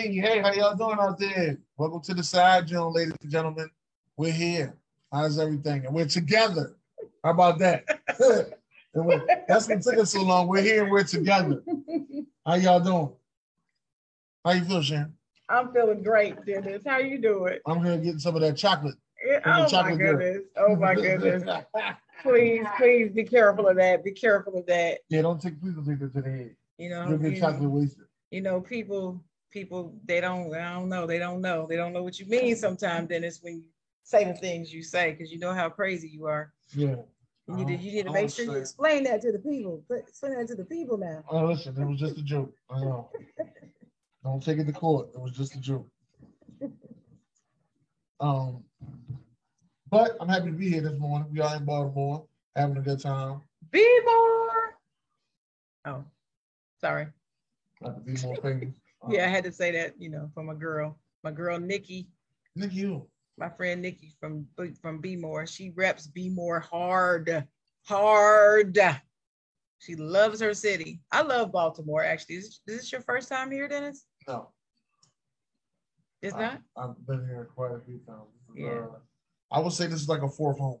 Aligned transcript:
Hey, 0.00 0.14
hey, 0.14 0.40
how 0.40 0.50
y'all 0.54 0.74
doing 0.74 0.96
out 0.98 1.18
there? 1.18 1.58
Welcome 1.76 2.00
to 2.00 2.14
the 2.14 2.22
side, 2.22 2.66
Jawn, 2.68 2.94
ladies 2.94 3.12
and 3.20 3.30
gentlemen. 3.30 3.68
We're 4.16 4.32
here. 4.32 4.74
How's 5.12 5.38
everything? 5.38 5.84
And 5.84 5.94
we're 5.94 6.06
together. 6.06 6.74
How 7.22 7.32
about 7.32 7.58
that? 7.58 7.84
That's 8.18 9.68
what 9.68 9.82
took 9.82 9.98
us 9.98 10.12
so 10.12 10.22
long. 10.22 10.48
We're 10.48 10.62
here 10.62 10.84
and 10.84 10.90
we're 10.90 11.04
together. 11.04 11.62
How 12.46 12.54
y'all 12.54 12.80
doing? 12.80 13.12
How 14.42 14.52
you 14.52 14.64
feel, 14.64 14.80
Sharon? 14.80 15.12
I'm 15.50 15.70
feeling 15.70 16.02
great, 16.02 16.46
Dennis. 16.46 16.82
How 16.86 16.96
you 16.96 17.18
doing? 17.18 17.58
I'm 17.66 17.84
here 17.84 17.98
getting 17.98 18.20
some 18.20 18.36
of 18.36 18.40
that 18.40 18.56
chocolate. 18.56 18.96
Yeah, 19.22 19.40
From 19.40 19.52
the 19.52 19.58
Oh 19.58 19.60
my 19.60 19.68
chocolate 19.68 19.98
goodness. 19.98 20.38
Oh 20.56 20.76
my 20.76 20.94
goodness. 20.94 21.64
Please, 22.22 22.64
please 22.78 23.10
be 23.12 23.24
careful 23.24 23.68
of 23.68 23.76
that. 23.76 24.02
Be 24.02 24.12
careful 24.12 24.56
of 24.56 24.64
that. 24.66 25.00
yeah, 25.10 25.20
don't 25.20 25.40
take 25.40 25.60
please 25.60 25.74
don't 25.74 25.86
take 25.86 25.98
that 25.98 26.14
to 26.14 26.22
the 26.22 26.30
head. 26.30 26.56
You 26.78 26.88
know, 26.88 27.06
You'll 27.06 27.18
get 27.18 27.32
you, 27.32 27.40
chocolate 27.40 27.70
wasted. 27.70 28.04
you 28.30 28.40
know, 28.40 28.60
people, 28.62 29.22
people, 29.50 29.94
they 30.04 30.20
don't, 30.20 30.54
I 30.54 30.74
don't 30.74 30.88
know. 30.88 31.06
They 31.06 31.18
don't 31.18 31.40
know. 31.40 31.66
They 31.68 31.76
don't 31.76 31.92
know 31.92 32.02
what 32.02 32.18
you 32.18 32.26
mean 32.26 32.56
sometimes, 32.56 33.08
Dennis, 33.08 33.40
when 33.42 33.56
you 33.58 33.64
say 34.02 34.24
the 34.24 34.34
things 34.34 34.72
you 34.72 34.82
say, 34.82 35.12
because 35.12 35.32
you 35.32 35.38
know 35.38 35.52
how 35.52 35.68
crazy 35.68 36.08
you 36.08 36.26
are. 36.26 36.52
Yeah. 36.74 36.96
You 37.48 37.56
need 37.56 37.66
to, 37.66 37.76
you 37.84 37.92
need 37.92 38.06
to 38.06 38.12
make 38.12 38.30
sure 38.30 38.44
you 38.44 38.52
explain 38.52 39.02
that 39.04 39.20
to 39.22 39.32
the 39.32 39.38
people. 39.38 39.82
Put- 39.88 40.00
Explain 40.08 40.34
that 40.38 40.46
to 40.48 40.54
the 40.54 40.64
people 40.64 40.96
now. 40.96 41.24
Oh, 41.28 41.46
listen, 41.46 41.76
it 41.80 41.84
was 41.84 41.98
just 41.98 42.16
a 42.18 42.22
joke. 42.22 42.54
I 42.70 42.80
know. 42.80 43.10
Don't 44.22 44.42
take 44.42 44.58
it 44.58 44.64
to 44.66 44.72
court. 44.72 45.08
It 45.14 45.20
was 45.20 45.32
just 45.32 45.56
a 45.56 45.60
joke. 45.60 45.88
Um, 48.20 48.62
but 49.90 50.16
I'm 50.20 50.28
happy 50.28 50.46
to 50.46 50.52
be 50.52 50.70
here 50.70 50.82
this 50.82 50.98
morning. 50.98 51.28
We 51.32 51.40
are 51.40 51.56
in 51.56 51.64
Baltimore, 51.64 52.24
having 52.54 52.76
a 52.76 52.80
good 52.82 53.00
time. 53.00 53.40
Be 53.70 54.00
more. 54.04 54.76
Oh, 55.86 56.04
sorry. 56.80 57.06
Not 57.80 57.94
to 57.96 58.00
be 58.02 58.20
more 58.22 58.36
famous. 58.36 58.74
Um, 59.02 59.12
Yeah, 59.12 59.24
I 59.24 59.28
had 59.28 59.44
to 59.44 59.52
say 59.52 59.70
that, 59.72 59.94
you 59.98 60.10
know, 60.10 60.30
for 60.34 60.42
my 60.42 60.54
girl, 60.54 60.98
my 61.22 61.30
girl 61.30 61.58
Nikki. 61.58 62.08
Nick, 62.56 62.72
you. 62.72 63.08
my 63.38 63.48
friend 63.48 63.80
Nikki 63.80 64.14
from 64.20 64.46
B- 64.58 64.74
from 64.82 65.00
Be 65.00 65.16
More. 65.16 65.46
She 65.46 65.70
reps 65.70 66.06
Be 66.06 66.28
More 66.28 66.60
hard, 66.60 67.46
hard. 67.86 68.78
She 69.78 69.94
loves 69.96 70.40
her 70.40 70.52
city. 70.52 71.00
I 71.10 71.22
love 71.22 71.52
Baltimore. 71.52 72.04
Actually, 72.04 72.36
is, 72.36 72.44
is 72.46 72.60
this 72.66 72.92
your 72.92 73.00
first 73.00 73.28
time 73.30 73.50
here, 73.50 73.66
Dennis? 73.66 74.04
No, 74.28 74.50
It's 76.20 76.34
I- 76.34 76.40
not. 76.40 76.60
I've 76.76 77.06
been 77.06 77.24
here 77.26 77.48
quite 77.54 77.72
a 77.72 77.80
few 77.80 77.98
times. 78.06 78.28
Yeah. 78.54 78.68
uh, 78.92 78.98
I 79.52 79.60
would 79.60 79.72
say 79.72 79.86
this 79.86 80.02
is 80.02 80.08
like 80.08 80.22
a 80.22 80.28
fourth 80.28 80.58
home. 80.58 80.80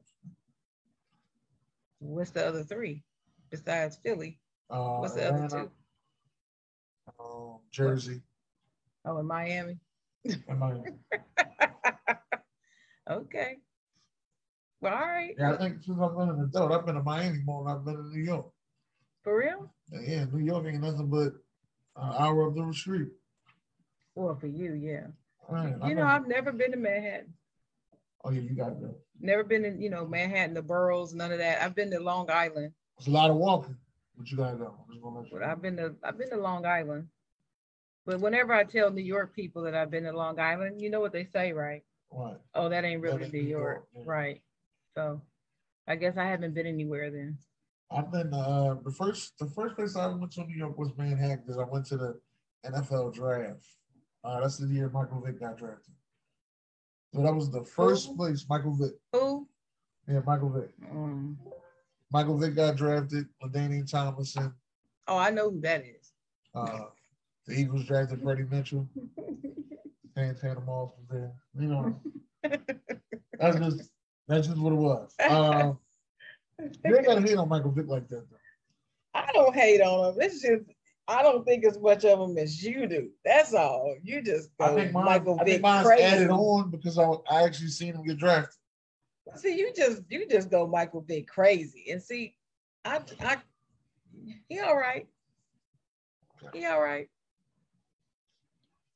What's 2.00 2.30
the 2.30 2.46
other 2.46 2.62
three 2.64 3.02
besides 3.50 3.96
Philly? 4.02 4.38
Uh, 4.68 4.98
What's 4.98 5.14
the 5.14 5.28
other 5.32 5.48
two? 5.48 5.70
Um, 7.18 7.58
Jersey, 7.70 8.22
Oh, 9.04 9.18
in 9.18 9.26
Miami. 9.26 9.78
and 10.24 10.58
Miami. 10.58 10.82
Okay. 13.10 13.58
Well, 14.80 14.94
all 14.94 15.00
right. 15.00 15.34
Yeah, 15.36 15.52
I 15.54 15.56
think 15.56 15.82
since 15.82 15.98
I've 16.00 16.16
been 16.16 16.28
an 16.28 16.40
adult, 16.42 16.70
I've 16.70 16.86
been 16.86 16.94
to 16.94 17.02
Miami 17.02 17.38
more 17.44 17.64
than 17.64 17.74
I've 17.76 17.84
been 17.84 17.94
in 17.94 18.10
New 18.12 18.22
York. 18.22 18.46
For 19.24 19.36
real? 19.38 19.68
Yeah, 19.90 20.26
New 20.32 20.44
York 20.44 20.64
ain't 20.66 20.80
nothing 20.82 21.08
but 21.08 21.32
an 21.96 22.14
hour 22.18 22.46
up 22.48 22.54
the 22.54 22.72
street. 22.72 23.08
Well, 24.14 24.36
for 24.36 24.46
you, 24.46 24.74
yeah. 24.74 25.06
Man, 25.50 25.80
I 25.82 25.88
You 25.88 25.94
know, 25.96 26.02
know- 26.02 26.08
I've 26.08 26.28
never 26.28 26.52
been 26.52 26.70
to 26.70 26.76
Manhattan. 26.76 27.34
oh 28.24 28.30
yeah, 28.30 28.40
you 28.42 28.50
got 28.54 28.68
to. 28.68 28.74
Go. 28.86 28.94
Never 29.20 29.42
been 29.44 29.64
in, 29.64 29.80
you 29.82 29.90
know, 29.90 30.06
Manhattan, 30.06 30.54
the 30.54 30.62
boroughs, 30.62 31.14
none 31.14 31.32
of 31.32 31.38
that. 31.38 31.60
I've 31.62 31.74
been 31.74 31.90
to 31.90 31.98
Long 32.00 32.30
Island. 32.30 32.72
It's 32.98 33.08
a 33.08 33.10
lot 33.10 33.30
of 33.30 33.36
walking, 33.36 33.76
but 34.16 34.30
you 34.30 34.36
gotta 34.36 34.56
go. 34.56 34.74
I'm 34.78 34.92
just 34.92 35.02
gonna 35.02 35.18
let 35.20 35.26
you 35.30 35.38
But 35.38 35.46
know. 35.46 35.52
I've 35.52 35.62
been 35.62 35.76
to 35.76 35.94
I've 36.04 36.18
been 36.18 36.30
to 36.30 36.36
Long 36.36 36.66
Island. 36.66 37.08
But 38.06 38.20
whenever 38.20 38.52
I 38.54 38.64
tell 38.64 38.90
New 38.90 39.02
York 39.02 39.34
people 39.34 39.62
that 39.62 39.74
I've 39.74 39.90
been 39.90 40.04
to 40.04 40.12
Long 40.12 40.38
Island, 40.40 40.80
you 40.80 40.90
know 40.90 41.00
what 41.00 41.12
they 41.12 41.24
say, 41.24 41.52
right? 41.52 41.82
Right. 42.12 42.38
Oh, 42.54 42.68
that 42.68 42.84
ain't 42.84 43.02
really 43.02 43.24
ain't 43.24 43.32
New 43.32 43.42
New 43.42 43.48
York, 43.48 43.84
York, 43.94 44.06
yeah. 44.06 44.12
right? 44.12 44.42
So 44.96 45.20
I 45.86 45.96
guess 45.96 46.16
I 46.16 46.24
haven't 46.24 46.54
been 46.54 46.66
anywhere 46.66 47.10
then. 47.10 47.38
I've 47.90 48.10
been 48.10 48.32
uh 48.32 48.76
the 48.84 48.90
first 48.90 49.38
the 49.38 49.46
first 49.46 49.76
place 49.76 49.96
I 49.96 50.06
went 50.06 50.32
to 50.32 50.44
New 50.44 50.56
York 50.56 50.78
was 50.78 50.90
Manhattan 50.96 51.42
because 51.44 51.58
I 51.58 51.64
went 51.64 51.86
to 51.86 51.96
the 51.96 52.20
NFL 52.66 53.14
draft. 53.14 53.66
Uh 54.24 54.40
that's 54.40 54.58
the 54.58 54.66
year 54.66 54.88
Michael 54.90 55.20
Vick 55.24 55.40
got 55.40 55.58
drafted. 55.58 55.94
So 57.14 57.22
that 57.22 57.34
was 57.34 57.50
the 57.50 57.64
first 57.64 58.08
Who? 58.08 58.16
place 58.16 58.46
Michael 58.48 58.74
Vick. 58.74 58.92
Who? 59.12 59.48
Yeah, 60.08 60.20
Michael 60.26 60.50
Vick. 60.50 60.70
Mm. 60.92 61.36
Michael 62.12 62.38
Vick 62.38 62.54
got 62.54 62.76
drafted, 62.76 63.26
LaDainian 63.42 63.90
Tomlinson. 63.90 64.52
Oh, 65.06 65.16
I 65.16 65.30
know 65.30 65.50
who 65.50 65.60
that 65.60 65.84
is. 65.84 66.12
Uh 66.54 66.86
the 67.46 67.54
Eagles 67.54 67.84
drafted 67.84 68.22
Freddie 68.22 68.44
Mitchell. 68.44 68.88
Santana 70.14 70.60
Moss 70.60 70.92
was 70.96 71.06
there. 71.10 71.32
You 71.58 71.68
know, 71.68 72.00
that's 73.38 73.58
just 73.58 73.90
that's 74.28 74.46
just 74.46 74.58
what 74.58 74.72
it 74.72 74.76
was. 74.76 75.14
Um, 75.28 75.78
you 76.84 76.96
ain't 76.96 77.06
gotta 77.06 77.22
hate 77.22 77.38
on 77.38 77.48
Michael 77.48 77.70
Vick 77.70 77.86
like 77.88 78.06
that 78.08 78.28
though. 78.30 78.36
I 79.14 79.32
don't 79.32 79.54
hate 79.54 79.80
on 79.80 80.12
him. 80.14 80.20
It's 80.20 80.42
just 80.42 80.64
I 81.08 81.22
don't 81.22 81.44
think 81.44 81.64
as 81.64 81.78
much 81.78 82.04
of 82.04 82.20
him 82.20 82.36
as 82.38 82.62
you 82.62 82.86
do. 82.86 83.10
That's 83.24 83.54
all. 83.54 83.96
You 84.02 84.20
just 84.22 84.50
go 84.58 84.66
I 84.66 84.74
think 84.74 84.92
mine, 84.92 85.04
Michael 85.06 85.34
I 85.40 85.44
think 85.44 85.48
Vick 85.48 85.62
mine's 85.62 85.86
crazy. 85.86 86.02
added 86.04 86.30
on 86.30 86.70
because 86.70 86.98
I, 86.98 87.10
I 87.30 87.42
actually 87.44 87.68
seen 87.68 87.94
him 87.94 88.04
get 88.04 88.18
drafted. 88.18 88.59
See, 89.36 89.56
you 89.56 89.72
just 89.74 90.02
you 90.08 90.26
just 90.28 90.50
go 90.50 90.66
Michael 90.66 91.02
Vick 91.02 91.28
crazy. 91.28 91.86
And 91.90 92.02
see, 92.02 92.34
I 92.84 93.00
I 93.20 93.36
he 94.48 94.60
all 94.60 94.76
right. 94.76 95.06
He 96.52 96.64
all 96.66 96.80
right. 96.80 97.08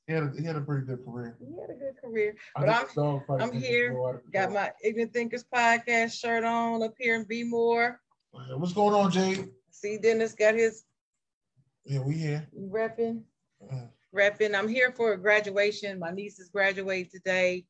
He 0.07 0.13
had 0.13 0.23
a, 0.25 0.33
he 0.39 0.45
had 0.45 0.57
a 0.57 0.61
pretty 0.61 0.87
good 0.87 1.03
career. 1.05 1.37
He 1.41 1.59
had 1.59 1.71
a 1.71 1.79
good 1.79 1.97
career. 2.03 2.37
But 2.55 2.67
think 2.69 2.95
the 2.95 3.01
dog 3.03 3.27
fight 3.27 3.41
I'm 3.43 3.53
here, 3.53 3.93
more 3.93 4.11
out 4.11 4.15
of 4.17 4.33
Got 4.33 4.53
my 4.53 4.71
Ignorant 4.83 5.15
Thinkers 5.15 5.45
podcast 5.55 6.13
shirt 6.19 6.45
on 6.45 6.83
up 6.83 6.95
here 6.99 7.15
in 7.15 7.25
Be 7.25 7.43
More. 7.43 8.01
What's 8.33 8.73
going 8.75 8.95
on, 8.95 9.11
Jade? 9.11 9.49
See, 9.71 9.97
Dennis 9.99 10.35
got 10.35 10.55
his 10.55 10.85
Yeah, 11.85 12.01
we 12.01 12.15
here. 12.17 12.47
repping, 12.59 13.23
Uh, 13.73 13.87
repping. 14.15 14.55
I'm 14.55 14.69
here 14.69 14.93
for 14.93 15.13
a 15.13 15.19
graduation. 15.19 15.99
My 15.99 16.11
niece 16.11 16.39
is 16.39 16.51
graduating 16.51 17.11
today. 17.11 17.65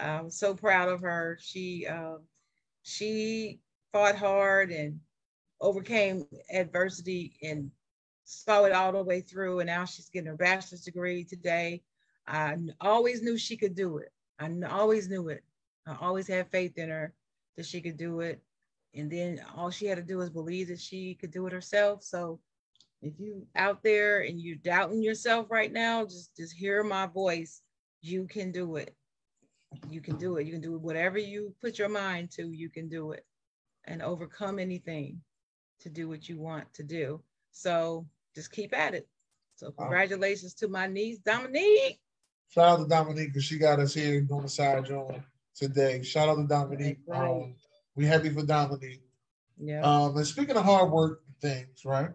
I'm 0.00 0.30
so 0.30 0.54
proud 0.54 0.88
of 0.88 1.00
her. 1.02 1.38
She 1.40 1.86
um, 1.86 2.20
she 2.82 3.60
fought 3.92 4.16
hard 4.16 4.70
and 4.70 5.00
overcame 5.60 6.26
adversity 6.52 7.36
and 7.42 7.70
saw 8.24 8.64
it 8.64 8.72
all 8.72 8.92
the 8.92 9.02
way 9.02 9.20
through. 9.20 9.60
And 9.60 9.66
now 9.66 9.84
she's 9.84 10.08
getting 10.08 10.28
her 10.28 10.36
bachelor's 10.36 10.82
degree 10.82 11.24
today. 11.24 11.82
I 12.26 12.56
always 12.80 13.22
knew 13.22 13.36
she 13.36 13.56
could 13.56 13.74
do 13.74 13.98
it. 13.98 14.12
I 14.38 14.50
always 14.70 15.08
knew 15.08 15.28
it. 15.28 15.42
I 15.86 15.96
always 16.00 16.28
had 16.28 16.50
faith 16.50 16.78
in 16.78 16.88
her 16.88 17.12
that 17.56 17.66
she 17.66 17.80
could 17.80 17.96
do 17.96 18.20
it. 18.20 18.40
And 18.94 19.10
then 19.10 19.40
all 19.56 19.70
she 19.70 19.86
had 19.86 19.98
to 19.98 20.02
do 20.02 20.18
was 20.18 20.30
believe 20.30 20.68
that 20.68 20.80
she 20.80 21.14
could 21.14 21.30
do 21.30 21.46
it 21.46 21.52
herself. 21.52 22.02
So 22.02 22.40
if 23.02 23.14
you 23.18 23.46
out 23.56 23.82
there 23.82 24.22
and 24.22 24.40
you're 24.40 24.56
doubting 24.56 25.02
yourself 25.02 25.50
right 25.50 25.72
now, 25.72 26.04
just 26.04 26.36
just 26.36 26.54
hear 26.54 26.82
my 26.82 27.06
voice. 27.06 27.62
You 28.02 28.26
can 28.26 28.52
do 28.52 28.76
it. 28.76 28.94
You 29.88 30.00
can 30.00 30.16
do 30.16 30.36
it. 30.36 30.46
You 30.46 30.52
can 30.52 30.60
do 30.60 30.78
whatever 30.78 31.18
you 31.18 31.54
put 31.60 31.78
your 31.78 31.88
mind 31.88 32.30
to, 32.32 32.50
you 32.50 32.68
can 32.68 32.88
do 32.88 33.12
it 33.12 33.24
and 33.84 34.02
overcome 34.02 34.58
anything 34.58 35.20
to 35.80 35.88
do 35.88 36.08
what 36.08 36.28
you 36.28 36.38
want 36.38 36.72
to 36.74 36.82
do. 36.82 37.22
So 37.52 38.06
just 38.34 38.52
keep 38.52 38.76
at 38.76 38.94
it. 38.94 39.08
So 39.56 39.70
congratulations 39.70 40.54
to 40.54 40.68
my 40.68 40.86
niece, 40.86 41.18
Dominique. 41.18 42.00
shout 42.48 42.78
out 42.78 42.82
to 42.82 42.88
Dominique 42.88 43.28
because 43.28 43.44
she 43.44 43.58
got 43.58 43.78
us 43.78 43.94
here 43.94 44.20
doing 44.22 44.42
the 44.42 44.48
side 44.48 44.86
jawn 44.86 45.22
today. 45.54 46.02
Shout 46.02 46.28
out 46.28 46.36
to 46.36 46.46
Dominique. 46.46 46.98
Right. 47.06 47.30
Um, 47.30 47.54
we 47.94 48.06
happy 48.06 48.30
for 48.30 48.42
Dominique. 48.42 49.02
Yeah. 49.58 49.82
Um, 49.82 50.16
and 50.16 50.26
speaking 50.26 50.56
of 50.56 50.64
hard 50.64 50.90
work 50.90 51.20
things, 51.42 51.84
right? 51.84 52.10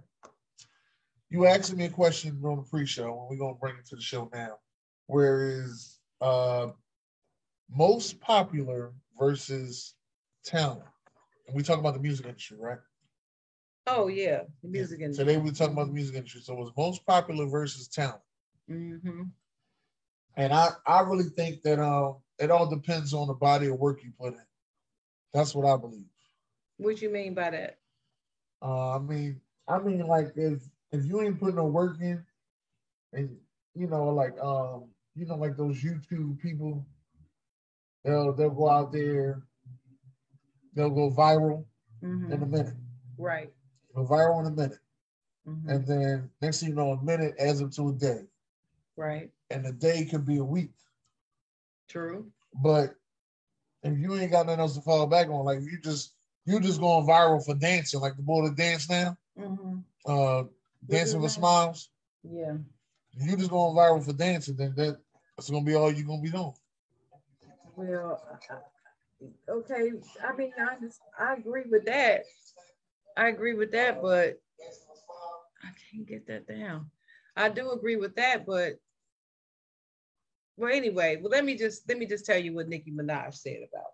You 1.29 1.45
asked 1.45 1.75
me 1.75 1.85
a 1.85 1.89
question 1.89 2.39
on 2.43 2.57
the 2.57 2.63
pre-show, 2.63 3.05
and 3.05 3.29
we're 3.29 3.37
gonna 3.37 3.57
bring 3.59 3.75
it 3.77 3.85
to 3.87 3.95
the 3.95 4.01
show 4.01 4.29
now. 4.33 4.57
Where 5.07 5.63
is 5.63 5.99
uh 6.21 6.67
most 7.69 8.19
popular 8.19 8.93
versus 9.19 9.95
talent? 10.43 10.83
And 11.47 11.55
we 11.55 11.63
talk 11.63 11.79
about 11.79 11.93
the 11.93 11.99
music 12.01 12.25
industry, 12.25 12.57
right? 12.59 12.79
oh 13.87 14.07
yeah, 14.07 14.43
the 14.61 14.67
music 14.69 14.99
Yeah. 14.99 15.05
industry. 15.05 15.25
Today 15.25 15.37
we're 15.37 15.51
talking 15.51 15.73
about 15.73 15.87
the 15.87 15.93
music 15.93 16.15
industry. 16.15 16.41
So 16.41 16.61
it's 16.61 16.75
most 16.77 17.05
popular 17.05 17.45
versus 17.47 17.87
talent. 17.87 18.21
Mm-hmm. 18.69 19.23
And 20.35 20.53
I, 20.53 20.69
I 20.85 21.01
really 21.01 21.29
think 21.35 21.61
that 21.63 21.79
um 21.79 22.17
it 22.39 22.51
all 22.51 22.69
depends 22.69 23.13
on 23.13 23.27
the 23.27 23.33
body 23.33 23.67
of 23.67 23.79
work 23.79 24.03
you 24.03 24.11
put 24.19 24.33
in. 24.33 24.45
That's 25.33 25.53
what 25.55 25.65
I 25.67 25.77
believe. 25.77 26.05
What 26.77 27.01
you 27.01 27.09
mean 27.09 27.33
by 27.33 27.51
that? 27.51 27.79
Uh, 28.61 28.95
I 28.95 28.99
mean, 28.99 29.41
I 29.67 29.79
mean, 29.79 30.05
like 30.07 30.33
if 30.35 30.63
if 30.91 31.05
you 31.05 31.21
ain't 31.21 31.39
putting 31.39 31.55
no 31.55 31.65
work 31.65 31.99
in, 32.01 32.23
and 33.13 33.37
you 33.75 33.87
know, 33.87 34.09
like 34.09 34.37
um, 34.41 34.85
you 35.15 35.25
know, 35.25 35.35
like 35.35 35.57
those 35.57 35.81
YouTube 35.83 36.39
people, 36.39 36.85
they'll 38.05 38.33
they'll 38.33 38.49
go 38.51 38.69
out 38.69 38.91
there, 38.93 39.41
they'll 40.73 40.89
go 40.89 41.09
viral 41.11 41.65
Mhm. 42.03 42.31
in 42.31 42.43
a 42.43 42.45
minute, 42.45 42.75
Right. 43.17 43.53
go 43.93 44.05
viral 44.05 44.39
in 44.41 44.47
a 44.47 44.55
minute, 44.55 44.79
Mhm. 45.47 45.69
and 45.69 45.87
then 45.87 46.31
next 46.41 46.59
thing 46.59 46.69
you 46.69 46.75
know, 46.75 46.91
a 46.91 47.03
minute 47.03 47.35
adds 47.39 47.61
up 47.61 47.71
to 47.71 47.89
a 47.89 47.93
day, 47.93 48.27
Right. 48.97 49.29
And 49.49 49.65
a 49.65 49.73
day 49.73 50.05
could 50.05 50.25
be 50.25 50.37
a 50.37 50.43
week. 50.43 50.73
True. 51.89 52.31
But 52.63 52.95
if 53.83 53.97
you 53.97 54.15
ain't 54.15 54.31
got 54.31 54.45
nothing 54.45 54.61
else 54.61 54.75
to 54.75 54.81
fall 54.81 55.05
back 55.05 55.27
on, 55.27 55.43
like 55.45 55.59
you 55.61 55.79
just 55.81 56.13
you 56.45 56.59
just 56.59 56.79
going 56.79 57.05
viral 57.07 57.43
for 57.43 57.55
dancing, 57.55 57.99
like 57.99 58.15
the 58.15 58.21
boy 58.23 58.47
that 58.47 58.55
dance 58.55 58.89
now, 58.89 59.17
Mm-hmm. 59.37 59.79
uh, 60.05 60.43
dancing 60.87 61.19
with 61.21 61.31
smiles. 61.31 61.89
Yeah. 62.23 62.57
If 63.13 63.29
you 63.29 63.35
just 63.37 63.49
going 63.49 63.75
viral 63.75 64.03
for 64.03 64.13
dancing, 64.13 64.55
then 64.55 64.73
that, 64.75 64.99
that's 65.35 65.49
gonna 65.49 65.65
be 65.65 65.73
all 65.75 65.91
you're 65.91 66.05
gonna 66.07 66.21
be 66.21 66.29
doing. 66.31 66.53
Well, 67.75 68.21
okay. 69.49 69.91
I 70.23 70.35
mean, 70.35 70.53
I 70.59 70.79
just 70.79 70.99
I 71.19 71.33
agree 71.33 71.63
with 71.69 71.85
that. 71.85 72.23
I 73.17 73.29
agree 73.29 73.53
with 73.53 73.71
that, 73.71 74.01
but 74.01 74.39
I 75.63 75.69
can't 75.91 76.07
get 76.07 76.27
that 76.27 76.47
down. 76.47 76.89
I 77.35 77.49
do 77.49 77.71
agree 77.71 77.95
with 77.95 78.15
that, 78.15 78.45
but 78.45 78.75
well, 80.57 80.71
anyway. 80.73 81.17
Well, 81.21 81.31
let 81.31 81.43
me 81.45 81.55
just 81.55 81.87
let 81.89 81.97
me 81.97 82.05
just 82.05 82.25
tell 82.25 82.37
you 82.37 82.53
what 82.53 82.67
Nicki 82.69 82.91
Minaj 82.91 83.33
said 83.35 83.59
about. 83.69 83.91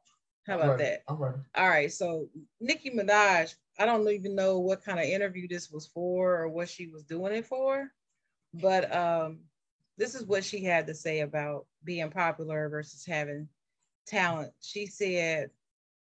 How 0.47 0.55
about 0.57 0.69
Right. 0.71 0.79
that? 0.79 1.03
All 1.07 1.17
right. 1.17 1.35
All 1.55 1.69
right. 1.69 1.91
So 1.91 2.29
Nicki 2.59 2.91
Minaj, 2.91 3.55
I 3.79 3.85
don't 3.85 4.07
even 4.09 4.35
know 4.35 4.59
what 4.59 4.83
kind 4.83 4.99
of 4.99 5.05
interview 5.05 5.47
this 5.47 5.71
was 5.71 5.87
for 5.87 6.37
or 6.41 6.49
what 6.49 6.69
she 6.69 6.87
was 6.87 7.03
doing 7.03 7.33
it 7.33 7.45
for, 7.45 7.91
but 8.53 8.93
um, 8.95 9.39
this 9.97 10.15
is 10.15 10.25
what 10.25 10.43
she 10.43 10.63
had 10.63 10.87
to 10.87 10.93
say 10.93 11.21
about 11.21 11.65
being 11.83 12.09
popular 12.09 12.69
versus 12.69 13.05
having 13.05 13.47
talent. 14.07 14.51
She 14.61 14.85
said, 14.85 15.49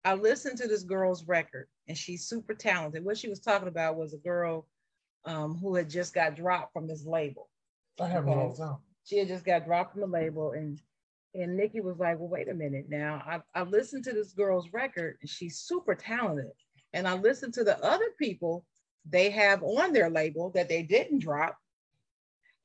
I 0.06 0.14
listened 0.14 0.58
to 0.60 0.68
this 0.68 0.84
girl's 0.84 1.26
record 1.26 1.68
and 1.88 1.98
she's 1.98 2.26
super 2.26 2.54
talented. 2.54 3.04
What 3.04 3.18
she 3.18 3.30
was 3.30 3.40
talking 3.40 3.68
about 3.68 3.98
was 3.98 4.14
a 4.14 4.18
girl 4.18 4.68
um, 5.26 5.58
who 5.58 5.76
had 5.76 5.90
just 5.90 6.14
got 6.14 6.36
dropped 6.36 6.74
from 6.74 6.88
this 6.88 7.06
label. 7.06 7.50
I 8.00 8.08
have 8.08 8.28
all 8.28 8.52
the 8.52 8.58
time. 8.58 8.78
She 9.04 9.18
had 9.18 9.28
just 9.28 9.46
got 9.46 9.66
dropped 9.66 9.94
from 9.94 10.02
the 10.02 10.08
label 10.08 10.52
and 10.52 10.80
and 11.36 11.56
Nicki 11.56 11.80
was 11.80 12.00
like, 12.00 12.18
well, 12.18 12.28
wait 12.28 12.50
a 12.50 12.56
minute 12.56 12.86
now. 12.90 13.22
I, 13.26 13.60
I 13.60 13.64
listened 13.64 14.04
to 14.06 14.14
this 14.14 14.34
girl's 14.34 14.74
record 14.74 15.18
and 15.22 15.30
she's 15.30 15.60
super 15.60 15.94
talented. 15.94 16.52
And 16.94 17.08
I 17.08 17.14
listened 17.14 17.54
to 17.54 17.64
the 17.64 17.78
other 17.86 18.10
people 18.18 18.66
they 19.08 19.30
have 19.30 19.62
on 19.62 19.94
their 19.94 20.10
label 20.10 20.50
that 20.56 20.70
they 20.70 20.82
didn't 20.82 21.20
drop. 21.20 21.56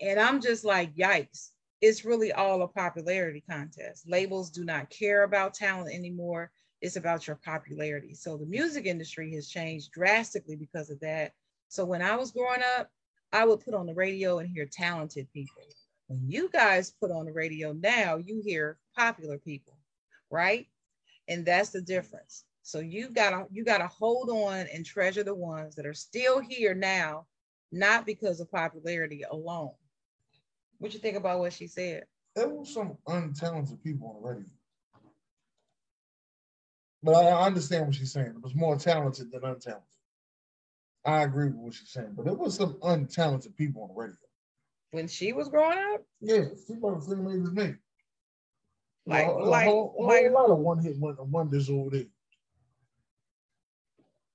And 0.01 0.19
I'm 0.19 0.41
just 0.41 0.65
like, 0.65 0.95
yikes. 0.97 1.51
It's 1.87 2.03
really 2.07 2.33
all 2.33 2.63
a 2.63 2.67
popularity 2.67 3.45
contest. 3.47 4.09
Labels 4.09 4.49
do 4.51 4.65
not 4.65 4.89
care 4.89 5.25
about 5.25 5.53
talent 5.53 5.95
anymore. 5.95 6.51
It's 6.81 6.97
about 6.97 7.27
your 7.27 7.37
popularity. 7.37 8.15
So 8.15 8.39
the 8.39 8.47
music 8.47 8.87
industry 8.87 9.35
has 9.35 9.51
changed 9.51 9.93
drastically 9.93 10.57
because 10.57 10.89
of 10.89 10.99
that. 11.01 11.35
So 11.69 11.85
when 11.85 12.01
I 12.01 12.17
was 12.17 12.31
growing 12.31 12.63
up, 12.79 12.91
I 13.35 13.45
would 13.45 13.61
put 13.61 13.75
on 13.75 13.85
the 13.85 13.93
radio 13.93 14.39
and 14.39 14.49
hear 14.49 14.65
talented 14.65 15.31
people. 15.35 15.63
When 16.07 16.23
you 16.27 16.49
guys 16.49 16.91
put 16.91 17.11
on 17.11 17.27
the 17.27 17.35
radio 17.35 17.75
now, 17.75 18.17
you 18.17 18.41
hear 18.43 18.79
popular 18.97 19.37
people, 19.37 19.77
right? 20.31 20.67
And 21.29 21.45
that's 21.45 21.69
the 21.69 21.83
difference. 21.83 22.47
So 22.63 22.79
you 22.81 23.11
gotta 23.11 23.47
you 23.53 23.63
gotta 23.63 23.89
hold 23.89 24.31
on 24.31 24.69
and 24.73 24.87
treasure 24.87 25.23
the 25.23 25.35
ones 25.35 25.75
that 25.75 25.85
are 25.85 25.93
still 25.93 26.41
here 26.41 26.75
now, 26.75 27.27
not 27.73 28.07
because 28.07 28.41
of 28.41 28.51
popularity 28.51 29.23
alone. 29.31 29.75
What 30.85 30.93
you 30.93 31.01
think 31.01 31.17
about 31.17 31.39
what 31.39 31.55
she 31.55 31.67
said? 31.67 32.05
There 32.37 32.47
was 32.47 32.75
some 32.75 32.99
untalented 33.09 33.83
people 33.83 34.07
on 34.09 34.23
the 34.23 34.29
radio. 34.29 34.51
But 37.03 37.25
I 37.25 37.47
understand 37.47 37.87
what 37.87 37.95
she's 37.95 38.13
saying. 38.13 38.27
It 38.37 38.43
was 38.43 38.55
more 38.55 38.77
talented 38.77 39.33
than 39.33 39.41
untalented. 39.41 39.81
I 41.07 41.23
agree 41.23 41.47
with 41.47 41.55
what 41.55 41.73
she's 41.73 41.89
saying, 41.89 42.13
but 42.15 42.27
there 42.27 42.35
was 42.35 42.57
some 42.57 42.75
untalented 42.83 43.57
people 43.57 43.81
on 43.85 43.89
the 43.89 43.95
radio. 43.95 44.17
When 44.91 45.09
she 45.09 45.33
was 45.33 45.49
growing 45.49 45.79
up, 45.79 46.03
Yeah, 46.21 46.43
people 46.69 46.91
are 46.91 46.97
the 46.97 47.07
same 47.07 47.29
age 47.29 47.47
as 47.47 47.53
me. 47.53 47.75
Like- 49.07 49.27
a, 49.27 49.31
a 49.31 49.33
like- 49.43 49.65
whole, 49.67 49.95
a 49.99 50.03
like- 50.03 50.23
whole 50.25 50.33
lot 50.35 50.51
of 50.51 50.59
one 50.59 50.81
hit 50.83 50.97
wonders 50.99 51.71
over 51.71 51.89
there. 51.89 52.05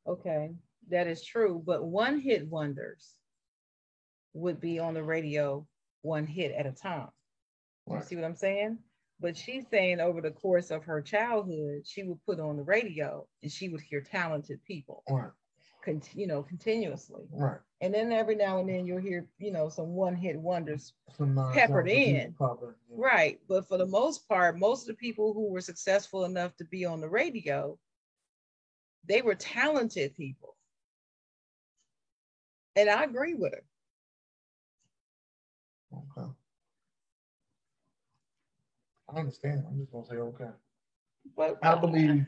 okay, 0.08 0.50
that 0.90 1.06
is 1.06 1.24
true, 1.24 1.62
but 1.64 1.84
one 1.86 2.20
hit 2.20 2.48
wonders 2.48 3.14
would 4.34 4.60
be 4.60 4.80
on 4.80 4.96
the 4.96 5.04
radio 5.04 5.68
one 6.02 6.26
hit 6.26 6.52
at 6.54 6.66
a 6.66 6.72
time. 6.72 7.10
You 7.90 8.02
see 8.02 8.16
what 8.16 8.26
I'm 8.26 8.36
saying? 8.36 8.78
But 9.20 9.36
she's 9.36 9.66
saying 9.70 10.00
over 10.00 10.22
the 10.22 10.32
course 10.32 10.70
of 10.72 10.84
her 10.86 11.02
childhood, 11.02 11.86
she 11.86 12.04
would 12.04 12.24
put 12.26 12.40
on 12.40 12.56
the 12.58 12.64
radio 12.64 13.28
and 13.44 13.52
she 13.52 13.68
would 13.70 13.82
hear 13.82 14.00
talented 14.02 14.64
people, 14.64 15.04
Right, 15.10 15.32
con- 15.84 16.02
you 16.14 16.28
know, 16.28 16.44
continuously. 16.44 17.24
right. 17.34 17.58
And 17.82 17.94
then 17.94 18.12
every 18.12 18.36
now 18.36 18.60
and 18.60 18.70
then 18.70 18.86
you'll 18.86 19.02
hear, 19.02 19.26
you 19.40 19.52
know, 19.52 19.68
some 19.70 19.90
one 19.90 20.16
hit 20.16 20.38
wonders. 20.38 20.94
Some 21.18 21.38
uh, 21.38 21.52
Peppered 21.52 21.90
in. 21.90 22.34
popping, 22.34 22.74
yeah. 22.90 22.96
Right. 22.98 23.40
But 23.50 23.68
for 23.68 23.78
the 23.78 23.86
most 23.88 24.28
part, 24.30 24.58
most 24.60 24.84
of 24.84 24.88
the 24.88 24.94
people 25.00 25.34
who 25.34 25.50
were 25.52 25.62
successful 25.62 26.26
enough 26.26 26.56
to 26.58 26.66
be 26.66 26.86
on 26.86 27.02
the 27.02 27.10
radio, 27.10 27.78
they 29.06 29.22
were 29.22 29.36
talented 29.36 30.16
people. 30.16 30.56
And 32.76 32.90
I 32.90 33.04
agree 33.04 33.34
with 33.34 33.54
her. 33.54 33.64
Okay. 35.94 36.28
I 39.10 39.20
understand. 39.20 39.64
I'm 39.68 39.80
just 39.80 39.92
gonna 39.92 40.06
say 40.06 40.16
okay. 40.16 40.50
But 41.36 41.58
I 41.64 41.70
um, 41.74 41.82
believe, 41.82 42.26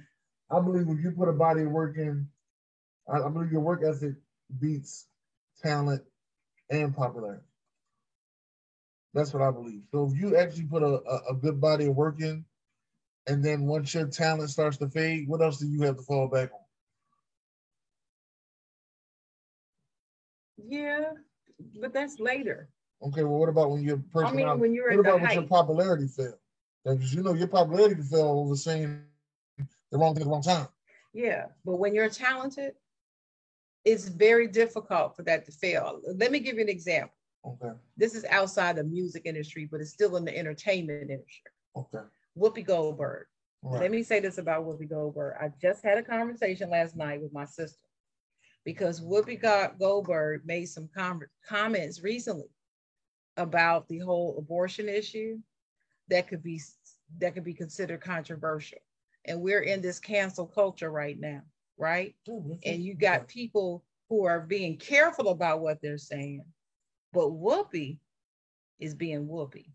I 0.50 0.60
believe 0.60 0.88
if 0.90 1.04
you 1.04 1.12
put 1.12 1.30
a 1.30 1.34
body 1.34 1.62
of 1.62 1.72
work 1.72 1.98
in, 1.98 2.28
I, 3.08 3.20
I 3.20 3.30
believe 3.30 3.52
your 3.52 3.62
work 3.62 3.82
ethic 3.84 4.16
beats 4.60 5.08
talent 5.62 6.04
and 6.70 6.96
popularity. 6.96 7.44
That's 9.14 9.34
what 9.34 9.44
I 9.44 9.52
believe. 9.52 9.84
So 9.92 10.10
if 10.12 10.20
you 10.20 10.38
actually 10.38 10.66
put 10.66 10.84
a, 10.84 11.02
a, 11.08 11.32
a 11.32 11.36
good 11.36 11.60
body 11.60 11.86
of 11.88 11.96
work 11.96 12.22
in, 12.22 12.46
and 13.28 13.44
then 13.44 13.68
once 13.68 13.94
your 13.94 14.08
talent 14.08 14.50
starts 14.50 14.78
to 14.78 14.90
fade, 14.90 15.28
what 15.28 15.42
else 15.42 15.60
do 15.60 15.68
you 15.68 15.82
have 15.84 15.98
to 15.98 16.04
fall 16.04 16.28
back 16.28 16.52
on? 16.54 16.60
yeah, 20.68 21.12
but 21.80 21.94
that's 21.94 22.20
later. 22.20 22.70
Okay, 23.04 23.24
well, 23.24 23.40
what 23.40 23.50
about 23.50 23.72
when 23.72 23.82
your 23.84 23.98
I 23.98 24.02
personality? 24.14 24.46
mean, 24.46 24.60
when 24.60 24.74
you're 24.74 24.92
what 24.92 25.00
about 25.00 25.22
when 25.22 25.32
your 25.34 25.44
popularity 25.44 26.08
fell? 26.08 26.38
Because 26.86 27.14
you 27.14 27.24
know 27.24 27.34
your 27.34 27.48
popularity 27.48 28.02
fell 28.04 28.40
over 28.40 28.56
saying 28.56 29.02
the 29.92 29.98
wrong 29.98 30.14
thing 30.14 30.22
at 30.22 30.26
the 30.26 30.32
wrong 30.32 30.42
time. 30.42 30.68
Yeah, 31.14 31.46
but 31.66 31.76
when 31.78 31.94
you're 31.94 32.10
talented, 32.10 32.74
it's 33.84 34.08
very 34.08 34.48
difficult 34.48 35.16
for 35.16 35.24
that 35.24 35.46
to 35.46 35.52
fail. 35.52 36.00
Let 36.16 36.32
me 36.32 36.40
give 36.40 36.56
you 36.56 36.62
an 36.62 36.70
example. 36.70 37.14
Okay, 37.46 37.72
This 37.98 38.14
is 38.14 38.24
outside 38.26 38.76
the 38.76 38.84
music 38.84 39.24
industry, 39.26 39.68
but 39.70 39.82
it's 39.82 39.90
still 39.92 40.16
in 40.18 40.26
the 40.26 40.38
entertainment 40.38 41.10
industry. 41.10 41.52
okay, 41.76 42.06
Whoopi 42.38 42.66
Goldberg. 42.66 43.26
right. 43.64 43.82
Let 43.82 43.92
me 43.92 44.04
say 44.04 44.20
this 44.20 44.38
about 44.38 44.64
Whoopi 44.66 44.88
Goldberg. 44.88 45.36
I 45.42 45.50
just 45.60 45.84
had 45.84 45.98
a 45.98 46.04
conversation 46.04 46.70
last 46.70 46.96
night 46.96 47.22
with 47.22 47.34
my 47.34 47.46
sister 47.46 47.88
because 48.64 49.02
Whoopi 49.02 49.40
Goldberg 49.80 50.46
made 50.46 50.66
some 50.66 50.88
com- 50.96 51.22
comments 51.48 52.04
recently 52.04 52.50
about 53.38 53.88
the 53.88 54.00
whole 54.00 54.36
abortion 54.38 54.90
issue 54.90 55.38
that 56.10 56.28
could 56.28 56.44
be 56.44 56.62
that 57.20 57.34
could 57.34 57.44
be 57.44 57.54
considered 57.54 58.02
controversial. 58.02 58.80
And 59.26 59.42
we're 59.42 59.62
in 59.62 59.82
this 59.82 60.00
cancel 60.00 60.46
culture 60.46 60.92
right 60.92 61.20
now, 61.20 61.42
right? 61.78 62.16
and 62.66 62.84
you 62.84 62.96
got 62.96 63.28
people 63.28 63.84
who 64.10 64.26
are 64.26 64.42
being 64.42 64.78
careful 64.78 65.30
about 65.30 65.62
what 65.62 65.82
they're 65.82 65.98
saying, 65.98 66.44
but 67.14 67.30
Whoopi 67.30 68.00
is 68.80 68.96
being 68.96 69.28
Whoopi. 69.28 69.68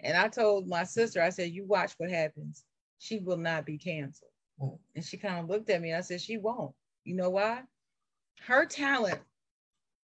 And 0.00 0.16
I 0.16 0.28
told 0.28 0.68
my 0.68 0.84
sister, 0.84 1.22
I 1.22 1.30
said, 1.30 1.52
you 1.52 1.64
watch 1.64 1.94
what 1.96 2.10
happens. 2.10 2.64
She 2.98 3.20
will 3.20 3.38
not 3.38 3.64
be 3.64 3.78
canceled. 3.78 4.30
Mm. 4.60 4.78
And 4.96 5.04
she 5.04 5.16
kind 5.16 5.38
of 5.38 5.48
looked 5.48 5.70
at 5.70 5.80
me 5.80 5.90
and 5.90 5.98
I 5.98 6.02
said, 6.02 6.20
she 6.20 6.36
won't. 6.36 6.74
You 7.04 7.14
know 7.14 7.30
why? 7.30 7.62
Her 8.46 8.66
talent 8.66 9.20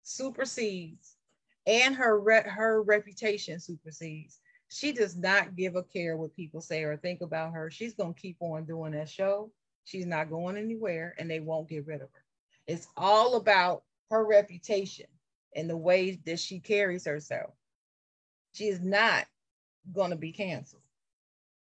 supersedes 0.03 1.17
and 1.71 1.95
her 1.95 2.19
re- 2.19 2.43
her 2.45 2.83
reputation 2.83 3.61
supersedes. 3.61 4.41
She 4.69 4.93
does 4.93 5.17
not 5.17 5.55
give 5.55 5.77
a 5.77 5.85
care 5.85 6.17
what 6.17 6.35
people 6.35 6.61
say 6.61 6.83
or 6.83 6.97
think 6.97 7.21
about 7.21 7.53
her. 7.53 7.71
She's 7.71 7.95
to 8.13 8.21
keep 8.21 8.37
on 8.41 8.65
doing 8.65 8.93
that 8.93 9.09
show. 9.09 9.53
She's 9.85 10.07
not 10.07 10.31
going 10.31 10.57
anywhere 10.57 11.15
and 11.19 11.31
they 11.31 11.39
won't 11.39 11.69
get 11.69 11.87
rid 11.87 12.03
of 12.03 12.09
her. 12.13 12.25
It's 12.67 12.89
all 12.97 13.37
about 13.37 13.85
her 14.11 14.27
reputation 14.27 15.07
and 15.55 15.71
the 15.71 15.77
way 15.77 16.21
that 16.27 16.41
she 16.41 16.59
carries 16.59 17.05
herself. 17.05 17.55
She 18.53 18.67
is 18.67 18.81
not 18.81 19.27
to 20.11 20.17
be 20.17 20.33
canceled. 20.33 20.83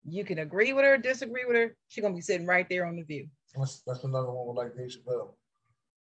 You 0.06 0.24
can 0.24 0.40
agree 0.40 0.72
with 0.72 0.86
her, 0.86 0.98
disagree 0.98 1.44
with 1.46 1.58
her. 1.58 1.76
She's 1.90 2.02
to 2.14 2.18
be 2.18 2.22
sitting 2.22 2.48
right 2.48 2.68
there 2.70 2.86
on 2.86 2.96
the 2.96 3.04
view. 3.04 3.28
That's, 3.56 3.82
that's 3.86 4.06
another 4.06 4.32
one 4.32 4.48
with 4.48 4.58
like 4.58 4.78
Dave 4.78 4.90
Chappelle. 4.90 5.34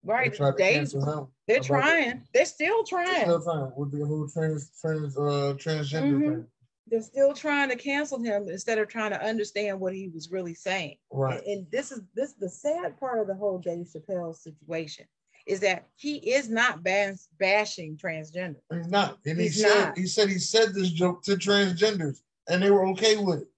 Right. 0.04 0.32
They 0.58 0.78
They, 0.78 0.84
they're 0.84 1.56
about 1.58 1.62
trying. 1.64 2.22
They're 2.34 2.44
still 2.44 2.84
trying. 2.84 3.22
Still 3.22 3.40
time 3.42 3.72
with 3.76 3.92
the 3.92 4.04
whole 4.06 4.28
trans 4.28 4.70
trans 4.80 5.16
uh 5.16 5.54
transgender 5.56 6.12
Mhm. 6.18 6.20
thing. 6.20 6.46
They're 6.88 7.02
still 7.02 7.32
trying 7.32 7.68
to 7.70 7.76
cancel 7.76 8.18
him 8.20 8.48
instead 8.48 8.78
of 8.78 8.88
trying 8.88 9.12
to 9.12 9.22
understand 9.24 9.78
what 9.80 9.94
he 9.94 10.08
was 10.08 10.30
really 10.30 10.54
saying. 10.54 10.96
Right. 11.10 11.42
And 11.46 11.70
this 11.70 11.92
is 11.92 12.00
this 12.14 12.32
the 12.34 12.48
sad 12.48 12.98
part 12.98 13.20
of 13.20 13.28
the 13.28 13.34
whole 13.34 13.58
Dave 13.58 13.86
Chappelle 13.86 14.34
situation. 14.36 15.06
is 15.44 15.58
that 15.58 15.84
he 15.96 16.18
is 16.34 16.48
not 16.48 16.84
bas- 16.84 17.28
bashing 17.36 17.96
transgender. 17.96 18.60
He's 18.72 18.86
not. 18.86 19.18
And 19.26 19.40
He's 19.40 19.54
he 19.56 19.60
said 19.62 19.84
not. 19.86 19.98
he 19.98 20.06
said 20.06 20.28
he 20.28 20.38
said 20.38 20.72
this 20.72 20.88
joke 20.90 21.24
to 21.24 21.32
transgenders 21.32 22.22
and 22.48 22.62
they 22.62 22.70
were 22.70 22.86
okay 22.90 23.16
with 23.16 23.40
it. 23.42 23.48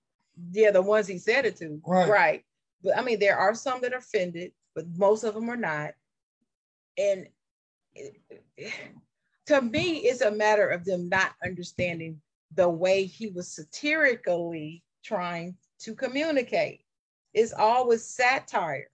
Yeah, 0.53 0.71
the 0.71 0.81
ones 0.81 1.07
he 1.07 1.19
said 1.19 1.45
it 1.45 1.57
to. 1.57 1.81
Right. 1.87 2.09
Right. 2.09 2.45
But 2.83 2.97
I 2.97 3.03
mean, 3.03 3.19
there 3.19 3.37
are 3.37 3.55
some 3.55 3.83
that 3.83 3.93
are 3.93 3.99
offended, 3.99 4.53
but 4.75 4.87
most 4.97 5.25
of 5.25 5.35
them 5.35 5.51
are 5.51 5.57
not. 5.59 5.93
And 6.99 7.27
to 9.47 9.63
me, 9.63 9.99
it's 9.99 10.21
a 10.21 10.31
matter 10.31 10.69
of 10.69 10.85
them 10.85 11.09
not 11.09 11.33
understanding 11.45 12.21
the 12.55 12.69
way 12.69 13.05
he 13.05 13.29
was 13.29 13.55
satirically 13.55 14.83
trying 15.05 15.57
to 15.81 15.95
communicate. 15.95 16.81
It's 17.33 17.53
always 17.53 18.09
satire. 18.09 18.89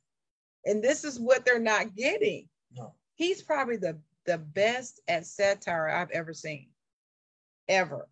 And 0.65 0.83
this 0.83 1.05
is 1.05 1.21
what 1.21 1.45
they're 1.45 1.59
not 1.59 1.95
getting. 1.95 2.49
No. 2.77 2.95
He's 3.15 3.43
probably 3.43 3.77
the, 3.77 3.99
the 4.27 4.39
best 4.39 5.01
at 5.09 5.27
satire 5.27 5.89
I've 5.89 6.11
ever 6.11 6.33
seen. 6.33 6.69
Ever. 7.69 8.09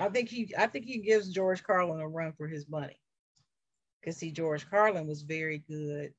I 0.00 0.08
think 0.08 0.28
he 0.28 0.54
I 0.56 0.66
think 0.68 0.84
he 0.84 0.98
gives 0.98 1.28
George 1.28 1.62
Carlin 1.62 2.00
a 2.00 2.08
run 2.08 2.32
for 2.32 2.46
his 2.46 2.68
money. 2.68 3.00
Because 4.00 4.16
see, 4.16 4.30
George 4.30 4.68
Carlin 4.70 5.06
was 5.06 5.22
very 5.22 5.58
good 5.68 6.12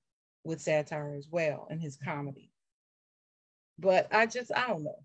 with 0.49 0.61
satire 0.61 1.15
as 1.15 1.27
well 1.31 1.67
in 1.69 1.79
his 1.79 1.95
comedy. 1.95 2.51
But 3.77 4.13
I 4.13 4.25
just 4.25 4.51
I 4.53 4.67
don't 4.67 4.83
know. 4.83 4.99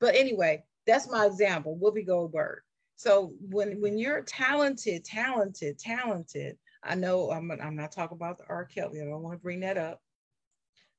But 0.00 0.14
anyway, 0.14 0.64
that's 0.86 1.10
my 1.10 1.24
example, 1.24 1.78
Whoopi 1.82 2.06
Goldberg. 2.06 2.60
So 2.96 3.32
when 3.40 3.80
when 3.80 3.96
you're 3.96 4.22
talented, 4.22 5.04
talented, 5.04 5.78
talented, 5.78 6.58
I 6.82 6.94
know 6.94 7.30
I'm 7.30 7.50
I'm 7.50 7.76
not 7.76 7.92
talking 7.92 8.16
about 8.16 8.38
the 8.38 8.44
R. 8.48 8.64
Kelly. 8.64 9.00
I 9.00 9.04
don't 9.04 9.22
want 9.22 9.38
to 9.38 9.42
bring 9.42 9.60
that 9.60 9.78
up 9.78 10.00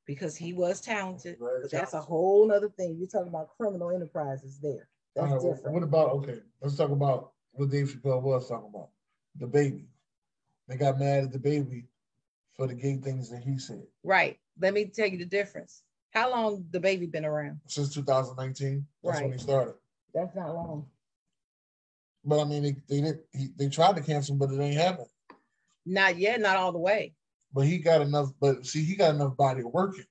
because 0.06 0.36
he 0.36 0.54
was 0.54 0.82
talented, 0.82 1.38
Very 1.40 1.62
but 1.64 1.72
that's 1.72 1.94
a 1.94 2.02
whole 2.02 2.48
nother 2.48 2.70
thing. 2.70 2.96
You're 2.98 3.08
talking 3.08 3.28
about 3.28 3.50
criminal 3.58 3.92
enterprises 3.92 4.60
there. 4.60 4.88
That's 5.16 5.32
right, 5.32 5.42
different. 5.42 5.74
What 5.74 5.84
about 5.84 6.10
okay? 6.12 6.40
Let's 6.62 6.78
talk 6.78 6.92
about 6.92 7.34
what 7.52 7.70
Dave 7.70 7.90
Chappelle 7.90 8.22
was 8.22 8.48
talking 8.48 8.72
about. 8.74 8.90
DaBaby. 9.40 9.86
They 10.68 10.76
got 10.76 11.00
mad 11.00 11.26
at 11.26 11.32
DaBaby 11.32 11.86
for 12.58 12.68
the 12.68 12.74
gay 12.74 12.98
things 12.98 13.30
that 13.30 13.44
he 13.44 13.58
said 13.58 13.84
Right. 14.04 14.38
Let 14.60 14.74
me 14.74 14.86
tell 14.86 15.08
you 15.08 15.18
the 15.18 15.26
difference. 15.26 15.84
How 16.12 16.32
long 16.32 16.66
DaBaby 16.72 17.12
been 17.12 17.26
around? 17.26 17.60
since 17.68 17.94
2019. 17.94 18.86
That's 19.04 19.22
when 19.22 19.32
he 19.32 19.38
started. 19.38 19.76
That's 20.14 20.36
not 20.36 20.54
long. 20.54 20.88
But 22.26 22.42
I 22.42 22.46
mean, 22.46 22.64
they 22.64 22.76
they 22.90 23.02
did 23.02 23.20
he, 23.32 23.50
they 23.56 23.70
tried 23.70 23.96
to 23.96 24.02
cancel 24.02 24.36
but 24.36 24.52
it 24.52 24.60
ain't 24.60 24.76
happen. 24.76 25.06
Not 25.86 26.18
yet, 26.18 26.42
not 26.42 26.58
all 26.58 26.72
the 26.72 26.80
way. 26.80 27.14
But 27.54 27.66
he 27.66 27.78
got 27.78 28.02
enough. 28.02 28.32
But 28.40 28.66
see, 28.66 28.84
he 28.84 28.96
got 28.96 29.16
enough 29.16 29.38
body 29.38 29.64
working. 29.64 30.06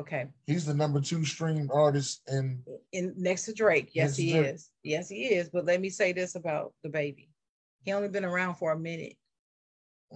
Okay. 0.00 0.26
He's 0.46 0.66
the 0.66 0.74
number 0.74 1.00
two 1.00 1.24
streamed 1.24 1.70
artist, 1.72 2.22
and 2.26 2.62
In 2.92 3.14
next 3.16 3.44
to 3.44 3.52
Drake. 3.52 3.90
Yes, 3.92 4.16
he 4.16 4.32
Drake. 4.32 4.54
is. 4.54 4.70
Yes, 4.82 5.08
he 5.08 5.26
is. 5.26 5.50
But 5.50 5.66
let 5.66 5.80
me 5.80 5.90
say 5.90 6.12
this 6.12 6.34
about 6.34 6.72
DaBaby. 6.84 7.28
He 7.84 7.92
only 7.92 8.08
been 8.08 8.24
around 8.24 8.56
for 8.56 8.72
a 8.72 8.78
minute. 8.78 9.16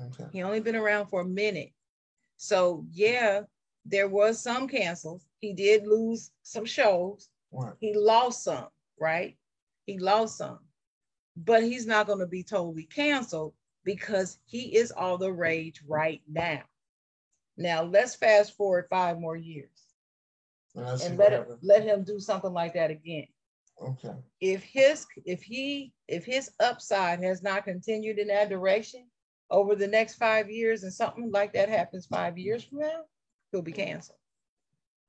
Okay, 0.06 0.26
He 0.32 0.42
only 0.42 0.60
been 0.60 0.76
around 0.76 1.06
for 1.06 1.22
a 1.22 1.26
minute. 1.26 1.72
So 2.36 2.84
yeah, 2.92 3.42
there 3.84 4.08
was 4.08 4.40
some 4.40 4.68
cancels. 4.68 5.26
He 5.40 5.52
did 5.52 5.86
lose 5.86 6.30
some 6.42 6.64
shows. 6.64 7.28
right. 7.52 7.74
He 7.80 7.94
lost 7.94 8.44
some, 8.44 8.68
right? 9.00 9.36
He 9.86 9.98
lost 9.98 10.38
some. 10.38 10.58
But 11.36 11.62
he's 11.62 11.86
not 11.86 12.06
going 12.06 12.18
to 12.18 12.26
be 12.26 12.42
totally 12.42 12.84
canceled 12.84 13.54
because 13.84 14.38
he 14.46 14.76
is 14.76 14.90
all 14.90 15.18
the 15.18 15.32
rage 15.32 15.82
right 15.86 16.20
now. 16.28 16.62
Now 17.56 17.82
let's 17.82 18.14
fast 18.14 18.56
forward 18.56 18.86
five 18.90 19.18
more 19.18 19.36
years 19.36 19.70
And, 20.76 21.00
and 21.00 21.18
let 21.18 21.32
him, 21.32 21.44
let 21.62 21.82
him 21.84 22.04
do 22.04 22.20
something 22.20 22.52
like 22.52 22.74
that 22.74 22.90
again. 22.90 23.26
Okay, 23.80 24.14
If 24.40 24.62
his 24.64 25.06
if 25.24 25.42
he 25.42 25.92
if 26.08 26.24
his 26.24 26.50
upside 26.60 27.22
has 27.22 27.42
not 27.42 27.64
continued 27.64 28.18
in 28.18 28.28
that 28.28 28.48
direction 28.48 29.06
over 29.50 29.74
the 29.74 29.86
next 29.86 30.16
five 30.16 30.50
years 30.50 30.82
and 30.82 30.92
something 30.92 31.30
like 31.30 31.52
that 31.54 31.68
happens 31.68 32.06
five 32.06 32.36
years 32.38 32.64
from 32.64 32.80
now, 32.80 33.04
he'll 33.50 33.62
be 33.62 33.72
canceled. 33.72 34.18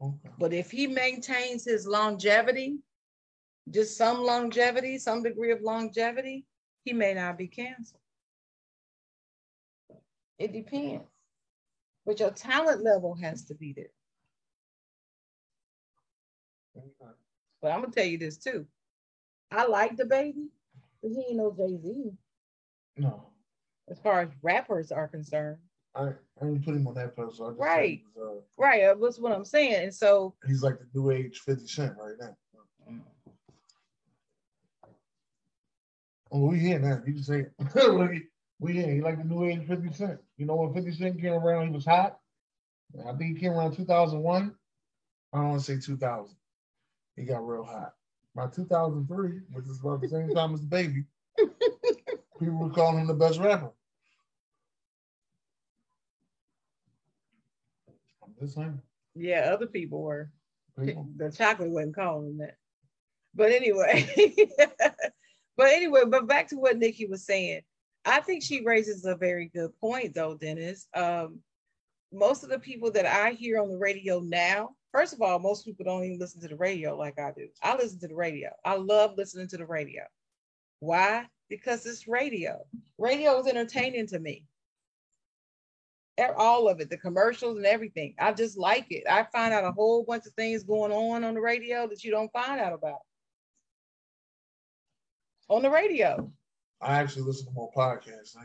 okay. 0.02 0.30
But 0.38 0.54
if 0.54 0.72
he 0.72 0.88
maintains 0.88 1.66
his 1.66 1.86
longevity, 1.88 2.78
just 3.70 3.98
some 3.98 4.22
longevity, 4.24 4.98
some 4.98 5.22
degree 5.24 5.52
of 5.52 5.62
longevity, 5.62 6.46
he 6.86 6.94
may 6.94 7.14
not 7.14 7.38
be 7.38 7.48
canceled. 7.48 8.02
It 10.38 10.54
depends. 10.54 11.06
But 12.06 12.20
your 12.20 12.32
talent 12.32 12.84
level 12.84 13.14
has 13.16 13.44
to 13.46 13.56
be 13.56 13.74
there. 13.74 13.86
okay. 16.78 17.12
But 17.62 17.72
I'm 17.72 17.82
gonna 17.82 17.92
tell 17.92 18.06
you 18.06 18.18
this 18.18 18.38
too. 18.38 18.66
I 19.52 19.66
like 19.66 19.98
DaBaby, 19.98 20.48
but 21.02 21.12
he 21.12 21.26
ain't 21.30 21.38
no 21.38 21.52
Jay-Z 21.52 22.12
No, 22.98 23.29
as 23.90 24.00
far 24.00 24.22
as 24.22 24.30
rappers 24.42 24.92
are 24.92 25.08
concerned. 25.08 25.58
I 25.96 26.10
I 26.42 26.46
didn't 26.46 26.64
put 26.66 26.76
him 26.76 26.88
on 26.88 26.94
that 26.96 27.16
pedestal. 27.16 27.48
I 27.48 27.50
just 27.52 27.60
Right. 27.60 28.02
was, 28.16 28.44
Right. 28.58 28.84
uh, 28.84 28.96
That's 29.02 29.20
what 29.20 29.32
I'm 29.34 29.46
saying. 29.46 29.84
And 29.84 29.94
so 29.94 30.36
uh, 30.44 30.48
he's 30.48 30.64
like 30.64 30.80
the 30.80 30.88
new 30.94 31.12
age 31.12 31.40
Fifty 31.40 31.68
Cent 31.68 31.96
right 32.00 32.16
now. 32.20 32.36
Oh, 36.32 36.46
we 36.48 36.60
here 36.60 36.78
now. 36.80 37.02
You 37.08 37.14
can 37.14 37.24
say 37.24 37.40
it. 37.40 37.54
we, 37.98 38.28
we 38.60 38.74
here. 38.74 38.92
He 38.94 39.02
like 39.02 39.18
the 39.18 39.24
new 39.24 39.46
age 39.46 39.66
50 39.68 39.92
Cent. 39.94 40.20
You 40.38 40.46
know 40.46 40.56
when 40.56 40.74
50 40.74 40.92
Cent 40.92 41.20
came 41.20 41.34
around, 41.34 41.68
he 41.70 41.74
was 41.74 41.86
hot. 41.86 42.20
I 43.08 43.14
think 43.14 43.36
he 43.36 43.42
came 43.42 43.54
around 43.54 43.76
2001. 43.76 44.56
I 45.34 45.38
don't 45.38 45.50
want 45.50 45.60
to 45.64 45.66
say 45.66 45.80
2000. 45.84 46.36
He 47.16 47.24
got 47.24 47.46
real 47.48 47.64
hot. 47.64 47.94
By 48.36 48.46
2003, 48.48 49.40
which 49.54 49.66
is 49.66 49.80
about 49.80 50.02
the 50.02 50.08
same 50.08 50.30
time 50.30 50.54
as 50.54 50.62
DaBaby, 50.62 51.04
people 52.40 52.58
were 52.60 52.70
calling 52.70 53.00
him 53.00 53.08
the 53.08 53.14
best 53.16 53.40
rapper. 53.40 53.72
Just 58.40 58.56
saying. 58.56 58.82
yeah, 59.16 59.52
other 59.54 59.68
people 59.68 60.02
were. 60.02 60.32
People, 60.80 61.10
The 61.18 61.32
chocolate 61.32 61.70
wasn't 61.72 61.96
calling 61.96 62.38
that. 62.38 62.56
But 63.36 63.52
anyway, 63.52 64.10
but 65.58 65.68
anyway, 65.68 66.04
but 66.08 66.28
back 66.28 66.48
to 66.50 66.56
what 66.56 66.78
Nicki 66.78 67.06
was 67.06 67.26
saying. 67.26 67.62
I 68.06 68.22
think 68.22 68.44
she 68.44 68.64
raises 68.64 69.06
a 69.06 69.16
very 69.16 69.52
good 69.54 69.72
point, 69.80 70.16
though, 70.16 70.36
Dennis. 70.36 70.88
Um, 70.96 71.40
most 72.12 72.44
of 72.44 72.50
the 72.50 72.60
people 72.60 72.92
that 72.92 73.06
I 73.06 73.32
hear 73.32 73.62
on 73.62 73.70
the 73.70 73.78
radio 73.78 74.20
now, 74.22 74.72
first 74.92 75.14
of 75.14 75.22
all, 75.22 75.38
most 75.38 75.66
people 75.66 75.86
don't 75.86 76.04
even 76.04 76.18
listen 76.18 76.42
to 76.42 76.48
the 76.48 76.56
radio 76.56 76.96
like 76.98 77.20
I 77.20 77.32
do. 77.36 77.50
I 77.62 77.76
listen 77.76 78.00
to 78.00 78.08
the 78.08 78.16
radio. 78.16 78.50
I 78.66 78.76
love 78.76 79.16
listening 79.18 79.48
to 79.50 79.58
the 79.58 79.66
radio. 79.66 80.04
Why? 80.80 81.26
Because 81.50 81.86
it's 81.86 82.08
radio. 82.08 82.66
Radio 82.98 83.40
is 83.40 83.48
entertaining 83.48 84.08
to 84.08 84.20
me. 84.20 84.46
All 86.38 86.68
of 86.68 86.80
it, 86.82 86.90
the 86.90 86.98
commercials 86.98 87.58
and 87.58 87.66
everything. 87.66 88.16
I 88.20 88.34
just 88.34 88.58
like 88.58 88.88
it. 88.92 89.04
I 89.10 89.24
find 89.24 89.54
out 89.54 89.64
a 89.64 89.72
whole 89.72 90.04
bunch 90.04 90.26
of 90.26 90.34
things 90.34 90.64
going 90.64 90.92
on 90.92 91.24
on 91.24 91.34
the 91.34 91.42
radio 91.42 91.88
that 91.88 92.04
you 92.04 92.12
don't 92.12 92.32
find 92.32 92.60
out 92.60 92.74
about 92.74 93.00
on 95.50 95.62
the 95.62 95.70
radio. 95.70 96.32
I 96.82 97.00
actually 97.00 97.24
listen 97.24 97.48
to 97.48 97.52
more 97.54 97.72
podcasts. 97.76 98.36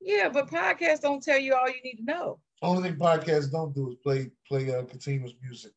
Yeah, 0.00 0.28
but 0.28 0.48
podcasts 0.48 1.00
don't 1.00 1.22
tell 1.22 1.38
you 1.38 1.54
all 1.54 1.68
you 1.68 1.80
need 1.84 1.96
to 1.96 2.04
know. 2.04 2.40
Only 2.62 2.88
thing 2.90 2.98
podcasts 2.98 3.50
don't 3.50 3.74
do 3.74 3.90
is 3.90 3.96
play 4.02 4.30
play 4.46 4.74
uh, 4.74 4.84
continuous 4.84 5.32
music. 5.42 5.72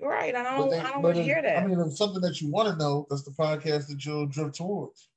Right. 0.00 0.34
I 0.34 0.42
don't 0.42 0.70
they- 0.70 0.78
I 0.78 0.90
don't 0.92 1.02
want 1.02 1.16
to 1.16 1.22
hear 1.22 1.40
that. 1.40 1.62
I 1.62 1.66
mean, 1.66 1.80
if 1.80 1.96
something 1.96 2.20
that 2.22 2.40
you 2.40 2.50
want 2.50 2.68
to 2.68 2.76
know, 2.76 3.06
that's 3.08 3.22
the 3.22 3.30
podcast 3.30 3.86
that 3.88 4.04
you'll 4.04 4.26
drift 4.26 4.56
towards. 4.56 5.08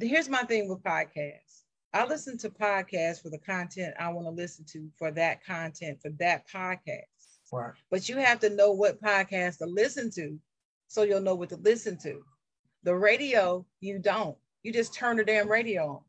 Here's 0.00 0.28
my 0.28 0.42
thing 0.42 0.68
with 0.68 0.82
podcasts. 0.82 1.62
I 1.96 2.04
listen 2.04 2.36
to 2.38 2.50
podcasts 2.50 3.22
for 3.22 3.30
the 3.30 3.38
content 3.38 3.94
I 3.98 4.10
want 4.10 4.26
to 4.26 4.30
listen 4.30 4.66
to 4.72 4.86
for 4.98 5.10
that 5.12 5.42
content, 5.42 5.98
for 6.02 6.10
that 6.18 6.46
podcast. 6.46 7.04
Right. 7.50 7.72
But 7.90 8.06
you 8.06 8.16
have 8.18 8.38
to 8.40 8.50
know 8.50 8.72
what 8.72 9.00
podcast 9.00 9.58
to 9.58 9.66
listen 9.66 10.10
to 10.10 10.38
so 10.88 11.04
you'll 11.04 11.22
know 11.22 11.34
what 11.34 11.48
to 11.50 11.56
listen 11.56 11.96
to. 12.02 12.22
The 12.82 12.94
radio, 12.94 13.64
you 13.80 13.98
don't. 13.98 14.36
You 14.62 14.74
just 14.74 14.92
turn 14.92 15.16
the 15.16 15.24
damn 15.24 15.48
radio 15.50 15.88
on. 15.88 16.00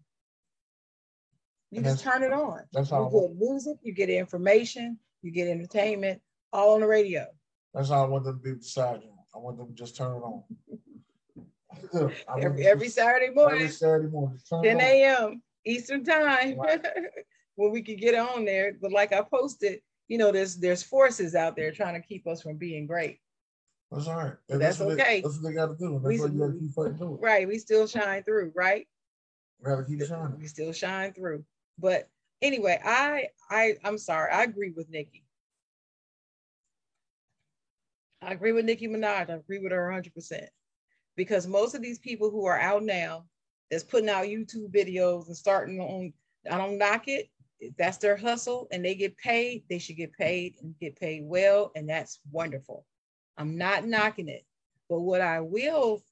You 1.72 1.78
And 1.78 1.86
just 1.86 2.04
turn 2.04 2.22
it 2.22 2.34
on. 2.34 2.64
That's 2.74 2.90
how 2.90 3.10
You 3.10 3.22
get 3.22 3.38
music, 3.38 3.78
you 3.82 3.94
get 3.94 4.10
information, 4.10 5.00
you 5.22 5.32
get 5.32 5.48
entertainment, 5.48 6.22
all 6.52 6.74
on 6.74 6.82
the 6.82 6.88
radio. 6.88 7.28
that's 7.74 7.90
how 7.90 8.04
I 8.04 8.08
want 8.10 8.26
them 8.26 8.40
to 8.40 8.44
be 8.44 8.56
beside 8.56 9.04
you. 9.04 9.14
I 9.34 9.38
want 9.38 9.58
them 9.58 9.68
to 9.68 9.74
just 9.74 9.96
turn 9.96 10.18
it 10.18 10.20
on. 10.20 10.44
I 11.94 11.98
want 12.00 12.14
them 12.42 12.52
Every 12.52 12.68
every 12.68 12.90
Saturday 12.90 13.28
every 13.28 13.36
morning, 13.36 13.70
Saturday 13.70 14.10
morning. 14.10 14.38
just 14.38 14.50
turn 14.50 14.66
it 14.66 14.70
10 14.70 14.82
a.m. 14.82 15.42
Eastern 15.68 16.04
time, 16.04 16.58
Right. 16.58 16.86
when 17.56 17.72
we 17.72 17.82
could 17.82 18.00
get 18.00 18.16
on 18.16 18.46
there. 18.46 18.74
But 18.82 18.92
like 18.92 19.14
I 19.14 19.22
posted, 19.22 19.80
you 20.08 20.18
know, 20.18 20.32
there's 20.32 20.56
there's 20.58 20.84
forces 20.84 21.36
out 21.36 21.56
there 21.56 21.72
trying 21.72 22.00
to 22.02 22.08
keep 22.08 22.28
us 22.28 22.42
from 22.42 22.58
being 22.58 22.86
great. 22.88 23.20
That's 23.92 24.08
all 24.08 24.18
right. 24.18 24.34
And 24.50 24.60
that's 24.62 24.80
what 24.80 24.98
they- 24.98 25.02
okay. 25.04 25.22
that's 25.22 25.36
what 25.40 25.44
they 25.50 25.54
got 25.56 25.68
to 25.68 25.76
do. 25.78 25.96
And 25.96 26.04
We- 26.04 26.18
that's 26.18 26.28
why 26.30 26.34
you 26.34 26.40
got 26.40 26.54
to 26.54 26.60
keep 26.60 26.72
fighting 26.74 26.98
through 26.98 27.16
it. 27.16 27.22
Right. 27.22 27.48
We 27.48 27.58
still 27.60 27.88
shine 27.88 28.24
through, 28.24 28.52
right? 28.56 28.88
Got 29.64 29.78
to 29.78 29.84
keep 29.86 30.04
shining. 30.06 30.38
We 30.40 30.48
still 30.48 30.72
shine 30.74 31.14
through. 31.14 31.44
But 31.78 32.10
anyway, 32.42 32.80
I 32.84 33.28
I 33.50 33.76
I'm 33.84 33.98
sorry. 33.98 34.32
I 34.32 34.44
agree 34.44 34.72
with 34.72 34.90
Nicki. 34.90 35.24
I 38.22 38.34
agree 38.34 38.52
with 38.52 38.66
Nicki 38.66 38.88
Minaj. 38.88 39.30
I 39.30 39.34
agree 39.34 39.60
with 39.60 39.72
her 39.72 39.88
100% 39.90 40.48
because 41.16 41.48
most 41.48 41.76
of 41.76 41.82
these 41.82 42.00
people 42.00 42.30
who 42.30 42.46
are 42.46 42.60
out 42.60 42.84
now 42.84 43.26
that's 43.70 43.84
putting 43.84 44.10
out 44.10 44.26
YouTube 44.26 44.74
videos 44.74 45.28
and 45.28 45.36
starting 45.36 45.80
on, 45.80 46.14
I 46.50 46.58
don't 46.58 46.78
knock 46.78 47.08
it. 47.08 47.30
If 47.60 47.76
that's 47.76 47.98
their 47.98 48.16
hustle 48.16 48.68
and 48.72 48.86
they 48.86 48.96
get 48.96 49.18
paid, 49.18 49.64
they 49.70 49.80
should 49.80 49.98
get 49.98 50.14
paid 50.14 50.56
and 50.62 50.76
get 50.80 51.00
paid 51.00 51.24
well. 51.26 51.72
And 51.76 51.90
that's 51.90 52.20
wonderful. 52.32 52.86
I'm 53.38 53.58
not 53.58 53.86
knocking 53.86 54.30
it. 54.30 54.46
But 54.90 55.02
what 55.02 55.22
I 55.22 55.42
will 55.42 56.04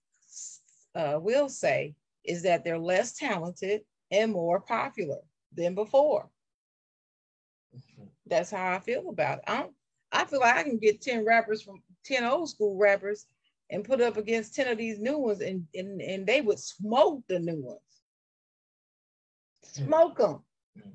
uh, 0.96 1.20
will 1.22 1.50
say 1.50 1.96
is 2.24 2.44
that 2.44 2.64
they're 2.64 2.80
less 2.80 3.14
talented 3.14 3.82
and 4.12 4.32
more 4.32 4.60
popular 4.60 5.20
than 5.54 5.76
before. 5.76 6.30
That's 8.26 8.52
how 8.52 8.74
I 8.74 8.80
feel 8.80 9.10
about 9.10 9.40
it. 9.40 9.44
I, 9.48 9.58
don't, 9.60 9.74
I 10.12 10.26
feel 10.26 10.40
like 10.40 10.56
I 10.56 10.64
can 10.64 10.78
get 10.78 11.02
10 11.02 11.26
rappers 11.26 11.62
from 11.62 11.82
10 12.06 12.24
old 12.24 12.50
school 12.50 12.78
rappers 12.78 13.26
and 13.70 13.84
put 13.84 14.02
up 14.02 14.18
against 14.18 14.56
10 14.56 14.68
of 14.68 14.78
these 14.78 15.00
new 15.00 15.18
ones 15.18 15.42
and, 15.42 15.66
and, 15.74 16.02
and 16.02 16.28
they 16.28 16.42
would 16.42 16.60
smoke 16.60 17.24
the 17.28 17.40
new 17.40 17.62
ones. 17.62 17.80
Hmm. 19.78 19.86
Smoke 19.86 20.18
them. 20.18 20.44
Hmm. 20.76 20.90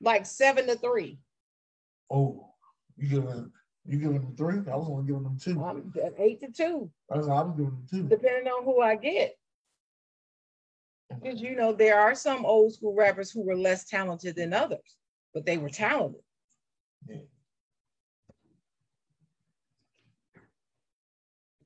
Like 0.00 0.26
seven 0.26 0.66
to 0.66 0.76
three. 0.76 1.18
Oh, 2.10 2.50
you 2.96 3.08
giving 3.08 3.50
you 3.86 3.98
giving 3.98 4.20
them 4.20 4.36
three? 4.36 4.58
I 4.70 4.76
was 4.76 4.88
only 4.88 5.06
giving 5.06 5.24
them 5.24 5.38
two. 5.40 5.62
I'm 5.62 5.92
uh, 5.96 6.10
eight 6.18 6.40
to 6.40 6.52
two. 6.52 6.90
I 7.10 7.16
was, 7.16 7.28
I 7.28 7.42
was 7.42 7.56
giving 7.56 7.70
them 7.70 7.86
two. 7.90 8.08
Depending 8.08 8.52
on 8.52 8.64
who 8.64 8.80
I 8.80 8.94
get. 8.96 9.34
Because 11.20 11.40
you 11.40 11.56
know, 11.56 11.72
there 11.72 11.98
are 11.98 12.14
some 12.14 12.44
old 12.44 12.74
school 12.74 12.94
rappers 12.94 13.30
who 13.30 13.42
were 13.42 13.56
less 13.56 13.84
talented 13.84 14.36
than 14.36 14.52
others, 14.52 14.96
but 15.34 15.44
they 15.44 15.58
were 15.58 15.68
talented. 15.68 16.20
Yeah. 17.08 17.16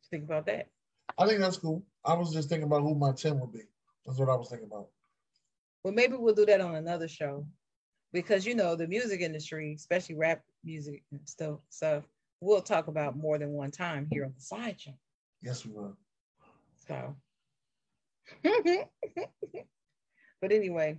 Think 0.08 0.24
about 0.24 0.46
that? 0.46 0.68
I 1.18 1.26
think 1.26 1.40
that's 1.40 1.58
cool. 1.58 1.84
I 2.04 2.14
was 2.14 2.32
just 2.32 2.48
thinking 2.48 2.66
about 2.66 2.82
who 2.82 2.94
my 2.94 3.12
10 3.12 3.38
would 3.40 3.52
be. 3.52 3.62
That's 4.04 4.18
what 4.18 4.28
I 4.28 4.34
was 4.34 4.48
thinking 4.48 4.68
about. 4.70 4.88
Well, 5.82 5.94
maybe 5.94 6.16
we'll 6.16 6.34
do 6.34 6.46
that 6.46 6.60
on 6.60 6.74
another 6.74 7.08
show 7.08 7.46
because 8.12 8.46
you 8.46 8.54
know 8.54 8.76
the 8.76 8.86
music 8.86 9.20
industry, 9.20 9.74
especially 9.76 10.16
rap 10.16 10.42
music 10.64 11.02
and 11.12 11.20
stuff, 11.24 11.60
stuff 11.70 12.04
we'll 12.40 12.60
talk 12.60 12.88
about 12.88 13.16
more 13.16 13.38
than 13.38 13.50
one 13.50 13.70
time 13.70 14.06
here 14.10 14.24
on 14.24 14.32
the 14.34 14.40
side 14.40 14.80
show. 14.80 14.94
Yes, 15.42 15.64
we 15.64 15.72
will. 15.72 15.96
So, 16.86 17.16
but 20.40 20.52
anyway, 20.52 20.98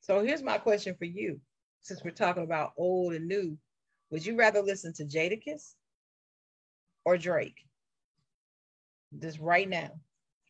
so 0.00 0.22
here's 0.22 0.42
my 0.42 0.58
question 0.58 0.94
for 0.98 1.04
you. 1.04 1.40
Since 1.82 2.02
we're 2.04 2.10
talking 2.10 2.42
about 2.42 2.72
old 2.76 3.14
and 3.14 3.28
new, 3.28 3.56
would 4.10 4.24
you 4.26 4.36
rather 4.36 4.60
listen 4.60 4.92
to 4.94 5.04
Jadakiss 5.04 5.74
or 7.04 7.16
Drake? 7.16 7.65
Just 9.20 9.38
right 9.38 9.68
now. 9.68 9.90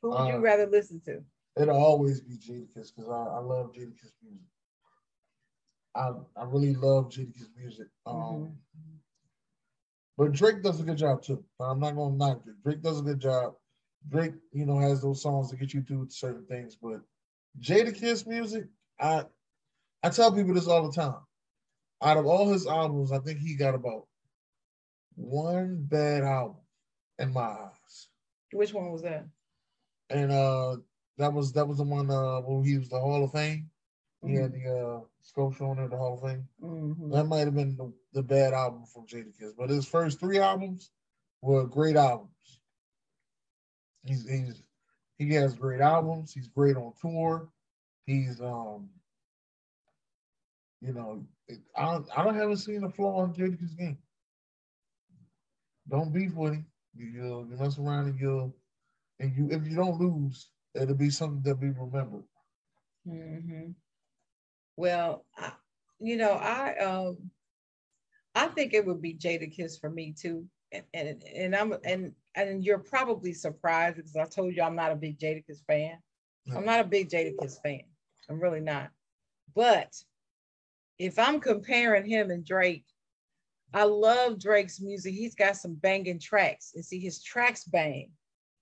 Who 0.02 0.10
would 0.10 0.16
uh, 0.16 0.26
you 0.26 0.38
rather 0.38 0.66
listen 0.66 1.00
to? 1.06 1.22
It'll 1.60 1.76
always 1.76 2.20
be 2.20 2.36
Jadakiss 2.36 2.94
because 2.94 3.08
I, 3.10 3.36
I 3.36 3.38
love 3.38 3.72
Jadakiss 3.72 4.12
music. 4.22 4.46
I 5.94 6.10
I 6.36 6.44
really 6.44 6.74
love 6.74 7.08
Jadakiss 7.08 7.48
music. 7.56 7.86
Um, 8.06 8.14
mm-hmm. 8.16 8.52
But 10.18 10.32
Drake 10.32 10.62
does 10.62 10.80
a 10.80 10.84
good 10.84 10.98
job 10.98 11.22
too. 11.22 11.42
But 11.58 11.66
I'm 11.66 11.80
not 11.80 11.96
gonna 11.96 12.16
knock 12.16 12.44
Drake. 12.44 12.62
Drake 12.62 12.82
does 12.82 13.00
a 13.00 13.04
good 13.04 13.20
job. 13.20 13.54
Drake, 14.08 14.34
you 14.52 14.66
know, 14.66 14.78
has 14.78 15.02
those 15.02 15.22
songs 15.22 15.50
to 15.50 15.56
get 15.56 15.74
you 15.74 15.82
through 15.82 16.08
certain 16.10 16.46
things. 16.46 16.76
But 16.80 17.00
Jadakiss 17.60 18.26
music, 18.26 18.66
I 19.00 19.24
I 20.02 20.10
tell 20.10 20.32
people 20.32 20.54
this 20.54 20.68
all 20.68 20.88
the 20.88 20.94
time. 20.94 21.20
Out 22.02 22.18
of 22.18 22.26
all 22.26 22.52
his 22.52 22.66
albums, 22.66 23.10
I 23.10 23.18
think 23.18 23.38
he 23.40 23.54
got 23.54 23.74
about 23.74 24.06
one 25.14 25.82
bad 25.88 26.22
album 26.22 26.56
in 27.18 27.32
my 27.32 27.40
eyes. 27.40 28.08
Which 28.52 28.72
one 28.72 28.90
was 28.90 29.02
that? 29.02 29.26
And 30.10 30.30
uh 30.30 30.76
that 31.18 31.32
was 31.32 31.52
that 31.52 31.66
was 31.66 31.78
the 31.78 31.84
one 31.84 32.10
uh 32.10 32.40
where 32.40 32.64
he 32.64 32.78
was 32.78 32.88
the 32.88 33.00
Hall 33.00 33.24
of 33.24 33.32
Fame. 33.32 33.70
He 34.22 34.32
mm-hmm. 34.32 34.42
had 34.42 34.52
the 34.52 34.70
uh 34.70 35.00
sculpture 35.22 35.64
on 35.64 35.76
there, 35.76 35.88
the 35.88 35.96
Hall 35.96 36.14
of 36.14 36.28
Fame. 36.28 36.46
Mm-hmm. 36.62 37.10
That 37.10 37.24
might 37.24 37.40
have 37.40 37.54
been 37.54 37.76
the, 37.76 37.92
the 38.12 38.22
bad 38.22 38.52
album 38.52 38.84
from 38.86 39.06
Jadakiss, 39.06 39.56
but 39.58 39.70
his 39.70 39.86
first 39.86 40.20
three 40.20 40.38
albums 40.38 40.90
were 41.42 41.66
great 41.66 41.96
albums. 41.96 42.60
He's 44.04 44.28
he's 44.28 44.62
he 45.18 45.32
has 45.34 45.54
great 45.54 45.80
albums. 45.80 46.32
He's 46.32 46.48
great 46.48 46.76
on 46.76 46.92
tour. 47.00 47.48
He's 48.04 48.40
um 48.40 48.88
you 50.80 50.92
know 50.92 51.24
I 51.76 51.84
don't 51.84 52.06
I 52.16 52.24
don't 52.24 52.34
haven't 52.34 52.58
seen 52.58 52.84
a 52.84 52.90
flaw 52.90 53.24
in 53.24 53.32
Jadakiss 53.32 53.76
game. 53.76 53.98
Don't 55.88 56.12
beef 56.12 56.34
with 56.34 56.54
him. 56.54 56.66
You, 56.96 57.06
you, 57.06 57.48
you 57.50 57.56
mess 57.58 57.78
around 57.78 58.06
and 58.08 58.18
you'll 58.18 58.54
and 59.20 59.34
you 59.36 59.48
if 59.50 59.66
you 59.66 59.76
don't 59.76 60.00
lose, 60.00 60.50
it'll 60.74 60.94
be 60.94 61.10
something 61.10 61.42
that 61.42 61.60
be 61.60 61.70
remembered. 61.70 62.24
Mm-hmm. 63.06 63.70
Well, 64.76 65.24
I, 65.36 65.52
you 65.98 66.16
know, 66.16 66.32
I 66.32 66.76
um, 66.78 67.30
I 68.34 68.48
think 68.48 68.74
it 68.74 68.84
would 68.84 69.00
be 69.00 69.14
Jadakiss 69.14 69.80
for 69.80 69.90
me 69.90 70.14
too, 70.18 70.46
and 70.72 70.84
and, 70.92 71.22
and 71.34 71.56
I'm 71.56 71.74
and 71.84 72.12
and 72.34 72.64
you're 72.64 72.78
probably 72.78 73.32
surprised 73.32 73.96
because 73.96 74.16
I 74.16 74.24
told 74.24 74.54
you 74.54 74.62
I'm 74.62 74.76
not 74.76 74.92
a 74.92 74.96
big 74.96 75.18
Jadakiss 75.18 75.64
fan. 75.66 75.98
I'm 76.54 76.64
not 76.64 76.80
a 76.80 76.84
big 76.84 77.08
Jadakiss 77.08 77.60
fan. 77.62 77.82
I'm 78.28 78.40
really 78.40 78.60
not. 78.60 78.90
But 79.54 79.94
if 80.98 81.18
I'm 81.18 81.40
comparing 81.40 82.06
him 82.06 82.30
and 82.30 82.44
Drake, 82.44 82.84
I 83.74 83.84
love 83.84 84.38
Drake's 84.38 84.80
music. 84.80 85.14
He's 85.14 85.34
got 85.34 85.56
some 85.56 85.74
banging 85.74 86.18
tracks. 86.18 86.72
And 86.74 86.84
see, 86.84 86.98
his 86.98 87.22
tracks 87.22 87.64
bang 87.64 88.10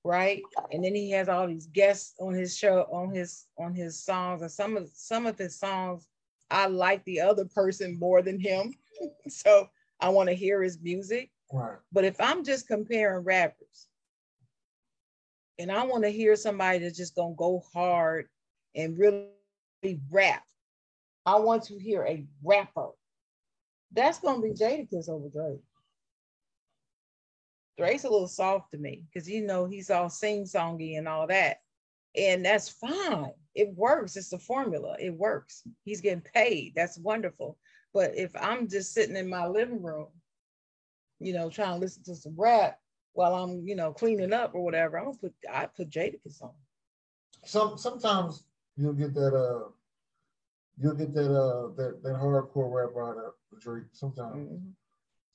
right? 0.05 0.43
And 0.71 0.85
then 0.85 0.95
he 0.95 1.11
has 1.13 1.29
all 1.29 1.49
these 1.49 1.67
guests 1.67 2.15
on 2.21 2.35
his 2.35 2.57
show, 2.57 2.87
on 2.93 3.13
his 3.13 3.47
on 3.59 3.75
his 3.75 4.01
songs, 4.05 4.43
and 4.43 4.51
some 4.51 4.77
of 4.77 4.89
some 4.93 5.27
of 5.27 5.39
his 5.39 5.59
songs, 5.59 6.09
I 6.51 6.67
like 6.67 7.03
the 7.05 7.21
other 7.21 7.47
person 7.47 7.99
more 7.99 8.23
than 8.23 8.39
him, 8.39 8.75
so 9.29 9.69
I 10.01 10.11
want 10.11 10.29
to 10.29 10.35
hear 10.35 10.63
his 10.63 10.79
music. 10.81 11.31
Right. 11.53 11.79
But 11.93 12.05
if 12.05 12.21
I'm 12.21 12.45
just 12.45 12.69
comparing 12.69 13.25
rappers, 13.25 13.89
and 15.59 15.73
I 15.73 15.85
want 15.85 16.05
to 16.05 16.11
hear 16.11 16.37
somebody 16.37 16.79
that's 16.79 16.99
just 16.99 17.17
gonna 17.17 17.35
go 17.35 17.63
hard 17.73 18.29
and 18.77 18.99
really 18.99 20.01
rap, 20.11 20.45
I 21.25 21.37
want 21.37 21.65
to 21.65 21.79
hear 21.79 22.05
a 22.05 22.27
rapper. 22.43 22.91
That's 23.95 24.19
gonna 24.19 24.43
be 24.43 24.51
Jadakiss 24.51 25.09
over 25.09 25.29
Drake. 25.29 25.61
Drake's 27.79 28.05
a 28.05 28.11
little 28.11 28.29
soft 28.29 28.73
to 28.73 28.79
me 28.79 29.05
because 29.13 29.29
you 29.29 29.45
know 29.47 29.67
he's 29.67 29.91
all 29.91 30.09
sing 30.09 30.45
songy 30.45 30.99
and 30.99 31.09
all 31.09 31.27
that. 31.27 31.59
And 32.17 32.45
that's 32.45 32.69
fine. 32.69 33.33
It 33.55 33.73
works. 33.75 34.17
It's 34.17 34.33
a 34.33 34.39
formula. 34.39 34.97
It 35.01 35.15
works. 35.15 35.63
He's 35.85 36.01
getting 36.01 36.23
paid. 36.35 36.73
That's 36.77 36.99
wonderful. 36.99 37.59
But 37.93 38.17
if 38.17 38.33
I'm 38.41 38.69
just 38.69 38.93
sitting 38.93 39.17
in 39.17 39.29
my 39.29 39.47
living 39.47 39.83
room, 39.83 40.09
you 41.21 41.33
know, 41.33 41.51
trying 41.51 41.75
to 41.75 41.81
listen 41.81 42.03
to 42.05 42.15
some 42.15 42.35
rap 42.37 42.79
while 43.13 43.35
I'm, 43.35 43.67
you 43.67 43.77
know, 43.77 43.93
cleaning 43.93 44.33
up 44.33 44.55
or 44.55 44.65
whatever, 44.65 44.99
I'm 44.99 45.07
gonna 45.07 45.19
put 45.19 45.35
I 45.53 45.67
put 45.67 45.91
Jadakiss 45.91 46.43
on. 46.43 46.51
Some 47.45 47.79
sometimes 47.79 48.45
you'll 48.77 48.93
get 48.93 49.15
that 49.15 49.35
uh 49.35 49.69
you'll 50.79 50.95
get 50.95 51.15
that 51.15 51.31
uh 51.31 51.69
that, 51.77 52.03
that 52.03 52.15
hardcore 52.15 52.71
rap 52.73 52.91
out 52.97 53.17
of 53.17 53.61
Drake 53.61 53.85
sometimes. 53.93 54.37
Mm-hmm. 54.37 54.71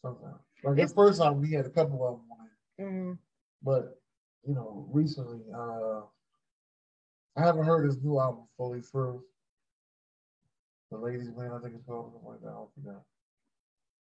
Sometimes. 0.01 0.39
Like 0.63 0.77
his 0.77 0.93
first 0.93 1.21
album, 1.21 1.43
he 1.43 1.53
had 1.53 1.65
a 1.65 1.69
couple 1.69 2.05
of 2.05 2.17
them 2.17 2.31
on 2.31 2.45
it. 2.45 2.81
Mm-hmm. 2.81 3.13
But 3.63 3.99
you 4.47 4.55
know, 4.55 4.87
recently, 4.91 5.41
uh, 5.53 6.01
I 7.37 7.45
haven't 7.45 7.65
heard 7.65 7.85
his 7.85 8.01
new 8.01 8.19
album 8.19 8.45
fully 8.57 8.81
through. 8.81 9.23
The 10.91 10.97
Ladies 10.97 11.29
Man, 11.37 11.51
I 11.51 11.59
think 11.59 11.75
it's 11.75 11.85
called 11.85 12.11
something 12.13 12.29
like 12.29 12.41
that. 12.41 12.49
I 12.49 12.65
forgot. 12.75 13.03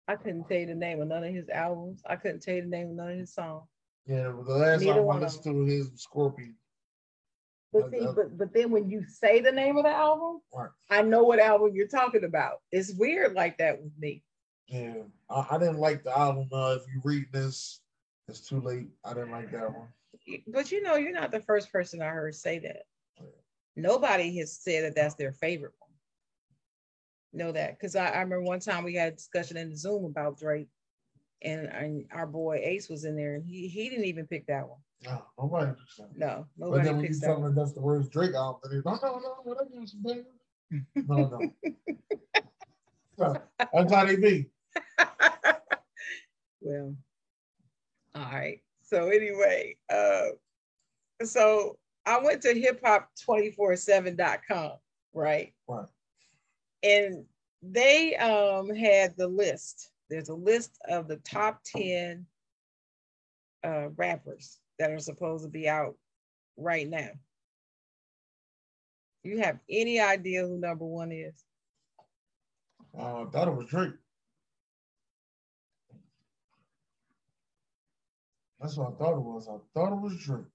I 0.07 0.17
couldn't 0.17 0.49
tell 0.49 0.59
you 0.59 0.67
the 0.67 0.75
name 0.75 1.01
of 1.01 1.09
none 1.09 1.25
of 1.25 1.35
his 1.35 1.49
albums. 1.49 2.03
I 2.09 2.17
couldn't 2.17 2.41
tell 2.41 2.55
you 2.55 2.63
the 2.63 2.69
name 2.69 2.91
of 2.91 2.97
none 2.97 3.13
of 3.13 3.19
his 3.19 3.35
songs. 3.35 3.65
Yeah, 4.07 4.33
the 4.45 4.55
last 4.55 4.81
Neither 4.81 5.01
album 5.01 5.17
I 5.17 5.21
listened 5.21 5.45
to 5.45 5.65
his 5.65 5.91
Scorpion. 5.97 6.55
But 7.73 7.91
see, 7.91 8.07
but 8.15 8.37
but 8.37 8.53
then 8.53 8.71
when 8.71 8.91
you 8.91 9.05
say 9.07 9.41
the 9.41 9.53
name 9.53 9.77
of 9.77 9.85
the 9.85 9.91
album, 9.91 10.41
right. 10.53 10.71
I 10.91 11.03
know 11.03 11.23
what 11.23 11.39
album 11.39 11.71
you're 11.75 11.87
talking 11.87 12.25
about. 12.25 12.61
It's 12.73 12.95
weird 12.95 13.35
like 13.35 13.59
that 13.59 13.81
with 13.81 13.93
me. 13.99 14.25
Yeah, 14.67 14.95
I, 15.29 15.47
I 15.53 15.59
didn't 15.59 15.79
like 15.79 16.03
the 16.03 16.17
album. 16.17 16.49
Uh, 16.53 16.77
if 16.81 16.87
you 16.93 17.01
read 17.05 17.27
this, 17.33 17.81
it's 18.29 18.41
too 18.41 18.61
late. 18.61 18.89
I 19.05 19.15
didn't 19.15 19.31
like 19.31 19.53
that 19.53 19.73
one. 19.73 19.89
But 20.49 20.73
you 20.73 20.83
know, 20.83 20.97
you're 20.97 21.13
not 21.13 21.31
the 21.31 21.41
first 21.41 21.73
person 21.73 22.03
I 22.03 22.09
heard 22.09 22.35
say 22.35 22.59
that. 22.59 22.83
Yeah. 23.19 23.27
Nobody 23.77 24.37
has 24.39 24.59
said 24.59 24.85
that 24.85 24.97
that's 24.97 25.15
their 25.15 25.33
favorite 25.33 25.73
one. 25.79 25.91
Know 27.33 27.53
that 27.53 27.79
because 27.79 27.95
I, 27.95 28.09
I 28.09 28.21
remember 28.21 28.43
one 28.43 28.59
time 28.59 28.83
we 28.83 28.95
had 28.95 29.13
a 29.13 29.17
discussion 29.17 29.57
in 29.57 29.71
the 29.71 29.77
Zoom 29.77 30.05
about 30.05 30.39
Drake, 30.39 30.69
and, 31.43 31.67
and 31.69 32.07
our 32.13 32.27
boy 32.27 32.61
Ace 32.65 32.89
was 32.89 33.05
in 33.05 33.15
there, 33.15 33.37
and 33.37 33.45
he 33.45 33.69
he 33.69 33.89
didn't 33.89 34.07
even 34.07 34.27
pick 34.27 34.47
that 34.47 34.69
one. 34.69 34.81
No, 35.05 35.23
nobody. 35.39 35.73
No, 36.15 36.47
nobody. 36.59 36.79
But 36.79 36.85
then 36.85 36.97
when 36.97 37.07
you 37.07 37.21
tell 37.21 37.41
me 37.41 37.53
that's 37.55 37.73
the 37.73 37.81
worst 37.81 38.11
Drake 38.11 38.35
album, 38.35 38.61
no, 38.85 38.99
no, 39.03 39.21
no, 39.45 39.55
no, 39.55 39.85
no, 40.03 40.25
no, 41.31 41.51
no. 43.19 43.37
That's 43.73 43.93
how 43.93 44.05
they 44.05 44.17
be. 44.17 44.51
well, 46.61 46.95
all 48.15 48.23
right. 48.23 48.61
So 48.83 49.09
anyway, 49.09 49.77
uh, 49.91 50.27
so 51.25 51.79
I 52.05 52.21
went 52.21 52.43
to 52.43 52.53
hip 52.53 52.83
hop247.com, 52.83 54.73
right? 55.15 55.55
Right. 55.67 55.87
And 56.83 57.25
they 57.63 58.17
um 58.17 58.75
had 58.75 59.17
the 59.17 59.29
list. 59.29 59.93
There's 60.11 60.29
a 60.29 60.35
list 60.35 60.79
of 60.89 61.09
the 61.09 61.17
top 61.17 61.61
10 61.65 62.27
uh 63.63 63.89
rappers 63.97 64.59
that 64.81 64.91
are 64.91 64.99
supposed 64.99 65.45
to 65.45 65.51
be 65.51 65.69
out 65.69 65.95
right 66.57 66.89
now. 66.89 67.11
You 69.23 69.39
have 69.41 69.59
any 69.69 70.01
idea 70.01 70.41
who 70.41 70.59
number 70.59 70.87
one 70.87 71.13
is? 71.13 71.35
Uh, 72.99 73.25
I 73.25 73.27
thought 73.31 73.49
it 73.49 73.55
was 73.55 73.69
Drake. 73.69 73.93
That's 78.59 78.79
what 78.79 78.89
I 78.89 78.97
thought 78.97 79.19
it 79.19 79.23
was. 79.23 79.49
I 79.49 79.59
thought 79.75 79.93
it 79.93 80.01
was 80.01 80.17
Drake. 80.25 80.47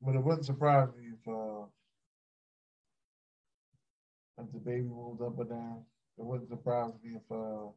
But 0.00 0.14
it 0.14 0.24
wouldn't 0.24 0.46
surprise 0.46 0.88
me 0.98 1.04
if 1.12 1.28
uh 1.28 1.66
if 4.38 4.46
DaBaby 4.46 4.88
moved 4.88 5.20
up 5.20 5.38
or 5.38 5.44
down. 5.44 5.84
It 6.18 6.24
wouldn't 6.24 6.48
surprise 6.48 6.92
me 7.04 7.16
if 7.16 7.30
uh 7.30 7.68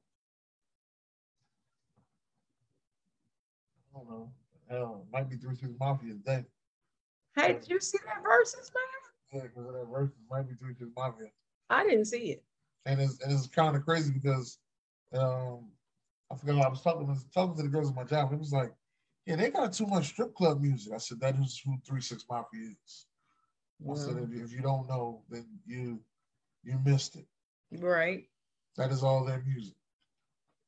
I 3.95 3.99
don't 3.99 4.09
know. 4.09 4.31
Hell, 4.69 5.05
might 5.11 5.29
be 5.29 5.37
Three 5.37 5.55
Six 5.55 5.71
Mafia 5.79 6.13
today. 6.13 6.43
Hey, 7.35 7.53
did 7.53 7.69
you 7.69 7.79
see 7.79 7.99
that 8.05 8.23
versus, 8.23 8.71
man? 8.73 9.41
Yeah, 9.41 9.47
because 9.47 9.71
that 9.73 9.87
verse 9.91 10.09
might 10.29 10.47
be 10.47 10.55
Three 10.55 10.73
Six 10.73 10.89
Mafia. 10.95 11.27
I 11.69 11.83
didn't 11.83 12.05
see 12.05 12.31
it. 12.31 12.43
And 12.85 12.99
it's 12.99 13.21
and 13.21 13.31
it's 13.31 13.47
kind 13.47 13.75
of 13.75 13.85
crazy 13.85 14.11
because 14.11 14.59
um 15.13 15.69
I 16.31 16.35
forgot 16.35 16.65
I 16.65 16.69
was 16.69 16.81
talking 16.81 17.07
was 17.07 17.25
talking 17.33 17.55
to 17.57 17.63
the 17.63 17.69
girls 17.69 17.89
at 17.89 17.95
my 17.95 18.03
job. 18.03 18.33
It 18.33 18.39
was 18.39 18.51
like, 18.51 18.73
yeah, 19.25 19.35
they 19.35 19.49
got 19.49 19.73
too 19.73 19.87
much 19.87 20.07
strip 20.07 20.33
club 20.35 20.61
music. 20.61 20.93
I 20.93 20.97
said 20.97 21.19
that 21.21 21.35
is 21.35 21.61
who 21.63 21.77
Three 21.87 22.01
Six 22.01 22.25
Mafia 22.29 22.71
is. 22.85 23.05
I 23.89 23.95
said 23.95 24.17
if, 24.17 24.45
if 24.45 24.51
you 24.51 24.61
don't 24.61 24.87
know, 24.87 25.21
then 25.29 25.45
you 25.65 25.99
you 26.63 26.79
missed 26.83 27.15
it. 27.15 27.27
Right. 27.71 28.27
That 28.77 28.91
is 28.91 29.03
all 29.03 29.23
their 29.25 29.43
music. 29.45 29.75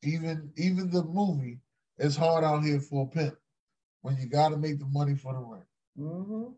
Even 0.03 0.51
even 0.55 0.89
the 0.91 1.03
movie 1.03 1.59
is 1.97 2.15
hard 2.15 2.43
out 2.43 2.63
here 2.63 2.79
for 2.79 3.03
a 3.03 3.07
pimp 3.07 3.36
when 4.01 4.17
you 4.17 4.27
got 4.27 4.49
to 4.49 4.57
make 4.57 4.79
the 4.79 4.86
money 4.86 5.15
for 5.15 5.33
the 5.33 5.39
rent. 5.39 5.63
Mm-hmm. 5.99 6.51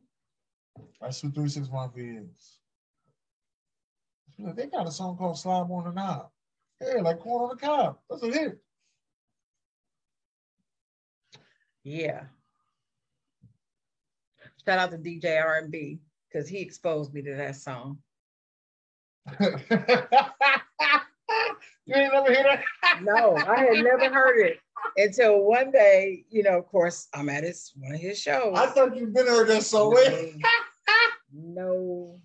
That's 1.02 1.22
who 1.22 1.32
Three 1.32 1.50
Six 1.50 1.70
Mafia 1.72 2.22
is. 2.22 2.60
They 4.56 4.68
got 4.68 4.88
a 4.88 4.92
song 4.92 5.18
called 5.18 5.38
Slob 5.38 5.72
on 5.72 5.84
the 5.86 5.92
Knob. 5.92 6.30
Yeah, 6.82 7.02
like 7.02 7.20
corn 7.20 7.44
on 7.44 7.50
the 7.50 7.56
cob. 7.56 7.98
That's 8.10 8.24
a 8.24 8.32
hit. 8.32 8.58
Yeah. 11.84 12.24
Shout 14.66 14.80
out 14.80 14.92
to 14.92 14.98
DJ 14.98 15.44
R&B 15.44 16.00
because 16.32 16.48
he 16.48 16.60
exposed 16.60 17.14
me 17.14 17.22
to 17.24 17.36
that 17.36 17.56
song. 17.56 17.98
you 19.40 19.48
ain't 21.96 22.14
never 22.14 22.32
hear 22.32 22.44
that? 22.44 22.64
no, 23.02 23.36
I 23.36 23.60
had 23.60 23.84
never 23.84 24.14
heard 24.14 24.40
it 24.40 24.60
until 25.00 25.44
one 25.44 25.72
day, 25.72 26.26
you 26.30 26.44
know, 26.44 26.58
of 26.58 26.68
course, 26.68 27.08
I'm 27.14 27.30
at 27.30 27.44
his 27.44 27.72
one 27.78 27.94
of 27.94 28.00
his 28.00 28.20
shows. 28.20 28.58
I 28.58 28.68
thought 28.68 28.96
you'd 28.96 29.14
been 29.14 29.28
heard 29.28 29.48
that 29.48 29.64
song. 29.64 29.98
no, 31.34 32.20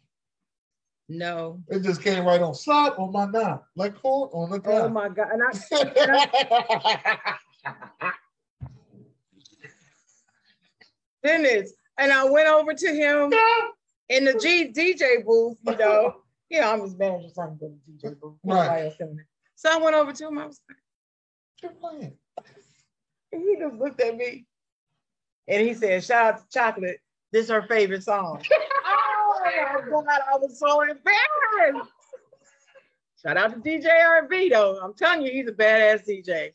no. 1.08 1.62
It 1.68 1.82
just 1.82 2.02
came 2.02 2.24
right 2.24 2.40
on. 2.40 2.54
Slap 2.54 2.98
on 2.98 3.12
my 3.12 3.26
knob, 3.26 3.62
like 3.76 4.00
corn 4.00 4.30
on 4.32 4.50
the 4.50 4.56
oh, 4.56 4.60
ground. 4.60 4.84
Oh 4.84 4.88
my 4.88 5.08
god! 5.08 5.28
And 5.32 5.42
I, 5.42 5.50
and 5.80 7.78
I 8.00 8.12
Goodness. 11.24 11.72
And 11.96 12.12
I 12.12 12.24
went 12.24 12.48
over 12.48 12.74
to 12.74 12.88
him 12.88 13.32
in 14.08 14.24
the 14.24 14.34
G 14.34 14.72
DJ 14.72 15.24
booth, 15.24 15.56
you 15.62 15.76
know. 15.76 16.16
You 16.50 16.60
know, 16.60 16.72
I'm 16.72 16.80
his 16.82 16.96
manager, 16.96 17.28
so 17.32 17.42
I 17.42 17.46
can 17.46 17.56
go 17.56 17.68
to 17.68 18.08
DJ 18.08 18.20
booth. 18.20 18.36
Right. 18.44 18.92
So 19.54 19.70
I 19.70 19.82
went 19.82 19.96
over 19.96 20.12
to 20.12 20.28
him. 20.28 20.38
I 20.38 20.46
was 20.46 20.60
like, 20.68 20.76
You're 21.62 21.72
playing. 21.72 22.16
And 23.34 23.42
he 23.42 23.56
just 23.58 23.74
looked 23.74 24.00
at 24.00 24.16
me 24.16 24.46
and 25.48 25.66
he 25.66 25.74
said, 25.74 26.04
Shout 26.04 26.34
out 26.34 26.38
to 26.38 26.44
Chocolate. 26.52 27.00
This 27.32 27.44
is 27.46 27.50
her 27.50 27.62
favorite 27.62 28.04
song. 28.04 28.40
oh 28.52 29.40
my 29.90 29.90
God, 29.90 30.20
I 30.32 30.36
was 30.38 30.56
so 30.58 30.82
embarrassed. 30.82 31.90
Shout 33.20 33.36
out 33.36 33.54
to 33.54 33.58
DJ 33.58 33.86
R&B 33.86 34.50
though. 34.50 34.78
I'm 34.80 34.94
telling 34.94 35.26
you, 35.26 35.32
he's 35.32 35.48
a 35.48 35.52
badass 35.52 36.06
DJ. 36.06 36.50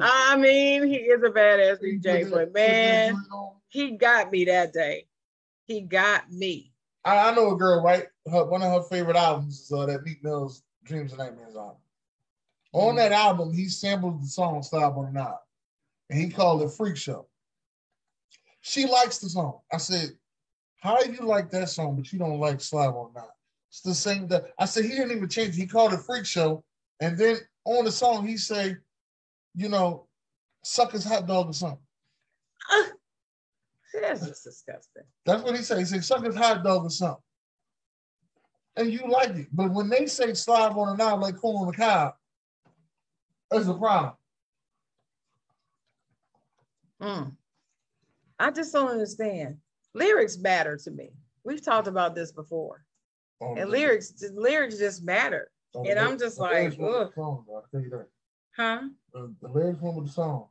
I 0.00 0.36
mean, 0.36 0.88
he 0.88 0.96
is 0.96 1.22
a 1.22 1.30
badass 1.30 1.80
DJ, 1.80 2.28
but 2.30 2.52
man, 2.52 3.16
he 3.68 3.92
got 3.92 4.32
me 4.32 4.46
that 4.46 4.72
day. 4.72 5.06
He 5.66 5.82
got 5.82 6.30
me. 6.32 6.72
I, 7.04 7.28
I 7.28 7.34
know 7.34 7.52
a 7.52 7.56
girl, 7.56 7.82
right? 7.82 8.06
Her, 8.30 8.44
one 8.44 8.62
of 8.62 8.72
her 8.72 8.88
favorite 8.88 9.16
albums 9.16 9.60
is 9.60 9.72
uh, 9.72 9.86
that 9.86 10.02
Meek 10.02 10.24
Mill's 10.24 10.62
Dreams 10.84 11.12
and 11.12 11.18
Nightmares 11.18 11.56
album. 11.56 11.76
Mm-hmm. 12.74 12.88
On 12.88 12.96
that 12.96 13.12
album, 13.12 13.52
he 13.52 13.68
sampled 13.68 14.22
the 14.22 14.26
song 14.26 14.62
Slob 14.62 14.98
on 14.98 15.06
the 15.06 15.12
Knob, 15.12 15.36
and 16.10 16.20
he 16.20 16.28
called 16.28 16.62
it 16.62 16.70
Freak 16.70 16.96
Show. 16.96 17.26
She 18.60 18.86
likes 18.86 19.18
the 19.18 19.28
song. 19.28 19.60
I 19.72 19.76
said, 19.76 20.10
How 20.80 21.02
do 21.02 21.12
you 21.12 21.20
like 21.20 21.50
that 21.50 21.68
song, 21.68 21.96
but 21.96 22.12
you 22.12 22.18
don't 22.18 22.40
like 22.40 22.60
Slob 22.60 22.94
on 22.94 23.12
the 23.12 23.20
Knob? 23.20 23.30
It's 23.68 23.80
the 23.80 23.94
same 23.94 24.28
that 24.28 24.46
I 24.58 24.66
said 24.66 24.84
he 24.84 24.90
didn't 24.90 25.16
even 25.16 25.28
change. 25.28 25.56
He 25.56 25.66
called 25.66 25.92
it 25.92 26.00
Freak 26.00 26.26
Show, 26.26 26.64
and 27.00 27.18
then 27.18 27.38
on 27.64 27.84
the 27.84 27.92
song 27.92 28.26
he 28.26 28.36
say, 28.36 28.76
you 29.54 29.68
know, 29.68 30.06
suck 30.62 30.92
his 30.92 31.04
hot 31.04 31.26
dog 31.26 31.48
or 31.48 31.52
something. 31.52 31.78
Uh, 32.70 32.82
that's 34.00 34.26
just 34.26 34.44
disgusting. 34.44 35.04
That's 35.26 35.42
what 35.42 35.56
he 35.56 35.62
said. 35.62 35.78
He 35.78 35.84
said 35.84 36.04
suck 36.04 36.24
his 36.24 36.36
hot 36.36 36.64
dog 36.64 36.84
or 36.84 36.90
something. 36.90 37.22
And 38.76 38.92
you 38.92 39.08
like 39.08 39.30
it. 39.30 39.48
But 39.52 39.72
when 39.72 39.88
they 39.88 40.06
say 40.06 40.34
slide 40.34 40.72
on 40.72 40.94
a 40.94 40.96
knob 40.96 41.20
like 41.20 41.36
corn 41.36 41.56
on 41.56 41.66
the 41.68 41.76
cob, 41.76 42.14
that's 43.50 43.68
a 43.68 43.74
problem. 43.74 44.14
Mm. 47.04 47.36
I 48.38 48.50
just 48.50 48.72
don't 48.72 48.90
understand. 48.90 49.58
Lyrics 49.94 50.38
matter 50.38 50.78
to 50.84 50.90
me. 50.90 51.10
We've 51.44 51.62
talked 51.62 51.86
about 51.86 52.14
this 52.14 52.32
before. 52.32 52.84
Oh, 53.40 53.54
and 53.54 53.70
lyrics, 53.70 54.14
lyrics 54.34 54.78
just 54.78 55.04
matter. 55.04 55.50
Oh, 55.74 55.84
and 55.84 55.98
I'm 55.98 56.18
just 56.18 56.38
like, 56.38 56.72
ugh. 56.80 57.12
Song, 57.14 57.44
I'll 57.48 57.66
tell 57.70 57.80
you 57.80 57.90
that. 57.90 58.06
Huh? 58.56 58.80
The, 59.12 59.34
the 59.42 59.48
lyrics 59.48 59.80
one 59.80 59.96
with 59.96 60.06
the 60.06 60.12
song. 60.12 60.46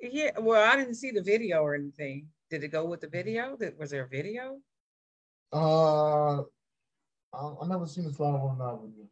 Yeah, 0.00 0.32
well, 0.38 0.70
I 0.70 0.76
didn't 0.76 0.96
see 0.96 1.12
the 1.12 1.22
video 1.22 1.62
or 1.62 1.74
anything. 1.74 2.26
Did 2.50 2.64
it 2.64 2.68
go 2.68 2.84
with 2.84 3.00
the 3.00 3.08
video? 3.08 3.56
That 3.56 3.78
Was 3.78 3.90
there 3.90 4.04
a 4.04 4.08
video? 4.08 4.58
Uh, 5.52 6.40
I, 6.40 7.54
I 7.62 7.66
never 7.66 7.86
seen 7.86 8.04
this 8.04 8.16
slide 8.16 8.34
on 8.34 8.58
that 8.58 8.78
video. 8.84 9.06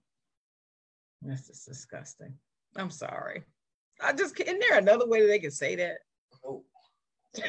That's 1.23 1.47
just 1.47 1.67
disgusting. 1.67 2.35
I'm 2.77 2.91
sorry. 2.91 3.45
I 4.03 4.13
just 4.13 4.39
isn't 4.41 4.61
there 4.61 4.79
another 4.79 5.07
way 5.07 5.23
that 5.23 5.29
they 5.29 5.39
can 5.39 5.51
say 5.51 5.77
that? 5.77 5.99
Nope. 6.45 6.65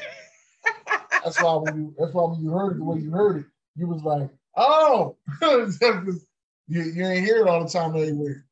that's 1.24 1.42
why 1.42 1.56
when 1.56 1.76
you 1.76 1.96
that's 1.98 2.14
why 2.14 2.24
when 2.24 2.44
you 2.44 2.52
heard 2.52 2.72
it 2.74 2.78
the 2.78 2.84
way 2.84 3.00
you 3.00 3.12
heard 3.12 3.38
it, 3.38 3.46
you 3.76 3.88
was 3.88 4.04
like, 4.04 4.30
oh, 4.56 5.16
you, 5.42 6.20
you 6.68 7.06
ain't 7.06 7.26
hear 7.26 7.38
it 7.38 7.48
all 7.48 7.64
the 7.64 7.70
time 7.70 7.96
anywhere. 7.96 8.46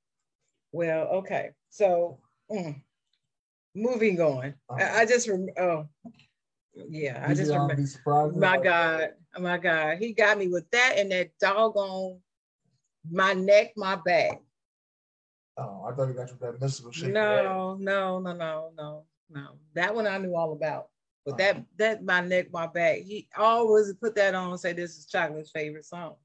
Well, 0.72 1.08
okay. 1.08 1.52
So 1.70 2.20
mm, 2.52 2.82
moving 3.76 4.20
on. 4.22 4.54
Uh-huh. 4.70 4.84
I, 4.84 5.02
I, 5.02 5.06
just 5.06 5.28
remember, 5.28 5.62
oh, 5.62 5.88
yeah, 6.74 7.26
I 7.28 7.34
just 7.34 7.52
remember. 7.52 7.86
My 8.36 8.58
God, 8.58 9.10
my 9.40 9.58
God, 9.58 9.98
he 9.98 10.14
got 10.14 10.38
me 10.38 10.48
with 10.48 10.70
that 10.72 10.96
and 10.98 11.12
that 11.12 11.32
doggone 11.40 12.20
my 13.10 13.34
neck, 13.34 13.74
my 13.76 13.96
back. 13.96 14.42
Oh, 15.60 15.86
I 15.86 15.93
thought 15.93 16.08
he 16.08 16.13
got 16.13 16.30
you 16.30 16.38
that 16.39 16.62
mystical 16.62 16.91
shit. 16.91 17.12
No, 17.12 17.76
no, 17.76 18.19
no, 18.19 18.34
no, 18.34 18.72
no, 18.78 19.04
no. 19.30 19.48
That 19.74 19.93
one 19.93 20.08
I 20.08 20.17
knew 20.17 20.36
all 20.36 20.54
about. 20.54 20.88
But 21.26 21.38
that 21.38 21.56
uh-huh. 21.56 21.63
that 21.78 22.04
my 22.04 22.22
neck, 22.22 22.48
my 22.52 22.67
back, 22.67 23.00
he 23.00 23.28
always 23.38 23.93
put 23.93 24.15
that 24.15 24.36
on 24.36 24.52
and 24.52 24.60
say 24.60 24.72
this 24.72 24.98
is 24.98 25.06
Chocolate's 25.06 25.52
favorite 25.52 25.86
song. 25.86 26.15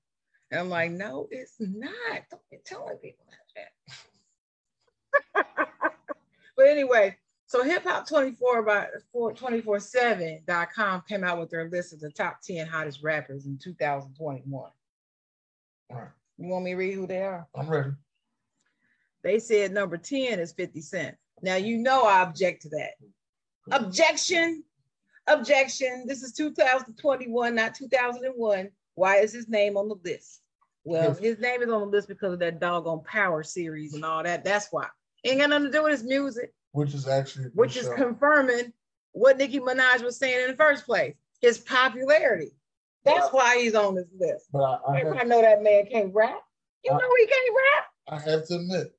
And 0.51 0.61
I'm 0.61 0.69
like, 0.69 0.93
no, 0.93 1.27
it's 1.31 1.57
not. 1.59 2.23
Don't 2.31 2.43
be 2.51 2.59
telling 2.65 2.97
people 2.99 3.25
that. 3.57 3.73
but 6.57 6.67
anyway, 6.67 7.17
so 7.47 7.65
hip 7.65 7.83
hop 7.83 8.09
24 8.09 8.63
by 8.63 8.87
247.com 9.15 11.03
came 11.09 11.25
out 11.25 11.41
with 11.41 11.51
their 11.51 11.69
list 11.69 11.93
of 11.93 12.01
the 12.01 12.11
top 12.11 12.41
10 12.43 12.67
hottest 12.67 13.03
rappers 13.03 13.47
in 13.47 13.59
2021. 13.59 14.71
All 15.91 15.97
right. 15.97 16.09
You 16.39 16.49
want 16.49 16.65
me 16.65 16.71
to 16.73 16.77
read 16.77 16.95
who 16.95 17.07
they 17.07 17.23
are? 17.23 17.47
I'm 17.55 17.69
ready. 17.69 17.91
They 19.25 19.39
said 19.39 19.73
number 19.73 19.97
10 19.97 20.39
is 20.39 20.53
50 20.53 20.81
Cent. 20.83 21.17
Now 21.43 21.57
you 21.57 21.79
know 21.79 22.03
I 22.03 22.23
object 22.23 22.63
to 22.63 22.69
that. 22.69 22.93
Objection. 23.73 24.63
Objection. 25.27 26.05
This 26.07 26.23
is 26.23 26.33
2021, 26.35 27.55
not 27.55 27.75
2001. 27.75 28.69
Why 28.95 29.17
is 29.17 29.33
his 29.33 29.49
name 29.49 29.77
on 29.79 29.89
the 29.89 29.97
list? 30.05 30.43
Well, 30.85 31.15
his 31.15 31.39
name 31.39 31.63
is 31.63 31.71
on 31.71 31.81
the 31.81 31.87
list 31.87 32.09
because 32.09 32.35
of 32.35 32.39
that 32.41 32.61
doggone 32.61 33.03
Power 33.05 33.43
series 33.43 33.95
and 33.95 34.05
all 34.05 34.23
that. 34.23 34.45
That's 34.45 34.69
why. 34.71 34.87
Ain't 35.25 35.41
got 35.41 35.49
nothing 35.49 35.67
to 35.67 35.73
do 35.73 35.83
with 35.83 35.93
his 35.93 36.05
music, 36.05 36.53
which 36.73 36.93
is 36.93 37.09
actually 37.09 37.47
which 37.55 37.79
is 37.79 37.87
show. 37.87 37.95
confirming 37.95 38.75
what 39.13 39.39
Nicki 39.39 39.59
Minaj 39.61 40.03
was 40.03 40.19
saying 40.19 40.43
in 40.43 40.51
the 40.51 40.57
first 40.57 40.85
place. 40.85 41.15
His 41.41 41.57
popularity. 41.57 42.51
That's 43.07 43.33
why 43.33 43.59
he's 43.59 43.75
on 43.75 43.95
this 43.95 44.09
list. 44.19 44.47
but 44.53 44.63
I, 44.63 44.93
I, 44.93 44.99
have, 44.99 45.27
know 45.27 45.41
that 45.41 45.63
man 45.63 45.87
can't 45.91 46.15
rap. 46.15 46.41
You 46.85 46.93
I- 46.93 46.99
know 46.99 47.09
he 47.19 47.27
can't 47.27 47.57
rap. 47.57 47.87
I 48.07 48.31
have 48.31 48.47
to 48.49 48.57
admit, 48.57 48.95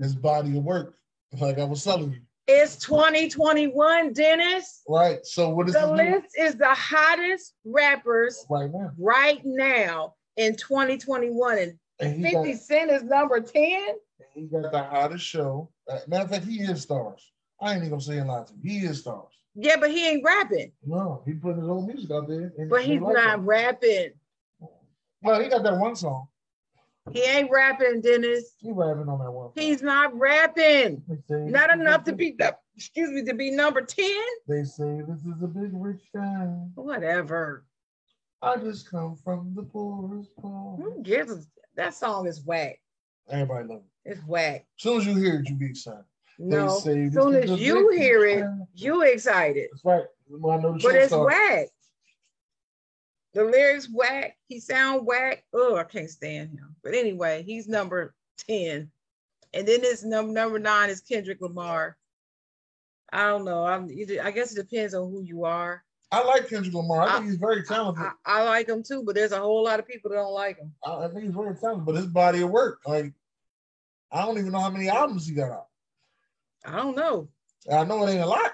his 0.00 0.14
body 0.14 0.56
of 0.56 0.64
work, 0.64 0.94
like 1.38 1.58
I 1.58 1.64
was 1.64 1.84
telling 1.84 2.12
you, 2.12 2.20
It's 2.46 2.76
2021, 2.78 4.12
Dennis. 4.12 4.82
right? 4.88 5.24
So 5.24 5.50
what 5.50 5.68
is 5.68 5.74
The 5.74 5.86
list 5.92 6.36
is 6.38 6.54
the 6.56 6.68
hottest 6.74 7.54
rappers 7.64 8.44
right 8.50 8.70
now? 8.72 8.92
right 8.98 9.40
now 9.44 10.14
in 10.36 10.56
2021. 10.56 11.58
And 11.58 11.78
And 12.00 12.14
he 12.24 12.32
got, 12.32 12.44
50 12.44 12.54
Cent 12.58 12.90
is 12.90 13.02
number 13.02 13.40
10. 13.40 13.96
he 14.34 14.42
got 14.46 14.70
the 14.72 14.82
hottest 14.82 15.24
show. 15.24 15.70
Uh, 15.90 15.98
matter 16.06 16.24
of 16.24 16.30
fact, 16.30 16.44
he 16.46 16.60
is 16.60 16.82
stars. 16.82 17.32
I 17.60 17.70
ain't 17.72 17.78
even 17.78 17.90
gonna 17.90 18.02
say 18.02 18.18
a 18.18 18.24
lot 18.24 18.46
to 18.48 18.54
you. 18.62 18.70
He 18.80 18.86
is 18.86 19.00
stars. 19.00 19.32
Yeah, 19.60 19.76
but 19.80 19.90
he 19.90 20.06
ain't 20.08 20.24
rapping. 20.24 20.70
No, 20.86 21.22
he 21.26 21.32
putting 21.34 21.60
his 21.60 21.68
own 21.68 21.86
music 21.88 22.10
out 22.12 22.28
there. 22.28 22.52
But 22.70 22.84
he's 22.84 23.00
like 23.00 23.14
not 23.14 23.38
it. 23.40 23.42
rapping. 23.42 24.10
Well, 25.22 25.42
he 25.42 25.48
got 25.48 25.64
that 25.64 25.76
one 25.76 25.96
song. 25.96 26.28
He 27.12 27.22
ain't 27.22 27.50
rapping, 27.50 28.00
Dennis. 28.00 28.54
He 28.58 28.72
rapping 28.72 29.08
on 29.08 29.18
that 29.18 29.30
one. 29.30 29.50
He's 29.54 29.82
not 29.82 30.16
rapping. 30.18 31.02
Not 31.28 31.70
enough 31.72 32.04
to 32.04 32.12
be, 32.12 32.36
excuse 32.76 33.10
me, 33.10 33.24
to 33.24 33.34
be 33.34 33.50
number 33.50 33.80
10. 33.80 34.06
They 34.46 34.64
say 34.64 35.00
this 35.06 35.20
is 35.20 35.42
a 35.42 35.46
big 35.46 35.70
rich 35.72 36.00
town. 36.14 36.72
Whatever. 36.74 37.64
I 38.40 38.56
just 38.56 38.90
come 38.90 39.16
from 39.16 39.52
the 39.54 39.62
poorest 39.62 40.30
poor. 40.38 40.76
Who 40.76 41.02
gives 41.02 41.32
a, 41.32 41.40
that 41.76 41.94
song 41.94 42.26
is 42.26 42.44
whack. 42.44 42.80
Everybody 43.28 43.68
love 43.68 43.82
it. 44.04 44.12
It's 44.12 44.20
whack. 44.26 44.66
As 44.78 44.82
soon 44.82 45.00
as 45.00 45.06
you 45.06 45.16
hear 45.16 45.40
it, 45.40 45.48
you 45.48 45.56
be 45.56 45.66
excited. 45.66 46.04
No. 46.38 46.76
As 46.76 46.82
soon 46.84 47.34
as 47.34 47.60
you 47.60 47.90
hear 47.90 48.24
it, 48.24 48.42
town. 48.42 48.66
you 48.74 49.02
excited. 49.02 49.68
That's 49.72 49.84
right. 49.84 50.04
Well, 50.30 50.56
I 50.56 50.62
know 50.62 50.72
the 50.74 50.78
But 50.78 50.94
it's 50.94 51.12
whack. 51.12 51.66
The 53.38 53.44
lyrics 53.44 53.88
whack. 53.88 54.36
He 54.48 54.58
sound 54.58 55.06
whack. 55.06 55.44
Oh, 55.54 55.76
I 55.76 55.84
can't 55.84 56.10
stand 56.10 56.50
him. 56.50 56.74
But 56.82 56.94
anyway, 56.94 57.44
he's 57.46 57.68
number 57.68 58.16
10. 58.48 58.90
And 59.54 59.68
then 59.68 59.80
this 59.80 60.02
number 60.02 60.32
number 60.32 60.58
nine 60.58 60.90
is 60.90 61.00
Kendrick 61.00 61.40
Lamar. 61.40 61.96
I 63.12 63.28
don't 63.28 63.44
know. 63.44 63.64
I'm 63.64 63.88
I 64.24 64.32
guess 64.32 64.50
it 64.50 64.68
depends 64.68 64.92
on 64.92 65.12
who 65.12 65.22
you 65.22 65.44
are. 65.44 65.84
I 66.10 66.24
like 66.24 66.48
Kendrick 66.48 66.74
Lamar. 66.74 67.02
I 67.02 67.12
think 67.12 67.26
he's 67.26 67.36
very 67.36 67.62
talented. 67.62 68.06
I, 68.26 68.40
I 68.40 68.42
like 68.42 68.68
him 68.68 68.82
too, 68.82 69.04
but 69.04 69.14
there's 69.14 69.30
a 69.30 69.38
whole 69.38 69.62
lot 69.62 69.78
of 69.78 69.86
people 69.86 70.10
that 70.10 70.16
don't 70.16 70.34
like 70.34 70.58
him. 70.58 70.74
I, 70.84 71.04
I 71.04 71.08
think 71.08 71.22
he's 71.22 71.34
very 71.34 71.54
talented, 71.54 71.86
but 71.86 71.94
his 71.94 72.06
body 72.06 72.42
of 72.42 72.50
work, 72.50 72.80
like, 72.86 73.12
I 74.10 74.22
don't 74.22 74.38
even 74.38 74.50
know 74.50 74.60
how 74.60 74.70
many 74.70 74.88
albums 74.88 75.28
he 75.28 75.34
got 75.36 75.52
out. 75.52 75.68
I 76.64 76.74
don't 76.74 76.96
know. 76.96 77.28
I 77.72 77.84
know 77.84 78.04
it 78.04 78.10
ain't 78.10 78.22
a 78.24 78.26
lot 78.26 78.50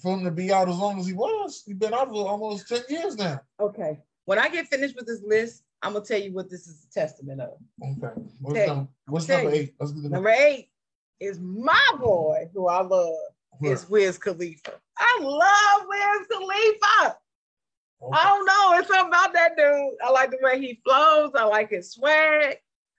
for 0.00 0.12
him 0.12 0.24
to 0.24 0.32
be 0.32 0.52
out 0.52 0.68
as 0.68 0.76
long 0.76 0.98
as 0.98 1.06
he 1.06 1.12
was. 1.12 1.62
He's 1.64 1.76
been 1.76 1.94
out 1.94 2.08
for 2.08 2.28
almost 2.28 2.68
10 2.68 2.82
years 2.88 3.16
now. 3.16 3.40
Okay. 3.60 4.00
When 4.28 4.38
I 4.38 4.50
get 4.50 4.68
finished 4.68 4.94
with 4.94 5.06
this 5.06 5.22
list, 5.22 5.62
I'm 5.80 5.94
gonna 5.94 6.04
tell 6.04 6.20
you 6.20 6.34
what 6.34 6.50
this 6.50 6.66
is 6.66 6.84
a 6.84 6.92
testament 6.92 7.40
of. 7.40 7.52
Okay. 7.82 8.20
What's, 8.42 8.58
Okay. 8.58 8.66
number, 8.66 8.88
what's 9.06 9.24
Okay. 9.24 9.42
number 9.42 9.56
eight? 9.56 9.74
Let's 9.80 9.92
get 9.92 10.02
the 10.02 10.08
Number 10.10 10.28
eight 10.28 10.70
is 11.18 11.40
my 11.40 11.82
boy, 11.98 12.50
who 12.52 12.68
I 12.68 12.82
love, 12.82 13.14
is 13.62 13.88
Wiz 13.88 14.18
Khalifa. 14.18 14.74
I 14.98 15.18
love 15.22 15.86
Wiz 15.88 16.26
Khalifa. 16.28 17.18
I 18.12 18.24
don't 18.24 18.44
know. 18.44 18.78
It's 18.78 18.88
something 18.88 19.08
about 19.08 19.32
that 19.32 19.56
dude. 19.56 19.94
I 20.04 20.10
like 20.10 20.30
the 20.30 20.38
way 20.42 20.60
he 20.60 20.78
flows. 20.84 21.30
I 21.34 21.44
like 21.44 21.70
his 21.70 21.92
swag. 21.92 22.58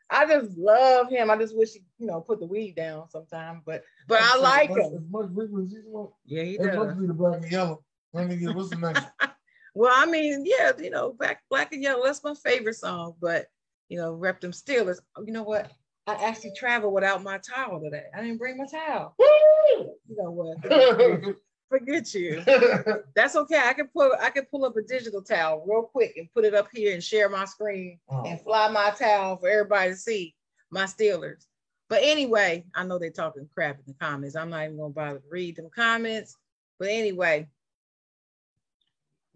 I 0.10 0.26
just 0.26 0.58
love 0.58 1.12
him. 1.12 1.30
I 1.30 1.38
just 1.38 1.56
wish 1.56 1.74
he, 1.74 1.84
you 2.00 2.08
know, 2.08 2.22
put 2.22 2.40
the 2.40 2.48
weed 2.48 2.76
down 2.76 3.08
sometime. 3.12 3.62
But 3.68 3.84
but 4.08 4.20
I 4.20 4.36
like 4.40 4.72
much- 4.72 4.80
him. 4.80 4.96
As 4.96 5.30
much 5.30 5.30
as 5.64 5.72
he 5.74 5.78
want. 5.86 6.10
Yeah, 6.26 6.42
he 6.42 6.56
It 6.56 6.74
must 6.74 6.90
does. 6.90 6.98
be 7.02 7.06
the 7.06 7.14
black 7.14 7.44
and 7.44 7.52
yellow. 7.52 7.84
Let 8.14 8.28
me 8.28 8.36
get 8.38 8.56
what's 8.56 8.72
the 8.72 8.78
next? 8.78 9.06
Well, 9.80 9.94
I 9.96 10.06
mean, 10.08 10.44
yeah, 10.46 10.74
you 10.78 10.90
know, 10.90 11.14
black 11.18 11.42
black 11.50 11.72
and 11.72 11.82
yellow. 11.82 12.04
That's 12.04 12.22
my 12.22 12.34
favorite 12.34 12.74
song. 12.76 13.14
But 13.22 13.46
you 13.88 13.98
know, 13.98 14.12
rep 14.12 14.42
them 14.42 14.52
Steelers. 14.52 15.00
You 15.26 15.32
know 15.32 15.44
what? 15.44 15.72
I 16.06 16.16
actually 16.16 16.52
traveled 16.58 16.94
without 16.94 17.24
my 17.24 17.38
towel 17.38 17.80
today. 17.80 18.08
I 18.14 18.20
didn't 18.20 18.40
bring 18.40 18.58
my 18.58 18.66
towel. 18.66 19.16
You 19.18 19.96
know 20.10 20.32
what? 20.32 21.36
Forget 21.70 22.14
you. 22.14 22.44
That's 23.16 23.38
okay. 23.38 23.62
I 23.64 23.72
can 23.72 23.88
put 23.88 24.20
I 24.20 24.32
can 24.32 24.44
pull 24.52 24.66
up 24.66 24.76
a 24.76 24.82
digital 24.82 25.22
towel 25.22 25.64
real 25.66 25.84
quick 25.84 26.12
and 26.18 26.28
put 26.34 26.44
it 26.44 26.54
up 26.54 26.68
here 26.74 26.94
and 26.94 27.02
share 27.02 27.30
my 27.30 27.46
screen 27.46 28.00
Oh. 28.10 28.24
and 28.26 28.42
fly 28.42 28.68
my 28.68 28.90
towel 28.90 29.38
for 29.38 29.48
everybody 29.48 29.92
to 29.92 29.96
see 29.96 30.36
my 30.72 30.84
Steelers. 30.84 31.46
But 31.88 32.00
anyway, 32.04 32.66
I 32.76 32.84
know 32.84 33.00
they're 33.00 33.12
talking 33.12 33.48
crap 33.56 33.78
in 33.78 33.84
the 33.88 33.94
comments. 33.94 34.36
I'm 34.36 34.50
not 34.50 34.66
even 34.66 34.76
gonna 34.78 34.90
bother 34.90 35.20
to 35.20 35.26
read 35.32 35.56
them 35.56 35.70
comments. 35.74 36.36
But 36.80 36.90
anyway, 36.90 37.48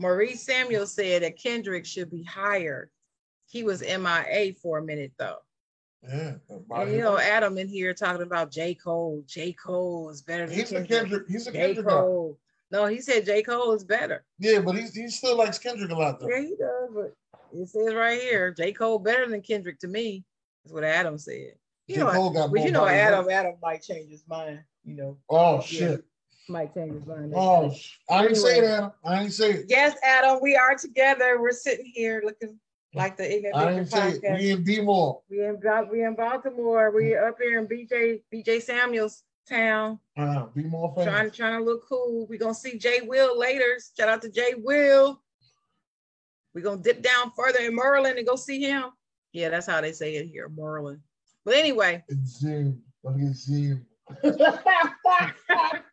Maurice 0.04 0.44
Samuel 0.44 0.86
said 0.86 1.24
that 1.24 1.42
Kendrick 1.42 1.86
should 1.86 2.12
be 2.12 2.24
hired. 2.24 2.90
He 3.50 3.64
was 3.64 3.82
MIA 3.82 4.54
for 4.62 4.78
a 4.80 4.84
minute 4.84 5.14
though. 5.18 5.38
yeah. 6.08 6.34
And 6.76 6.92
you 6.92 7.00
know, 7.00 7.18
Adam 7.18 7.58
in 7.58 7.68
here 7.70 7.94
talking 7.94 8.22
about 8.24 8.52
J. 8.52 8.76
Cole. 8.76 9.24
J. 9.26 9.54
Cole 9.54 10.10
is 10.10 10.22
better 10.22 10.46
than 10.46 10.56
he's 10.56 10.72
a 10.72 10.76
Kendrick. 10.76 11.00
Kendrick. 11.00 11.24
He's 11.30 11.48
a. 11.48 11.52
Kendrick. 11.52 11.88
Cole. 11.88 12.38
No, 12.72 12.88
he 12.88 13.00
said 13.00 13.26
J. 13.26 13.42
Cole 13.44 13.72
is 13.74 13.84
better. 13.84 14.26
Yeah, 14.40 14.60
but 14.60 14.76
he's, 14.76 14.94
he 14.94 15.08
still 15.08 15.38
likes 15.38 15.58
Kendrick 15.60 15.92
a 15.92 15.96
lot 15.96 16.20
though. 16.20 16.28
Yeah, 16.28 16.42
he 16.42 16.56
does, 16.60 16.90
but 16.94 17.14
it 17.56 17.68
says 17.70 17.94
right 17.94 18.20
here, 18.20 18.52
J. 18.52 18.74
Cole 18.74 19.00
better 19.00 19.28
than 19.30 19.42
Kendrick 19.42 19.80
to 19.80 19.88
me. 19.88 20.26
That's 20.64 20.74
what 20.74 20.84
Adam 20.84 21.18
said. 21.18 21.54
You 21.88 21.96
J. 21.96 22.02
know, 22.02 22.12
Cole 22.12 22.30
got 22.32 22.52
but 22.52 22.62
you 22.64 22.72
know, 22.72 22.86
Adam. 22.88 23.30
Adam 23.30 23.54
might 23.62 23.84
change 23.84 24.10
his 24.12 24.24
mind. 24.28 24.60
You 24.84 24.96
know, 24.96 25.18
Oh 25.30 25.56
Yeah. 25.56 25.62
shit. 25.62 26.04
Might 26.50 26.74
change 26.74 26.94
his 26.94 27.06
mind. 27.06 27.34
Oh, 27.36 27.72
sh- 27.74 27.98
I 28.10 28.26
ain't 28.28 28.38
say 28.38 28.62
that. 28.62 28.94
I 29.06 29.20
didn't 29.20 29.34
say 29.34 29.52
it. 29.52 29.66
yes, 29.70 29.96
Adam, 30.04 30.40
we 30.42 30.56
are 30.56 30.76
together. 30.76 31.40
We're 31.40 31.52
sitting 31.52 31.86
here 31.94 32.22
looking 32.26 32.60
like 32.94 33.18
the 33.18 33.32
Ignorant 33.38 33.56
I 33.56 33.66
Victor 33.66 33.80
ain't 33.80 33.90
say 33.92 34.10
it. 34.18 34.22
podcast. 34.24 34.40
We 34.40 34.50
in 34.52 34.64
B 34.64 34.82
more. 34.82 35.22
We 35.30 35.44
in 35.46 35.60
Ba- 35.60 35.88
we 35.92 36.04
in 36.04 36.16
Baltimore. 36.16 36.92
We 36.92 37.16
up 37.16 37.38
here 37.42 37.60
in 37.60 37.68
BJ 37.68 38.22
BJ 38.34 38.62
Samuels 38.62 39.24
town, 39.48 40.00
Uh, 40.18 40.46
be 40.48 40.64
more 40.64 40.94
famous. 40.96 41.12
trying 41.12 41.32
trying 41.32 41.60
to 41.60 41.66
look 41.66 41.88
cool. 41.88 42.26
We 42.28 42.38
gonna 42.38 42.54
see 42.54 42.78
Jay 42.78 43.02
Will 43.02 43.38
later. 43.38 43.78
Shout 43.98 44.10
out 44.10 44.22
to 44.22 44.30
Jay 44.30 44.54
Will. 44.58 45.22
We 46.54 46.62
gonna 46.62 46.82
dip 46.82 47.02
down 47.02 47.32
further 47.36 47.60
in 47.60 47.74
Merlin 47.76 48.18
and 48.18 48.28
go 48.28 48.36
see 48.36 48.62
him. 48.62 48.86
Yeah, 49.32 49.50
that's 49.50 49.66
how 49.68 49.82
they 49.82 49.92
say 49.92 50.16
it 50.16 50.28
here, 50.28 50.48
Merlin. 50.50 51.02
But 51.44 51.56
anyway, 51.56 52.04
It's 52.08 52.40
Zoom. 52.40 52.84
Let 53.04 53.16
me 53.16 53.26
get 53.26 53.36
Zoom. 53.36 53.86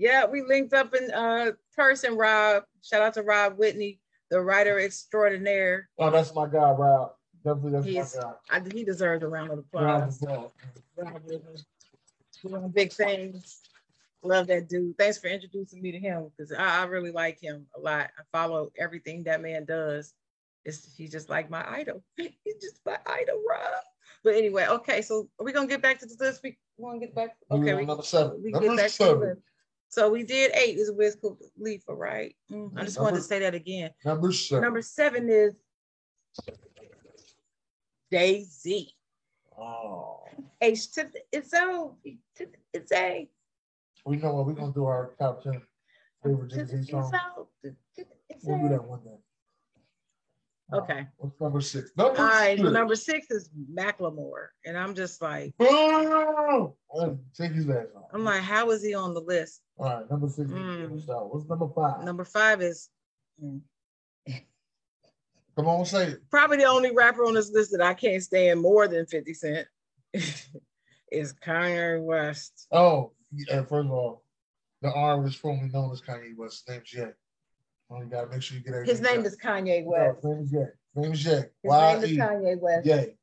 yeah, 0.00 0.24
we 0.24 0.42
linked 0.42 0.72
up 0.72 0.94
in 0.94 1.10
uh 1.12 1.52
person. 1.76 2.16
Rob, 2.16 2.64
shout 2.82 3.02
out 3.02 3.14
to 3.14 3.22
Rob 3.22 3.58
Whitney, 3.58 4.00
the 4.30 4.40
writer 4.40 4.80
extraordinaire. 4.80 5.88
Oh, 5.98 6.10
that's 6.10 6.34
my 6.34 6.46
guy, 6.48 6.70
Rob. 6.70 7.12
Definitely, 7.44 7.72
that's 7.72 7.86
He's- 7.86 8.16
my 8.16 8.22
guy. 8.22 8.32
I, 8.50 8.74
he 8.74 8.82
deserves 8.84 9.22
a 9.22 9.28
round 9.28 9.50
of 9.50 9.58
applause. 9.58 10.16
is 10.16 10.22
well. 10.22 10.52
Rob 10.96 11.20
Whitney, 11.24 11.56
doing 12.42 12.68
big 12.70 12.92
things. 12.92 13.60
Love 14.22 14.46
that 14.48 14.68
dude. 14.68 14.96
Thanks 14.98 15.18
for 15.18 15.28
introducing 15.28 15.80
me 15.82 15.92
to 15.92 15.98
him 15.98 16.30
because 16.36 16.52
I, 16.52 16.80
I 16.80 16.84
really 16.84 17.10
like 17.10 17.38
him 17.40 17.66
a 17.76 17.80
lot. 17.80 18.10
I 18.18 18.22
follow 18.32 18.70
everything 18.78 19.24
that 19.24 19.40
man 19.42 19.64
does. 19.66 20.12
It's, 20.64 20.94
he's 20.94 21.10
just 21.10 21.30
like 21.30 21.48
my 21.48 21.64
idol. 21.66 22.02
He's 22.18 22.56
just 22.60 22.80
my 22.84 22.98
idol, 23.06 23.42
Rob. 23.48 23.82
But 24.22 24.34
anyway, 24.34 24.66
okay. 24.68 25.00
So 25.00 25.26
are 25.38 25.44
we 25.46 25.52
gonna 25.54 25.66
get 25.66 25.80
back 25.80 25.98
to 26.00 26.06
this? 26.06 26.40
We 26.44 26.58
want 26.76 27.00
to 27.00 27.06
get 27.06 27.14
back. 27.14 27.30
Okay, 27.50 27.74
we, 27.74 27.86
number 27.86 28.02
seven. 28.02 28.42
we 28.44 28.50
Number 28.50 28.68
get 28.68 28.76
back 28.76 28.90
to 28.90 28.98
the 28.98 29.04
seven. 29.04 29.42
So 29.90 30.08
we 30.08 30.22
did 30.22 30.52
eight 30.54 30.78
is 30.78 30.90
Wiz 30.92 31.16
Khalifa, 31.16 31.92
right? 31.92 32.34
Mm, 32.50 32.70
I 32.76 32.84
just 32.84 33.00
wanted 33.00 33.16
to 33.16 33.22
say 33.22 33.40
that 33.40 33.56
again. 33.56 33.90
Number 34.04 34.32
seven. 34.32 34.62
Number 34.62 34.82
seven 34.82 35.28
is 35.28 35.54
Jay 38.12 38.44
Z. 38.44 38.88
Oh, 39.58 40.20
H 40.60 40.92
to 40.92 41.02
the, 41.04 41.20
it's 41.32 41.50
O. 41.54 41.96
It's 42.72 42.92
A. 42.92 43.28
we 44.06 44.16
know 44.16 44.32
what 44.34 44.46
we're 44.46 44.52
gonna 44.54 44.72
do. 44.72 44.84
Our 44.84 45.10
top 45.18 45.42
ten 45.42 45.60
favorite 46.22 46.50
Jay 46.52 46.64
Z 46.66 46.90
songs. 46.90 47.12
O. 47.36 47.48
To 47.64 47.70
the- 47.96 48.06
It's 48.28 48.44
We'll 48.44 48.60
do 48.60 48.68
that 48.68 48.84
one 48.84 49.00
day. 49.02 49.18
Okay. 50.72 51.06
What's 51.18 51.40
number 51.40 51.60
six? 51.60 51.90
Number 51.96 52.20
All 52.20 52.26
right. 52.26 52.58
six. 52.58 52.70
Number 52.70 52.94
six 52.94 53.30
is 53.30 53.50
Macklemore, 53.72 54.48
and 54.64 54.76
I'm 54.78 54.94
just 54.94 55.20
like, 55.20 55.52
Oh, 55.60 56.74
take 57.36 57.52
his 57.52 57.68
ass 57.68 57.86
off. 57.96 58.04
I'm 58.12 58.24
like, 58.24 58.42
how 58.42 58.70
is 58.70 58.82
he 58.82 58.94
on 58.94 59.14
the 59.14 59.20
list? 59.20 59.62
All 59.78 59.86
right, 59.86 60.10
number 60.10 60.28
six. 60.28 60.50
Mm. 60.50 61.02
What's 61.30 61.48
number 61.48 61.68
five? 61.74 62.04
Number 62.04 62.24
five 62.24 62.62
is 62.62 62.88
mm, 63.42 63.60
Come 65.56 65.66
on, 65.68 65.84
say 65.84 66.08
it. 66.08 66.30
probably 66.30 66.58
the 66.58 66.64
only 66.64 66.92
rapper 66.94 67.24
on 67.24 67.34
this 67.34 67.50
list 67.50 67.72
that 67.72 67.80
I 67.82 67.94
can't 67.94 68.22
stand 68.22 68.60
more 68.60 68.86
than 68.88 69.06
50 69.06 69.34
Cent 69.34 69.66
is 71.12 71.34
Kanye 71.44 72.02
West. 72.02 72.66
Oh, 72.72 73.12
yeah, 73.32 73.62
first 73.62 73.86
of 73.86 73.90
all, 73.90 74.24
the 74.82 74.92
R 74.92 75.20
was 75.20 75.34
formerly 75.34 75.68
known 75.70 75.92
as 75.92 76.00
Kanye 76.00 76.36
West. 76.36 76.64
His 76.66 76.74
name's 76.76 76.88
Jay. 76.88 77.10
Oh, 77.90 78.00
you 78.00 78.06
gotta 78.06 78.28
make 78.28 78.42
sure 78.42 78.56
you 78.56 78.62
get 78.62 78.74
everything. 78.74 78.94
His 78.94 79.00
name 79.02 79.16
right. 79.18 79.26
is 79.26 79.36
Kanye 79.36 79.84
No, 79.84 79.90
West. 79.90 80.16
his 80.22 80.24
name 80.24 80.42
is 80.42 80.50
Jay. 80.50 80.66
Name 80.94 81.12
is 81.12 81.20
Jay. 81.24 81.30
His 81.30 81.46
Y 81.64 81.94
name 81.94 82.04
is. 82.04 82.10
Kanye 82.10 82.60
West. 82.60 82.86
Yay. 82.86 83.16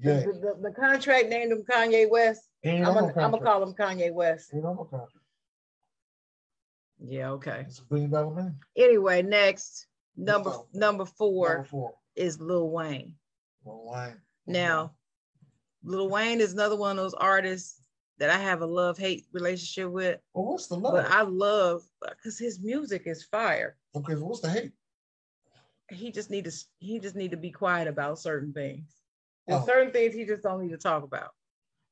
The, 0.00 0.12
the, 0.12 0.68
the 0.68 0.74
contract 0.74 1.28
named 1.28 1.52
him 1.52 1.62
Kanye 1.70 2.10
West. 2.10 2.42
Ain't 2.64 2.86
I'm 2.86 2.94
gonna, 2.94 3.12
my 3.14 3.22
I'm 3.22 3.30
gonna 3.30 3.44
call 3.44 3.62
him 3.62 3.74
Kanye 3.74 4.12
West. 4.12 4.50
Ain't 4.54 4.64
on 4.64 4.76
contract. 4.76 5.12
Yeah, 7.04 7.30
okay. 7.32 7.64
It's 7.66 7.80
a 7.80 7.84
billion 7.84 8.10
dollar 8.10 8.34
man. 8.34 8.56
Anyway, 8.76 9.22
next 9.22 9.86
number 10.16 10.50
go. 10.50 10.68
number 10.72 11.04
four 11.04 11.48
Number 11.54 11.64
four. 11.68 11.94
is 12.16 12.40
Lil 12.40 12.70
Wayne. 12.70 13.14
Lil 13.64 13.90
Wayne. 13.92 14.16
Now, 14.46 14.92
Lil 15.84 16.08
Wayne 16.08 16.40
is 16.40 16.52
another 16.52 16.76
one 16.76 16.92
of 16.92 16.96
those 17.04 17.14
artists 17.14 17.80
that 18.18 18.30
I 18.30 18.38
have 18.38 18.60
a 18.62 18.66
love 18.66 18.98
hate 18.98 19.24
relationship 19.32 19.90
with, 19.90 20.20
Well, 20.34 20.44
what's 20.52 20.66
the 20.68 20.76
love? 20.76 20.92
but 20.94 21.10
I 21.10 21.22
love 21.22 21.82
uh, 22.06 22.10
because 22.10 22.38
his 22.38 22.60
music 22.60 23.02
is 23.06 23.24
fire. 23.24 23.76
okay, 23.96 24.14
so 24.14 24.24
what's 24.24 24.40
the 24.40 24.50
hate? 24.50 24.72
He 25.90 26.10
just 26.10 26.30
need 26.30 26.44
to 26.44 26.52
he 26.78 26.98
just 27.00 27.16
need 27.16 27.32
to 27.32 27.36
be 27.36 27.50
quiet 27.50 27.88
about 27.88 28.18
certain 28.18 28.52
things. 28.52 28.88
There's 29.46 29.62
Oh. 29.62 29.66
certain 29.66 29.92
things 29.92 30.14
he 30.14 30.24
just 30.24 30.42
don't 30.42 30.62
need 30.62 30.70
to 30.70 30.78
talk 30.78 31.02
about. 31.02 31.30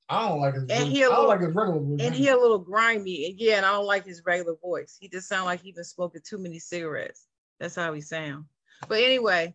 I 0.09 0.29
don't 0.29 0.41
like 0.41 0.55
his. 0.55 0.63
And 0.63 0.71
voice. 0.71 0.89
he 0.93 1.03
a 1.03 1.09
little- 1.09 1.29
like 1.29 1.41
his 1.41 1.55
regular 1.55 1.81
voice. 1.81 2.01
And 2.01 2.15
he 2.15 2.29
a 2.29 2.37
little 2.37 2.59
grimy. 2.59 3.27
And 3.27 3.39
yeah, 3.41 3.57
and 3.59 3.67
I 3.67 3.73
don't 3.73 3.87
like 3.87 4.05
his 4.05 4.23
regular 4.25 4.57
voice. 4.57 4.97
He 5.01 5.09
just 5.09 5.29
sound 5.29 5.45
like 5.47 5.61
he 5.61 5.73
been 5.73 5.85
smoking 5.85 6.23
too 6.25 6.39
many 6.39 6.59
cigarettes. 6.59 7.27
That's 7.59 7.75
how 7.77 7.93
he 7.93 8.01
sound. 8.01 8.45
But 8.89 9.01
anyway, 9.03 9.55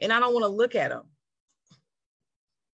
and 0.00 0.12
I 0.12 0.20
don't 0.20 0.34
want 0.34 0.44
to 0.44 0.48
look 0.48 0.74
at 0.74 0.90
him. 0.92 1.02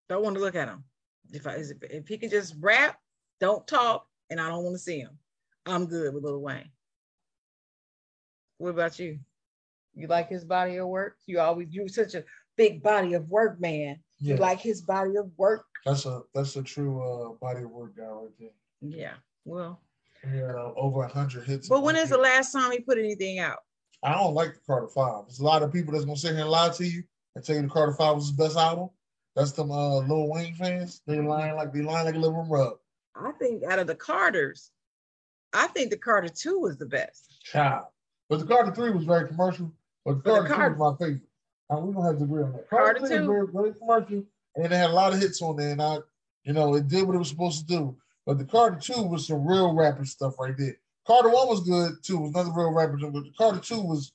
Don't 0.09 0.23
want 0.23 0.37
to 0.37 0.43
look 0.43 0.55
at 0.57 0.69
him. 0.69 0.85
If 1.33 1.47
I 1.47 1.63
if 1.91 2.09
he 2.09 2.19
can 2.19 2.29
just 2.31 2.55
rap, 2.61 2.99
don't 3.41 3.67
talk, 3.67 4.07
and 4.31 4.41
I 4.41 4.49
don't 4.49 4.65
want 4.65 4.75
to 4.75 4.79
see 4.83 4.99
him. 5.01 5.19
I'm 5.67 5.87
good 5.87 6.15
with 6.15 6.25
Lil 6.25 6.41
Wayne. 6.41 6.71
What 8.59 8.71
about 8.71 8.99
you? 8.99 9.19
You 9.95 10.07
like 10.09 10.29
his 10.29 10.45
body 10.45 10.77
of 10.77 10.89
work? 10.89 11.17
You 11.27 11.41
always 11.41 11.69
you 11.71 11.89
such 11.89 12.15
a 12.15 12.25
big 12.57 12.83
body 12.83 13.15
of 13.15 13.29
work 13.29 13.61
man. 13.61 13.99
yeah, 14.19 14.35
You 14.35 14.41
like 14.41 14.61
his 14.61 14.81
body 14.83 15.17
of 15.17 15.31
work? 15.37 15.65
that's 15.85 16.07
a 16.07 16.23
that's 16.35 16.57
a 16.57 16.63
true 16.63 17.01
uh, 17.03 17.33
body 17.45 17.63
of 17.63 17.71
work 17.71 17.97
guy 17.97 18.05
right 18.05 18.31
there. 18.39 18.49
Yeah. 18.81 19.15
Well, 19.45 19.81
had 20.23 20.43
uh, 20.55 20.73
over 20.77 21.03
a 21.03 21.09
hundred 21.09 21.45
hits. 21.45 21.69
but 21.69 21.83
when 21.83 21.97
is 21.97 22.09
the 22.11 22.17
last 22.19 22.53
time 22.53 22.73
he 22.73 22.81
put 22.81 22.99
anything 22.99 23.39
out? 23.39 23.59
I 24.03 24.15
don't 24.15 24.35
like 24.35 24.55
the 24.55 24.61
Carter 24.67 24.89
Five. 24.89 25.25
There's 25.27 25.41
a 25.41 25.45
lot 25.45 25.63
of 25.63 25.73
people 25.73 25.93
that's 25.93 26.05
gonna 26.05 26.17
sit 26.17 26.33
here 26.33 26.41
and 26.41 26.51
lie 26.51 26.71
to 26.71 26.87
you 26.87 27.03
and 27.35 27.45
tell 27.45 27.57
you 27.57 27.63
the 27.63 27.69
Carter 27.69 27.93
Five 27.93 28.17
was 28.17 28.29
his 28.29 28.37
best 28.37 28.57
album. 28.57 28.89
That's 29.37 29.53
them 29.53 29.71
uh, 29.71 29.99
Lil 29.99 30.29
Wayne 30.31 30.55
fans. 30.55 31.03
They 31.07 31.21
lying 31.21 31.55
like 31.57 31.73
they 31.73 31.83
lying 31.83 32.07
like 32.07 32.15
a 32.15 32.19
little 32.19 32.47
rug. 32.49 32.79
I 33.17 33.33
think 33.33 33.63
out 33.65 33.79
of 33.79 33.87
the 33.87 33.95
Carters, 33.95 34.71
I 35.53 35.69
think 35.69 35.91
the 35.91 35.97
Carter 35.97 36.29
2 36.29 36.59
was 36.59 36.77
the 36.77 36.87
best. 36.87 37.41
Child. 37.43 37.85
But 38.29 38.41
the 38.41 38.47
Carter 38.47 38.75
Three 38.75 38.91
was 38.91 39.05
very 39.05 39.29
commercial. 39.29 39.73
But 40.05 40.25
the 40.25 40.31
But 40.31 40.43
the 40.43 40.49
Carter 40.49 40.75
Two 40.75 40.81
was 40.81 40.99
my 40.99 41.07
favorite. 41.07 41.23
And 41.71 41.87
we 41.87 41.95
don't 41.95 42.05
have 42.05 42.19
to 42.19 42.25
agree 42.25 42.43
on 42.43 42.53
that. 42.53 42.69
Carter 42.69 42.99
Carter, 42.99 43.01
Two 43.01 43.09
Two. 43.09 43.33
was 43.33 43.51
very, 43.53 43.65
very 43.65 43.79
commercial, 43.79 44.25
and 44.57 44.65
it 44.67 44.71
had 44.73 44.91
a 44.91 44.93
lot 44.93 45.13
of 45.13 45.21
hits 45.21 45.41
on 45.43 45.57
there. 45.57 45.71
And 45.71 45.83
I, 45.83 45.99
you 46.45 46.53
know, 46.53 46.75
it 46.75 46.89
did 46.89 47.07
what 47.07 47.15
it 47.15 47.19
was 47.19 47.29
supposed 47.29 47.61
to 47.61 47.67
do. 47.67 47.97
But 48.27 48.39
the 48.39 48.45
Carter 48.45 48.79
Two 48.81 49.03
was 49.03 49.27
some 49.27 49.47
real 49.47 49.75
rapper 49.75 50.05
stuff 50.05 50.39
right 50.39 50.57
there. 50.57 50.77
Carter 51.07 51.29
One 51.31 51.49
was 51.49 51.61
good 51.61 52.03
too. 52.03 52.17
It 52.17 52.21
was 52.21 52.31
another 52.31 52.53
real 52.53 52.73
rapper, 52.73 52.97
but 52.97 53.25
the 53.25 53.33
Carter 53.37 53.61
Two 53.61 53.81
was 53.81 54.13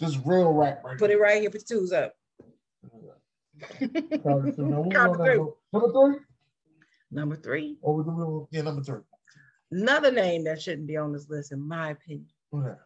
just 0.00 0.18
real 0.24 0.52
rap 0.52 0.82
right 0.84 0.92
there. 0.92 0.98
Put 0.98 1.08
there. 1.08 1.18
it 1.18 1.20
right 1.20 1.40
here, 1.40 1.50
put 1.50 1.66
the 1.66 1.74
twos 1.74 1.92
up. 1.92 2.14
Carter 4.22 4.52
Two. 4.52 4.66
Now, 4.66 4.88
Carter 4.90 5.24
Three. 5.24 5.46
Number 5.72 5.92
three. 5.92 6.18
Number 7.10 7.36
three, 7.36 7.78
Or 7.80 7.94
we 7.94 8.04
do 8.04 8.48
yeah, 8.50 8.62
number 8.62 8.82
three. 8.82 9.00
another 9.70 10.12
name 10.12 10.44
that 10.44 10.60
shouldn't 10.60 10.86
be 10.86 10.96
on 10.96 11.12
this 11.12 11.28
list, 11.28 11.52
in 11.52 11.66
my 11.66 11.90
opinion, 11.90 12.26
that? 12.52 12.78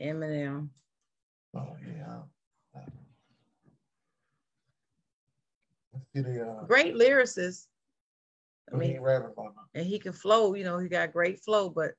Eminem. 0.00 0.68
Oh 1.56 1.76
yeah. 1.86 2.20
Let's 5.92 6.06
get 6.14 6.26
a. 6.26 6.46
Uh, 6.48 6.64
Great 6.64 6.94
lyricist. 6.94 7.66
I 8.72 8.76
mean, 8.76 8.98
and 9.74 9.86
he 9.86 9.98
can 9.98 10.12
flow, 10.12 10.54
you 10.54 10.64
know, 10.64 10.78
he 10.78 10.88
got 10.88 11.12
great 11.12 11.40
flow, 11.44 11.68
but 11.68 11.92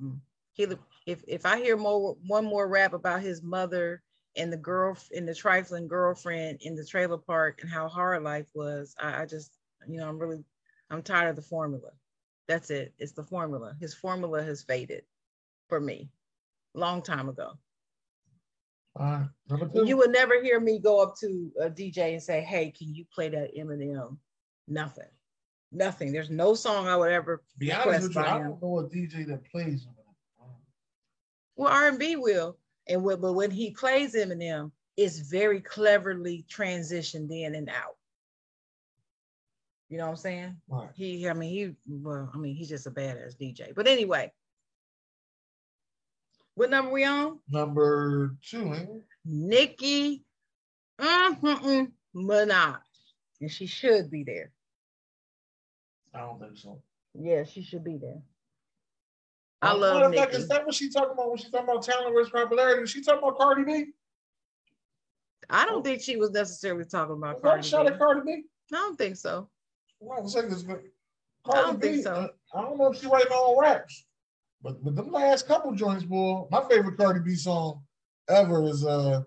mm, 0.00 0.16
he 0.52 0.66
if 1.06 1.22
if 1.26 1.44
I 1.44 1.58
hear 1.58 1.76
more 1.76 2.16
one 2.26 2.44
more 2.44 2.68
rap 2.68 2.92
about 2.92 3.20
his 3.20 3.42
mother 3.42 4.02
and 4.36 4.52
the 4.52 4.56
girl 4.56 4.96
and 5.14 5.28
the 5.28 5.34
trifling 5.34 5.88
girlfriend 5.88 6.58
in 6.62 6.76
the 6.76 6.84
trailer 6.84 7.18
park 7.18 7.60
and 7.62 7.70
how 7.70 7.88
hard 7.88 8.22
life 8.22 8.48
was, 8.54 8.94
I, 9.00 9.22
I 9.22 9.26
just, 9.26 9.52
you 9.88 9.98
know, 9.98 10.08
I'm 10.08 10.18
really 10.18 10.42
I'm 10.94 11.02
tired 11.02 11.30
of 11.30 11.36
the 11.36 11.42
formula. 11.42 11.90
That's 12.46 12.70
it. 12.70 12.94
It's 12.98 13.12
the 13.12 13.24
formula. 13.24 13.74
His 13.80 13.94
formula 13.94 14.42
has 14.42 14.62
faded 14.62 15.02
for 15.68 15.80
me 15.80 16.08
long 16.74 17.02
time 17.02 17.28
ago. 17.28 17.52
All 18.96 19.06
right, 19.06 19.26
number 19.50 19.68
two. 19.68 19.86
You 19.86 19.96
would 19.96 20.12
never 20.12 20.40
hear 20.40 20.60
me 20.60 20.78
go 20.78 21.02
up 21.02 21.16
to 21.18 21.50
a 21.60 21.68
DJ 21.68 22.12
and 22.12 22.22
say, 22.22 22.42
Hey, 22.42 22.70
can 22.70 22.94
you 22.94 23.04
play 23.12 23.28
that 23.28 23.56
Eminem? 23.56 24.16
Nothing. 24.68 25.08
Nothing. 25.72 26.12
There's 26.12 26.30
no 26.30 26.54
song 26.54 26.86
I 26.86 26.96
would 26.96 27.10
ever 27.10 27.42
Be 27.58 27.72
honest 27.72 27.86
request 27.86 28.02
with 28.08 28.16
you, 28.16 28.22
I 28.22 28.38
don't 28.38 28.62
know 28.62 28.78
a 28.78 28.84
DJ 28.84 29.26
that 29.26 29.44
plays 29.50 29.86
Eminem. 29.86 30.46
Well, 31.56 31.72
R&B 31.72 32.16
will, 32.16 32.56
and 32.88 33.02
when, 33.02 33.20
but 33.20 33.32
when 33.32 33.50
he 33.50 33.72
plays 33.72 34.14
Eminem, 34.14 34.70
it's 34.96 35.18
very 35.18 35.60
cleverly 35.60 36.46
transitioned 36.48 37.32
in 37.32 37.56
and 37.56 37.68
out. 37.68 37.96
You 39.94 39.98
know 39.98 40.06
what 40.06 40.10
I'm 40.10 40.16
saying? 40.16 40.56
Right. 40.66 40.88
He, 40.96 41.28
I 41.28 41.34
mean, 41.34 41.50
he, 41.50 41.76
well, 41.86 42.28
I 42.34 42.36
mean, 42.36 42.56
he's 42.56 42.68
just 42.68 42.88
a 42.88 42.90
badass 42.90 43.36
DJ. 43.40 43.72
But 43.72 43.86
anyway, 43.86 44.32
what 46.56 46.68
number 46.68 46.90
we 46.90 47.04
on? 47.04 47.38
Number 47.48 48.34
two? 48.44 49.04
Nicki 49.24 50.24
mm-mm, 51.00 51.92
Minaj, 52.12 52.78
and 53.40 53.48
she 53.48 53.66
should 53.66 54.10
be 54.10 54.24
there. 54.24 54.50
I 56.12 56.22
don't 56.22 56.40
think 56.40 56.58
so. 56.58 56.82
Yeah, 57.16 57.44
she 57.44 57.62
should 57.62 57.84
be 57.84 57.96
there. 57.96 58.20
I 59.62 59.74
love 59.74 60.02
of 60.02 60.12
fact, 60.12 60.32
Nicki. 60.32 60.42
Is 60.42 60.48
that 60.48 60.66
what 60.66 60.74
she 60.74 60.90
talking 60.90 61.12
about 61.12 61.28
when 61.28 61.38
she 61.38 61.52
talking 61.52 61.68
about 61.68 61.84
talent 61.84 62.12
versus 62.12 62.32
popularity? 62.32 62.82
Is 62.82 62.90
she 62.90 63.00
talking 63.00 63.22
about 63.22 63.38
Cardi 63.38 63.62
B? 63.62 63.84
I 65.48 65.64
don't 65.66 65.84
think 65.84 66.02
she 66.02 66.16
was 66.16 66.32
necessarily 66.32 66.84
talking 66.84 67.14
about 67.14 67.34
Was 67.34 67.42
that 67.42 67.48
Cardi 67.48 67.68
shot 67.68 67.86
B. 67.86 67.92
at 67.92 67.98
Cardi 68.00 68.20
B? 68.26 68.42
I 68.72 68.76
don't 68.76 68.98
think 68.98 69.14
so. 69.14 69.48
Well, 70.04 70.18
I'm 70.20 70.28
saying 70.28 70.50
this, 70.50 70.62
but 70.62 70.82
I 71.46 71.62
don't 71.62 71.80
think 71.80 71.96
B, 71.96 72.02
so. 72.02 72.12
uh, 72.12 72.28
I 72.54 72.62
don't 72.62 72.78
know 72.78 72.92
if 72.92 73.00
she 73.00 73.06
writing 73.06 73.32
all 73.32 73.60
raps, 73.60 74.04
but 74.62 74.82
but 74.84 74.94
them 74.96 75.10
last 75.10 75.46
couple 75.46 75.72
joints, 75.74 76.04
boy. 76.04 76.46
My 76.50 76.62
favorite 76.68 76.96
Cardi 76.96 77.20
B 77.20 77.34
song 77.34 77.82
ever 78.28 78.62
is 78.64 78.84
uh 78.84 79.22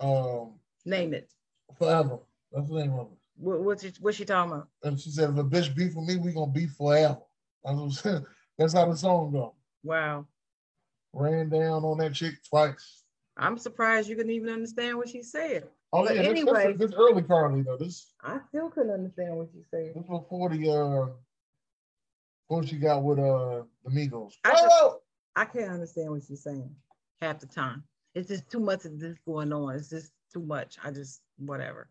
um 0.00 0.54
Name 0.84 1.14
it. 1.14 1.32
Forever. 1.78 2.18
That's 2.52 2.68
the 2.68 2.74
name 2.76 2.92
of 2.92 3.06
it. 3.06 3.18
What, 3.38 3.60
what's 3.60 3.82
she, 3.82 3.92
what's 4.00 4.16
she 4.16 4.24
talking 4.24 4.52
about? 4.52 4.68
And 4.82 4.98
she 4.98 5.10
said, 5.10 5.30
if 5.30 5.36
a 5.36 5.44
bitch 5.44 5.74
beef 5.74 5.94
with 5.94 6.06
me, 6.06 6.16
we 6.16 6.32
gonna 6.32 6.52
beef 6.52 6.70
forever. 6.72 7.18
That's. 7.64 8.02
That's 8.58 8.72
how 8.72 8.90
the 8.90 8.96
song 8.96 9.32
go. 9.32 9.54
Wow. 9.84 10.24
Ran 11.12 11.50
down 11.50 11.84
on 11.84 11.98
that 11.98 12.14
chick 12.14 12.36
twice. 12.48 13.02
I'm 13.36 13.58
surprised 13.58 14.08
you 14.08 14.16
couldn't 14.16 14.32
even 14.32 14.48
understand 14.48 14.96
what 14.96 15.10
she 15.10 15.22
said. 15.22 15.64
Oh 15.92 16.04
yeah, 16.10 16.22
anyway- 16.22 16.74
this, 16.76 16.90
this 16.90 16.98
early 16.98 17.22
Cardi 17.22 17.62
though. 17.62 17.76
This 17.76 18.12
I 18.22 18.38
still 18.48 18.70
couldn't 18.70 18.92
understand 18.92 19.36
what 19.36 19.48
she 19.52 19.62
said. 19.70 19.94
this 19.94 20.04
before 20.08 20.50
the 20.50 20.70
uh 20.70 21.12
what 22.48 22.68
she 22.68 22.76
got 22.76 23.02
with 23.02 23.18
uh 23.18 23.62
the 23.84 23.90
Migos. 23.90 24.32
I 24.44 24.52
just-! 24.52 24.94
I 25.36 25.44
can't 25.44 25.70
understand 25.72 26.10
what 26.10 26.22
she's 26.26 26.42
saying 26.42 26.74
half 27.20 27.38
the 27.40 27.46
time. 27.46 27.84
It's 28.14 28.28
just 28.28 28.50
too 28.50 28.60
much 28.60 28.84
of 28.84 28.98
this 28.98 29.16
going 29.26 29.52
on. 29.52 29.74
It's 29.76 29.90
just 29.90 30.12
too 30.32 30.40
much. 30.40 30.76
I 30.82 30.90
just 30.90 31.22
whatever. 31.38 31.88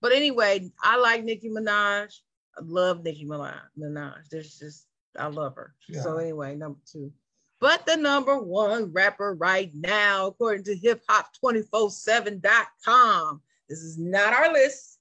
But 0.00 0.12
anyway, 0.12 0.70
I 0.82 0.96
like 0.98 1.24
Nicki 1.24 1.48
Minaj. 1.48 2.12
I 2.56 2.60
love 2.62 3.04
Nicki 3.04 3.24
Minaj. 3.26 3.60
Minaj. 3.78 4.28
There's 4.30 4.58
just 4.58 4.86
I 5.18 5.26
love 5.26 5.54
her. 5.56 5.74
So 6.02 6.16
anyway, 6.18 6.54
number 6.56 6.78
two. 6.90 7.12
But 7.60 7.86
the 7.86 7.96
number 7.96 8.38
one 8.38 8.92
rapper 8.92 9.34
right 9.34 9.70
now, 9.74 10.28
according 10.28 10.64
to 10.64 10.76
hip 10.76 11.02
hop 11.08 11.28
247.com, 11.44 13.42
this 13.68 13.80
is 13.80 13.98
not 13.98 14.32
our 14.32 14.52
list. 14.52 14.98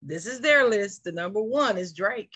This 0.00 0.26
is 0.26 0.40
their 0.40 0.68
list. 0.68 1.04
The 1.04 1.12
number 1.12 1.42
one 1.42 1.76
is 1.76 1.92
Drake. 1.92 2.32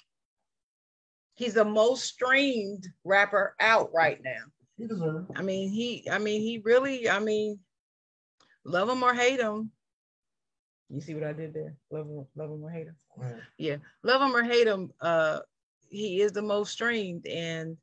He's 1.35 1.55
the 1.55 1.65
most 1.65 2.05
streamed 2.05 2.89
rapper 3.05 3.55
out 3.61 3.91
right 3.95 4.21
now. 4.23 4.43
He 4.77 4.87
deserved 4.87 5.31
it. 5.31 5.39
I 5.39 5.43
mean, 5.43 5.71
he, 5.71 6.09
I 6.11 6.19
mean, 6.19 6.41
he 6.41 6.59
really, 6.65 7.09
I 7.09 7.21
mean, 7.21 7.61
love 8.65 8.89
him 8.89 9.03
or 9.03 9.15
hate 9.15 9.41
him. 9.41 9.71
You 10.91 11.01
see 11.01 11.15
what 11.15 11.25
I 11.25 11.33
did 11.33 11.55
there? 11.55 11.75
Love 11.91 12.07
him, 12.07 12.27
love 12.37 12.51
him 12.51 12.65
or 12.65 12.71
hate 12.71 12.89
him. 12.89 12.97
Man. 13.17 13.41
Yeah, 13.57 13.77
love 14.03 14.21
him 14.21 14.37
or 14.37 14.43
hate 14.43 14.67
him. 14.67 14.93
Uh, 15.01 15.39
he 15.89 16.21
is 16.21 16.33
the 16.33 16.43
most 16.43 16.73
streamed, 16.73 17.27
and 17.27 17.77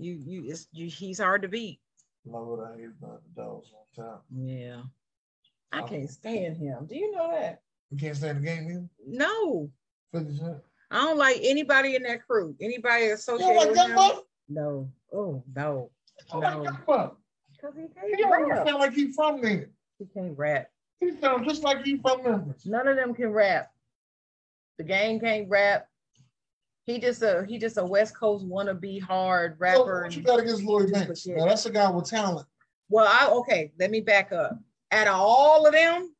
you, 0.00 0.14
you, 0.24 0.44
it's, 0.50 0.66
you 0.72 0.88
he's 0.88 1.18
hard 1.18 1.42
to 1.42 1.48
beat. 1.48 1.80
What 2.24 2.60
I 2.66 2.76
hate 2.76 2.88
about 3.02 3.22
the 3.34 3.42
dogs 3.42 3.72
on 3.96 4.04
top. 4.04 4.24
Yeah, 4.34 4.82
I 5.72 5.80
Oh. 5.80 5.86
can't 5.86 6.10
stand 6.10 6.56
him. 6.56 6.86
Do 6.86 6.96
you 6.96 7.12
know 7.12 7.30
that? 7.32 7.62
You 7.90 7.98
can't 7.98 8.16
stand 8.16 8.38
the 8.38 8.42
game 8.42 8.70
either. 8.70 8.88
No, 9.06 9.70
50 10.12 10.36
Cent. 10.36 10.56
I 10.90 10.96
don't 11.04 11.18
like 11.18 11.38
anybody 11.42 11.96
in 11.96 12.02
that 12.04 12.26
crew. 12.26 12.54
Anybody 12.60 13.06
associated 13.06 13.54
don't 13.54 13.56
like 13.56 13.70
with 13.70 13.78
him? 13.78 13.94
Buck? 13.96 14.24
No. 14.48 14.90
Oh 15.12 15.42
no. 15.54 15.90
Like 16.34 16.64
No. 16.88 17.16
Because 17.52 17.74
he 17.76 17.82
He 17.82 18.16
can't 18.16 18.18
don't 18.30 18.48
rap. 18.48 18.66
sound 18.66 18.78
like 18.80 18.92
he 18.92 19.12
from 19.12 19.40
there. 19.40 19.70
He 19.98 20.06
can't 20.06 20.36
rap. 20.36 20.70
He 20.98 21.12
sounds 21.20 21.46
just 21.46 21.62
like 21.62 21.86
you 21.86 22.00
from 22.00 22.22
Memphis. 22.22 22.66
None 22.66 22.88
of 22.88 22.96
them 22.96 23.14
can 23.14 23.28
rap. 23.32 23.70
The 24.78 24.84
game 24.84 25.20
can't 25.20 25.48
rap. 25.48 25.88
He 26.90 26.98
just 26.98 27.22
a 27.22 27.44
he 27.48 27.56
just 27.58 27.78
a 27.78 27.84
West 27.84 28.16
Coast 28.18 28.44
wannabe 28.44 29.00
hard 29.00 29.54
rapper. 29.60 30.02
what 30.02 30.16
you 30.16 30.22
got 30.22 30.40
against 30.40 30.62
Lloyd 30.64 30.92
Banks? 30.92 31.24
Now, 31.26 31.46
that's 31.46 31.64
a 31.66 31.70
guy 31.70 31.88
with 31.88 32.06
talent. 32.10 32.46
well, 32.88 33.06
I 33.08 33.28
okay. 33.30 33.72
Let 33.78 33.90
me 33.92 34.00
back 34.00 34.32
up. 34.32 34.58
Out 34.90 35.06
of 35.06 35.14
all 35.14 35.66
of 35.66 35.72
them, 35.72 36.12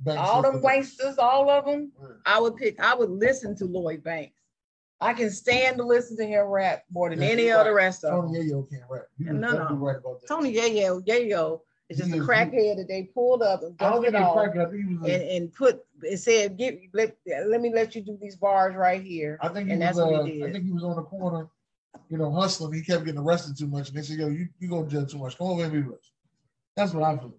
Banks 0.00 0.20
all 0.22 0.42
them 0.42 0.60
the- 0.60 0.66
wanksters, 0.68 1.18
all 1.18 1.50
of 1.50 1.64
them. 1.64 1.90
I 2.24 2.38
would 2.40 2.54
pick. 2.56 2.78
I 2.80 2.94
would 2.94 3.10
listen 3.10 3.56
to 3.56 3.64
Lloyd 3.64 4.04
Banks. 4.04 4.36
I 5.00 5.12
can 5.12 5.30
stand 5.30 5.78
to 5.78 5.82
listen 5.84 6.16
to 6.18 6.24
him 6.26 6.46
rap 6.46 6.84
more 6.92 7.10
than 7.10 7.20
Yeah, 7.20 7.28
any 7.28 7.46
you're 7.46 7.58
of 7.58 7.64
the 7.64 7.72
right. 7.72 7.84
rest 7.86 8.04
of 8.04 8.12
them. 8.12 8.32
Tony 8.34 8.48
Yayo 8.48 8.70
can't 8.70 8.82
rap. 8.88 9.06
You 9.18 9.32
No, 9.32 9.52
no. 9.52 9.74
right 9.74 9.96
about 9.96 10.20
that. 10.20 10.28
Tony 10.28 10.54
Yayo, 10.54 11.04
Yayo 11.04 11.60
is 11.90 11.98
just 11.98 12.10
He 12.10 12.18
a 12.18 12.22
crackhead 12.22 12.76
that 12.76 12.86
they 12.88 13.02
pulled 13.02 13.42
up 13.42 13.62
and 13.62 13.74
I 13.80 13.90
don't 13.90 14.02
dusted 14.02 14.12
think 14.12 14.16
he's 14.16 14.24
off 14.24 14.36
crackhead. 14.36 14.66
I 14.66 14.70
think 14.70 14.88
he 14.88 14.94
was. 14.96 15.10
and, 15.10 15.22
and 15.22 15.52
put 15.52 15.84
it 16.02 16.16
said, 16.18 16.56
"Get 16.56 16.80
let, 16.94 17.16
let 17.46 17.60
me 17.60 17.72
let 17.74 17.94
you 17.94 18.00
do 18.02 18.16
these 18.20 18.36
bars 18.36 18.74
right 18.76 19.02
here." 19.02 19.38
I 19.42 19.48
think 19.48 19.66
he 19.66 19.72
and 19.72 19.80
was. 19.80 19.96
that's 19.96 19.98
what 19.98 20.20
Uh, 20.20 20.24
he 20.24 20.44
I 20.44 20.52
think 20.52 20.64
he 20.64 20.72
was 20.72 20.84
on 20.84 20.96
the 20.96 21.02
corner, 21.02 21.48
you 22.08 22.16
know, 22.16 22.30
hustling. 22.30 22.72
He 22.72 22.82
kept 22.82 23.04
getting 23.04 23.20
arrested 23.20 23.58
too 23.58 23.66
much, 23.66 23.88
and 23.88 23.98
they 23.98 24.02
said, 24.02 24.18
"Yo, 24.18 24.28
you 24.28 24.48
you 24.60 24.68
gonna 24.68 24.88
jail 24.88 25.04
too 25.04 25.18
much? 25.18 25.36
Come 25.36 25.48
over 25.48 25.64
and 25.64 25.72
be 25.72 25.80
us." 25.80 26.12
That's 26.76 26.94
what 26.94 27.02
I 27.02 27.18
feel. 27.18 27.34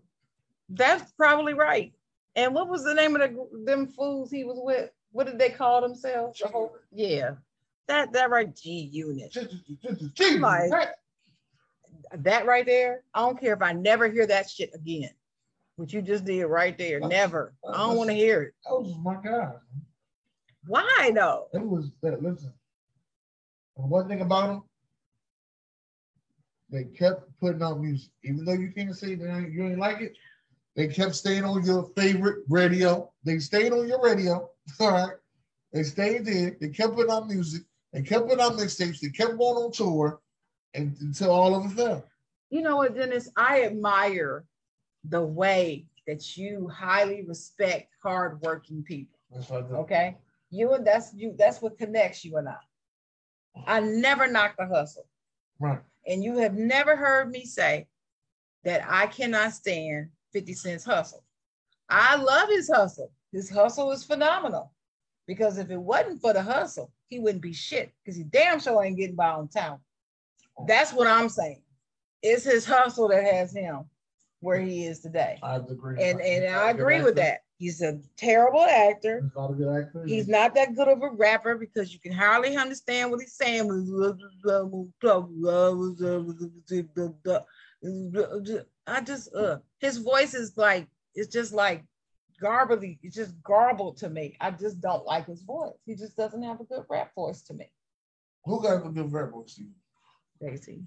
That's 0.70 1.12
probably 1.14 1.54
right. 1.54 1.94
And 2.36 2.54
what 2.54 2.68
was 2.70 2.84
the 2.84 2.94
name 2.94 3.16
of 3.16 3.22
the 3.22 3.48
them 3.66 3.88
fools 3.88 4.30
he 4.30 4.44
was 4.44 4.58
with? 4.62 4.90
What 5.12 5.28
did 5.28 5.40
they 5.40 5.50
call 5.50 5.82
themselves? 5.82 6.40
The 6.40 6.70
yeah, 6.92 7.32
that 7.88 8.12
that 8.14 8.30
right 8.30 8.54
G 8.56 8.90
unit. 8.92 9.32
Just, 9.32 9.56
just, 10.14 10.40
Like- 10.40 10.94
that, 12.20 12.46
right 12.46 12.66
there. 12.66 13.04
I 13.14 13.22
don't 13.22 13.40
care 13.40 13.54
if 13.54 13.62
I 13.62 13.74
never 13.74 14.10
hear 14.10 14.26
that 14.28 14.50
shit 14.50 14.72
again. 14.74 15.10
What 15.76 15.94
you 15.94 16.02
just 16.02 16.26
did 16.26 16.46
right 16.46 16.78
there, 16.78 17.00
That's- 17.00 17.10
never. 17.20 17.54
I 17.68 17.78
don't 17.78 17.98
want 17.98 18.10
to 18.10 18.16
hear 18.16 18.42
it. 18.44 18.54
that 18.66 18.76
was 18.76 18.96
my 19.02 19.16
guy. 19.16 19.54
Why 20.68 21.12
though? 21.16 21.48
It 21.54 21.62
was 21.62 21.90
that. 22.02 22.22
Listen, 22.22 22.54
one 23.76 24.08
thing 24.08 24.22
about 24.22 24.48
them, 24.48 24.64
they 26.70 26.84
kept 26.84 27.24
putting 27.40 27.64
out 27.64 27.80
music, 27.80 28.12
even 28.24 28.46
though 28.46 28.54
you 28.54 28.72
can't 28.72 28.96
say 28.96 29.16
that 29.16 29.50
you 29.52 29.66
ain't 29.66 29.80
like 29.80 30.02
it. 30.02 30.16
They 30.76 30.88
kept 30.88 31.16
staying 31.16 31.44
on 31.44 31.66
your 31.66 31.90
favorite 31.98 32.44
radio. 32.48 33.12
They 33.24 33.40
stayed 33.40 33.74
on 33.74 33.88
your 33.88 34.02
radio. 34.02 34.50
All 34.80 34.92
right. 34.92 35.14
They 35.74 35.84
stayed 35.84 36.26
there. 36.26 36.56
They 36.62 36.70
kept 36.70 36.94
putting 36.94 37.12
out 37.12 37.28
music. 37.28 37.64
They 37.92 38.02
kept 38.04 38.26
putting 38.28 38.42
out 38.42 38.54
mixtapes. 38.54 39.00
They 39.00 39.10
kept 39.10 39.38
going 39.38 39.58
on 39.58 39.72
tour 39.72 40.22
until 40.74 41.32
all 41.32 41.56
of 41.56 41.66
it 41.66 41.76
fell. 41.76 42.06
You 42.50 42.62
know 42.62 42.78
what, 42.78 42.96
Dennis? 42.96 43.30
I 43.36 43.64
admire 43.64 44.46
the 45.08 45.22
way 45.22 45.86
that 46.08 46.38
you 46.38 46.68
highly 46.68 47.24
respect 47.24 47.94
hardworking 48.04 48.84
people. 48.84 49.18
That's 49.34 49.50
what 49.50 49.66
I 49.66 49.68
did. 49.68 49.74
Okay. 49.74 50.18
You 50.50 50.74
and 50.74 50.86
that's 50.86 51.14
you, 51.14 51.34
that's 51.38 51.62
what 51.62 51.78
connects 51.78 52.26
you 52.26 52.38
and 52.38 52.50
I. 52.50 52.58
I 53.66 53.80
never 53.80 54.28
knock 54.28 54.56
the 54.58 54.68
hustle. 54.68 55.08
Right. 55.60 55.80
And 56.08 56.24
you 56.24 56.38
have 56.38 56.56
never 56.56 56.96
heard 56.96 57.30
me 57.30 57.46
say 57.46 57.88
that 58.64 58.86
I 58.88 59.08
cannot 59.08 59.54
stand 59.54 60.10
50 60.34 60.54
Cent's 60.54 60.86
hustle. 60.86 61.24
I 61.90 62.16
love 62.16 62.50
his 62.50 62.70
hustle. 62.70 63.12
His 63.32 63.50
hustle 63.50 63.92
is 63.92 64.04
phenomenal. 64.04 64.74
Because 65.28 65.58
if 65.58 65.70
it 65.70 65.80
wasn't 65.80 66.22
for 66.22 66.34
the 66.34 66.42
hustle, 66.42 66.92
he 67.08 67.20
wouldn't 67.20 67.44
be 67.44 67.54
shit. 67.54 67.92
Because 68.04 68.18
he 68.18 68.24
damn 68.24 68.60
sure 68.60 68.84
ain't 68.84 68.98
getting 68.98 69.16
by 69.16 69.30
on 69.30 69.48
town. 69.48 69.80
That's 70.68 70.94
what 70.94 71.08
I'm 71.08 71.30
saying. 71.30 71.62
It's 72.22 72.44
his 72.44 72.66
hustle 72.66 73.08
that 73.10 73.24
has 73.24 73.54
him 73.54 73.86
where 74.42 74.60
he 74.60 74.86
is 74.86 75.00
today. 75.00 75.40
I 75.42 75.56
agree. 75.56 76.04
And 76.04 76.20
and 76.20 76.44
He's 76.44 76.52
not 76.52 76.64
I 76.64 76.70
a 76.70 76.74
good 76.74 76.82
agree 76.82 77.02
with 77.02 77.16
that. 77.16 77.40
He's 77.58 77.82
a 77.82 78.00
terrible 78.18 78.62
actor. 78.62 79.22
He's 79.22 79.36
not 79.36 79.52
a 79.52 79.54
good 79.54 79.84
actor. 79.84 80.06
He's 80.06 80.28
not 80.28 80.56
that 80.56 80.76
good 80.76 80.88
of 80.88 81.02
a 81.04 81.10
rapper 81.12 81.56
because 81.56 81.94
you 81.94 82.00
can 82.00 82.12
hardly 82.12 82.58
understand 82.58 83.12
what 83.12 83.20
he's 83.20 83.36
saying. 83.36 83.70
I 88.88 89.02
just 89.02 89.36
uh 89.36 89.58
his 89.80 89.98
voice 89.98 90.34
is 90.34 90.58
like 90.58 90.88
it's 91.14 91.32
just 91.32 91.54
like 91.54 91.84
garbly, 92.42 92.98
it's 93.04 93.16
just 93.16 93.42
garbled 93.44 93.98
to 93.98 94.10
me. 94.10 94.36
I 94.42 94.52
just 94.52 94.82
don't 94.82 95.06
like 95.06 95.28
his 95.28 95.44
voice. 95.44 95.74
He 95.86 95.96
just 95.96 96.18
doesn't 96.18 96.42
have 96.42 96.60
a 96.60 96.64
good 96.64 96.86
rap 96.90 97.14
voice 97.14 97.44
to 97.44 97.54
me. 97.54 97.72
Who 98.46 98.62
got 98.62 98.86
a 98.86 98.90
good 98.90 99.12
rap 99.14 99.32
voice 99.32 99.56
to 99.56 99.62
you? 99.62 99.70
Jay 100.42 100.56
Z. 100.56 100.82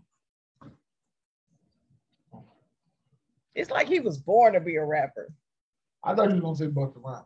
It's 3.55 3.71
like 3.71 3.87
he 3.87 4.01
was 4.01 4.19
born 4.19 4.55
to 4.55 4.61
be 4.61 4.77
a 4.77 4.85
rapper. 4.85 5.33
I 6.03 6.15
thought 6.15 6.31
you 6.31 6.37
were 6.37 6.43
gonna 6.43 6.57
say 6.57 6.67
Busta 6.67 7.03
Rhymes. 7.03 7.25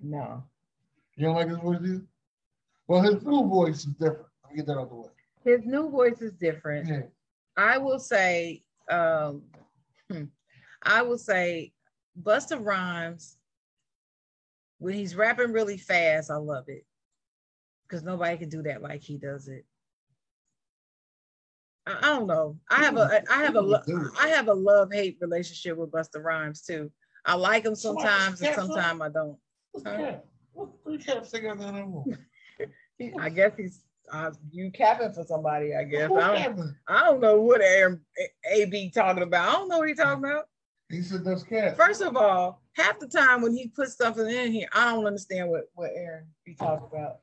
No. 0.00 0.44
You 1.16 1.26
don't 1.26 1.34
like 1.34 1.48
his 1.48 1.58
voice 1.58 1.80
either? 1.82 2.02
Well, 2.86 3.02
his 3.02 3.22
new 3.24 3.48
voice 3.48 3.78
is 3.78 3.94
different. 3.94 4.26
Let 4.44 4.52
me 4.52 4.56
get 4.56 4.66
that 4.66 4.78
out 4.78 4.90
the 4.90 4.94
way. 4.96 5.08
His 5.44 5.64
new 5.64 5.90
voice 5.90 6.20
is 6.20 6.32
different. 6.32 6.88
Yeah. 6.88 7.02
I 7.56 7.78
will 7.78 7.98
say, 7.98 8.62
um, 8.90 9.42
hmm, 10.10 10.24
I 10.82 11.02
will 11.02 11.18
say, 11.18 11.72
Busta 12.20 12.62
Rhymes, 12.64 13.38
when 14.78 14.94
he's 14.94 15.16
rapping 15.16 15.52
really 15.52 15.78
fast, 15.78 16.30
I 16.30 16.36
love 16.36 16.68
it 16.68 16.84
because 17.86 18.02
nobody 18.02 18.36
can 18.36 18.48
do 18.48 18.62
that 18.62 18.82
like 18.82 19.02
he 19.02 19.18
does 19.18 19.48
it. 19.48 19.64
I, 21.86 22.00
don't 22.02 22.26
know. 22.26 22.56
I 22.70 22.82
have 22.84 22.96
a, 22.96 23.22
I 23.30 23.42
have 23.44 23.56
a 23.56 23.82
I 24.18 24.28
have 24.28 24.48
a 24.48 24.54
love 24.54 24.92
hate 24.92 25.18
relationship 25.20 25.76
with 25.76 25.90
Busta 25.90 26.22
Rhymes 26.22 26.62
too. 26.62 26.90
I 27.26 27.34
like 27.34 27.64
him 27.64 27.74
sometimes 27.74 28.40
and 28.40 28.54
sometimes 28.54 29.00
I 29.00 29.08
don't. 29.08 29.38
What's 29.72 29.86
Huh? 29.86 30.16
three 30.84 30.98
cats 30.98 31.30
together 31.30 31.64
that 31.64 31.74
room? 31.74 32.16
I 33.18 33.28
guess 33.28 33.52
he's 33.56 33.82
uh, 34.12 34.30
you 34.50 34.70
capping 34.70 35.12
for 35.12 35.24
somebody. 35.24 35.74
I 35.74 35.84
guess 35.84 36.10
I 36.10 36.46
don't. 36.46 36.74
I 36.86 37.00
don't 37.04 37.20
know 37.20 37.40
what 37.40 37.60
Aaron 37.60 38.00
AB 38.52 38.90
talking 38.90 39.22
about. 39.22 39.48
I 39.48 39.52
don't 39.52 39.68
know 39.68 39.78
what 39.78 39.88
he's 39.88 39.98
talking 39.98 40.24
about. 40.24 40.44
He 40.90 41.02
said 41.02 41.24
that's 41.24 41.42
cat. 41.42 41.76
First 41.76 42.02
of 42.02 42.16
all, 42.16 42.62
half 42.74 42.98
the 42.98 43.08
time 43.08 43.42
when 43.42 43.56
he 43.56 43.68
puts 43.68 43.96
something 43.96 44.28
in 44.28 44.52
here, 44.52 44.68
I 44.72 44.92
don't 44.92 45.06
understand 45.06 45.48
what, 45.48 45.64
what 45.74 45.90
Aaron 45.94 46.26
be 46.44 46.54
talking 46.54 46.86
about. 46.92 47.16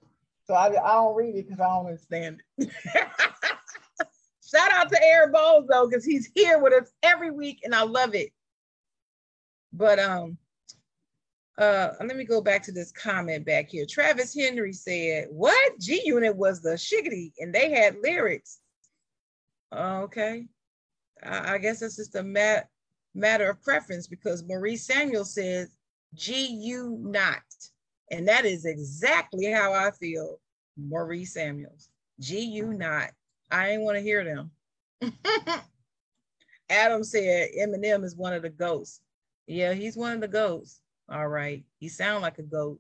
So 0.46 0.56
I, 0.56 0.68
I 0.68 0.94
don't 0.96 1.16
read 1.16 1.36
it 1.36 1.48
because 1.48 1.62
I 1.62 1.68
don't 1.68 1.86
understand 1.86 2.42
it. 2.58 2.70
Shout 4.54 4.72
out 4.72 4.90
to 4.90 5.04
Aaron 5.04 5.32
Bowles 5.32 5.68
though, 5.68 5.88
because 5.88 6.04
he's 6.04 6.30
here 6.36 6.60
with 6.60 6.74
us 6.74 6.92
every 7.04 7.32
week 7.32 7.62
and 7.64 7.74
I 7.74 7.84
love 7.84 8.16
it. 8.16 8.32
But 9.74 10.00
um 10.00 10.38
uh 11.58 11.92
let 12.00 12.18
me 12.18 12.26
go 12.26 12.42
back 12.42 12.64
to 12.64 12.72
this 12.72 12.92
comment 12.92 13.46
back 13.46 13.70
here. 13.70 13.86
Travis 13.88 14.36
Henry 14.36 14.74
said, 14.74 15.28
What? 15.30 15.80
G 15.80 16.02
Unit 16.06 16.36
was 16.36 16.62
the 16.62 16.72
shiggity 16.72 17.32
and 17.40 17.54
they 17.54 17.72
had 17.72 17.98
lyrics. 18.02 18.60
Okay. 19.74 20.46
I, 21.24 21.54
I 21.54 21.58
guess 21.58 21.80
that's 21.80 21.96
just 21.96 22.16
a 22.16 22.24
mat, 22.24 22.68
matter 23.14 23.50
of 23.50 23.62
preference 23.62 24.08
because 24.08 24.44
Maurice 24.44 24.86
Samuel 24.86 25.26
says 25.26 25.78
G-U 26.14 26.98
not. 27.02 27.42
And 28.10 28.28
that 28.28 28.46
is 28.46 28.66
exactly 28.66 29.46
how 29.46 29.74
I 29.74 29.92
feel, 29.92 30.40
Maurice 30.78 31.34
Samuels. 31.34 31.90
G-U 32.20 32.74
not. 32.74 33.12
I 33.52 33.70
ain't 33.72 33.82
want 33.82 33.98
to 33.98 34.02
hear 34.02 34.24
them. 34.24 34.52
Adam 36.70 37.04
said 37.04 37.50
Eminem 37.60 38.04
is 38.04 38.16
one 38.16 38.34
of 38.34 38.44
the 38.44 38.50
goats. 38.50 39.02
Yeah, 39.46 39.74
he's 39.74 39.98
one 39.98 40.14
of 40.14 40.22
the 40.22 40.28
goats. 40.28 40.80
All 41.12 41.28
right. 41.28 41.64
He 41.80 41.90
sound 41.90 42.22
like 42.22 42.40
a 42.40 42.44
goat. 42.44 42.80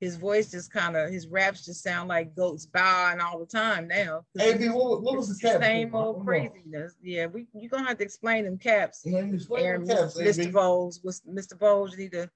His 0.00 0.16
voice 0.16 0.50
just 0.50 0.72
kind 0.72 0.96
of, 0.96 1.10
his 1.12 1.28
raps 1.28 1.64
just 1.64 1.84
sound 1.84 2.08
like 2.08 2.34
goats 2.34 2.66
bowing 2.66 3.20
all 3.20 3.38
the 3.38 3.46
time 3.46 3.86
now. 3.86 4.22
AB, 4.36 4.66
what, 4.70 5.00
what 5.02 5.16
was 5.16 5.28
the? 5.28 5.60
Same 5.60 5.94
old 5.94 6.24
craziness. 6.24 6.96
Yeah, 7.00 7.26
we 7.26 7.46
you're 7.54 7.70
gonna 7.70 7.86
have 7.86 7.98
to 7.98 8.04
explain 8.04 8.44
them 8.44 8.58
caps. 8.58 9.02
Yeah, 9.04 9.20
explain 9.20 9.64
Aaron, 9.64 9.84
the 9.84 9.94
cats, 9.94 10.18
Mr. 10.18 10.52
Bowles 10.52 11.00
was 11.04 11.20
Mr. 11.20 11.56
Bowles 11.56 11.96
need 11.96 12.10
to. 12.12 12.28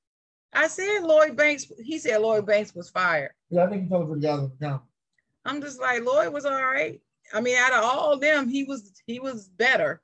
I 0.53 0.69
said 0.69 1.01
Lloyd 1.01 1.37
Banks. 1.37 1.67
He 1.83 1.99
said 1.99 2.21
Lloyd 2.21 2.47
Banks 2.47 2.73
was 2.73 2.89
fired. 2.89 3.33
Yeah, 3.51 3.65
I 3.65 3.69
think 3.69 3.83
he 3.83 3.89
told 3.89 4.09
for 4.09 4.15
the 4.15 4.21
the 4.21 4.51
comment. 4.61 4.83
I'm 5.45 5.61
just 5.61 5.81
like 5.81 6.05
Lloyd 6.05 6.33
was 6.33 6.45
all 6.45 6.65
right. 6.65 7.01
I 7.33 7.41
mean, 7.41 7.57
out 7.57 7.73
of 7.73 7.85
all 7.85 8.19
them, 8.19 8.49
he 8.49 8.65
was 8.65 8.93
he 9.07 9.19
was 9.21 9.49
better 9.49 10.01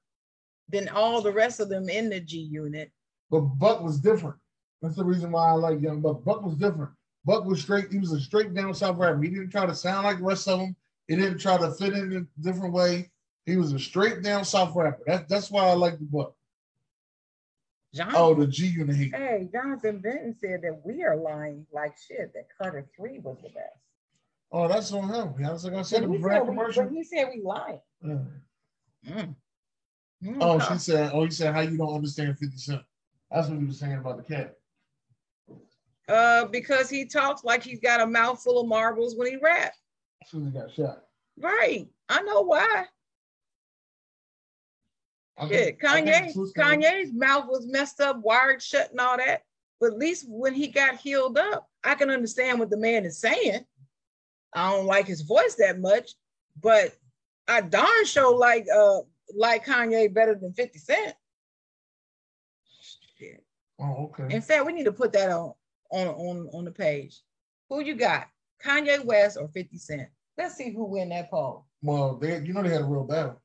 than 0.69 0.89
all 0.89 1.21
the 1.23 1.33
rest 1.33 1.61
of 1.61 1.69
them 1.69 1.89
in 1.89 2.09
the 2.11 2.21
G 2.21 2.39
unit. 2.39 2.91
But 3.31 3.41
Buck 3.41 3.83
was 3.83 3.99
different. 3.99 4.37
That's 4.81 4.97
the 4.97 5.05
reason 5.05 5.31
why 5.33 5.49
I 5.49 5.53
like 5.53 5.81
Young 5.81 6.01
Buck. 6.01 6.25
Buck 6.25 6.43
was 6.43 6.57
different. 6.57 6.91
Buck 7.25 7.45
was 7.45 7.61
straight. 7.63 7.93
He 7.93 7.99
was 7.99 8.13
a 8.13 8.21
straight 8.21 8.53
down 8.53 8.75
south 8.75 8.97
rapper. 8.99 9.23
He 9.23 9.29
didn't 9.31 9.51
try 9.51 9.65
to 9.67 9.75
sound 9.75 10.05
like 10.05 10.19
the 10.19 10.25
rest 10.25 10.49
of 10.49 10.59
them. 10.59 10.75
He 11.09 11.17
didn't 11.17 11.39
try 11.39 11.57
to 11.57 11.71
fit 11.73 11.93
in 11.93 12.13
a 12.17 12.43
different 12.43 12.75
way. 12.75 13.11
He 13.47 13.57
was 13.57 13.73
a 13.73 13.79
straight 13.79 14.23
down 14.23 14.45
south 14.45 14.75
rapper. 14.75 15.03
That's 15.07 15.29
that's 15.31 15.51
why 15.51 15.65
I 15.67 15.73
like 15.75 15.99
the 15.99 16.05
Buck. 16.05 16.35
Jonathan, 17.95 18.21
Oh, 18.21 18.35
the 18.35 18.47
G 18.47 18.67
unit. 18.69 18.97
hey, 18.97 19.49
Jonathan 19.53 19.99
Benton 19.99 20.35
said 20.41 20.63
that 20.63 20.81
we 20.85 21.03
are 21.05 21.17
lying 21.17 21.67
like 21.73 21.95
shit. 21.99 22.33
That 22.35 22.49
Carter 22.59 22.87
Three 22.97 23.19
was 23.19 23.37
the 23.43 23.51
best. 23.51 23.79
Oh, 24.55 24.69
that's 24.69 24.93
on 24.93 25.09
him. 25.09 25.35
That's 25.39 25.65
like 25.65 25.73
I 25.75 25.83
said, 25.83 26.03
But 26.03 26.11
it 26.11 26.17
he, 26.17 26.23
said 26.23 26.25
rap 26.27 26.43
we, 26.43 26.49
commercial. 26.49 26.85
but 26.85 26.93
he 26.93 27.03
said 27.05 27.29
we 27.35 27.41
lying. 27.43 27.81
Yeah. 28.05 28.19
Mm. 29.09 29.35
Mm, 30.23 30.37
Oh, 30.41 30.59
Car- 30.59 30.73
she 30.75 30.79
said, 30.79 31.11
oh, 31.15 31.25
he 31.25 31.31
said, 31.31 31.55
how 31.55 31.61
you 31.61 31.77
don't 31.77 31.95
understand 31.95 32.39
50 32.39 32.57
Cent. 32.59 32.83
That's 33.31 33.49
what 33.49 33.59
he 33.59 33.65
was 33.65 33.79
saying 33.79 33.95
about 33.95 34.19
the 34.19 34.23
cat. 34.35 34.55
Uh, 36.09 36.45
because 36.47 36.91
he 36.91 37.07
talks 37.07 37.45
like 37.45 37.63
he's 37.63 37.81
got 37.81 38.01
a 38.03 38.07
mouthful 38.07 38.61
of 38.61 38.69
marbles 38.69 39.17
when 39.17 39.29
he 39.29 39.37
raps. 39.37 39.79
As 40.23 40.29
soon 40.31 40.45
he 40.45 40.51
got 40.51 40.71
shot. 40.73 41.05
Right. 41.41 41.89
I 42.09 42.21
know 42.23 42.43
why. 42.43 42.85
I 45.39 45.49
Shit, 45.49 45.81
think- 45.81 45.85
I 45.85 45.95
think 46.03 46.09
Kanye, 46.09 46.33
Twisted- 46.35 46.63
Kanye's 46.63 47.13
mouth 47.13 47.47
was 47.49 47.67
messed 47.67 48.01
up, 48.01 48.19
wired 48.21 48.63
shut, 48.63 48.91
and 48.91 49.01
all 49.01 49.17
that. 49.17 49.43
But 49.81 49.93
at 49.95 49.99
least 49.99 50.27
when 50.29 50.55
he 50.55 50.69
got 50.69 50.97
healed 50.99 51.39
up, 51.39 51.69
I 51.83 51.95
can 51.95 52.11
understand 52.11 52.59
what 52.61 52.71
the 52.71 52.77
man 52.77 53.05
is 53.05 53.19
saying. 53.19 53.65
I 54.55 54.71
don't 54.73 54.87
like 54.87 55.07
his 55.07 55.23
voice 55.23 55.55
that 55.59 55.81
much, 55.81 56.13
but 56.61 56.95
I 57.49 57.61
darn 57.63 58.05
sure 58.05 58.37
like 58.37 58.67
uh 58.75 59.01
like 59.35 59.65
Kanye 59.65 60.13
better 60.13 60.35
than 60.35 60.53
50 60.53 60.79
Cent. 60.79 61.15
Shit. 63.19 63.45
Oh, 63.81 64.11
okay. 64.21 64.35
In 64.35 64.43
fact, 64.43 64.67
we 64.67 64.73
need 64.73 64.85
to 64.85 64.93
put 64.93 65.13
that 65.13 65.31
on 65.31 65.55
on 65.91 66.09
on 66.09 66.49
on 66.53 66.65
the 66.65 66.71
page. 66.71 67.21
Who 67.69 67.81
you 67.83 67.95
got? 67.95 68.29
Kanye 68.65 69.05
West 69.05 69.39
or 69.41 69.49
50 69.49 69.79
Cent? 69.79 70.09
Let's 70.39 70.55
see 70.57 70.73
who 70.73 70.85
win 70.85 71.09
that 71.11 71.31
poll. 71.31 71.67
Well, 71.83 72.17
they 72.17 72.41
you 72.41 72.53
know 72.53 72.63
they 72.63 72.71
had 72.71 72.83
a 72.83 72.85
real 72.87 73.05
battle. 73.05 73.41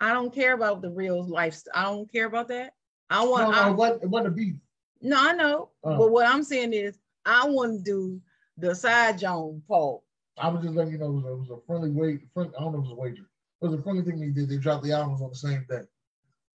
I 0.00 0.12
don't 0.12 0.34
care 0.34 0.54
about 0.54 0.80
the 0.80 0.90
real 0.90 1.22
lifestyle. 1.28 1.72
I 1.76 1.82
don't 1.84 2.10
care 2.10 2.26
about 2.26 2.48
that. 2.48 2.72
I 3.10 3.24
want 3.24 3.44
No, 3.44 3.50
no, 3.50 3.58
I- 3.82 3.90
it 4.02 4.08
wasn't, 4.08 4.26
a 4.28 4.30
beef. 4.30 4.54
No, 5.02 5.16
I 5.18 5.32
know. 5.32 5.70
Oh. 5.84 5.98
But 5.98 6.10
what 6.10 6.26
I'm 6.26 6.42
saying 6.42 6.72
is, 6.72 6.98
I 7.26 7.46
want 7.48 7.78
to 7.78 7.82
do 7.82 8.20
the 8.56 8.74
side 8.74 9.18
Jawn 9.18 9.62
poll. 9.68 10.04
I 10.40 10.48
was 10.48 10.62
just 10.62 10.74
letting 10.74 10.92
you 10.92 10.98
know 10.98 11.06
it 11.06 11.12
was 11.12 11.24
a, 11.24 11.28
it 11.28 11.38
was 11.38 11.50
a 11.50 11.66
friendly 11.66 11.90
wait. 11.90 12.20
Friend, 12.32 12.50
I 12.58 12.62
don't 12.62 12.72
know 12.72 12.78
if 12.78 12.86
it 12.86 12.88
was 12.88 12.98
a 12.98 13.00
wager. 13.00 13.28
It 13.62 13.66
was 13.66 13.74
a 13.74 13.82
friendly 13.82 14.02
thing 14.02 14.18
they 14.18 14.28
did. 14.28 14.48
They 14.48 14.56
dropped 14.56 14.84
the 14.84 14.92
albums 14.92 15.20
on 15.20 15.28
the 15.30 15.36
same 15.36 15.66
day, 15.68 15.82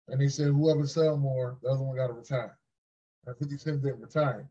and 0.07 0.19
they 0.19 0.27
said 0.27 0.47
whoever 0.47 0.87
sell 0.87 1.17
more, 1.17 1.57
the 1.61 1.69
other 1.69 1.83
one 1.83 1.95
got 1.95 2.07
to 2.07 2.13
retire. 2.13 2.57
And 3.25 3.37
Fifty 3.37 3.57
Cent 3.57 3.83
didn't 3.83 4.01
retire, 4.01 4.49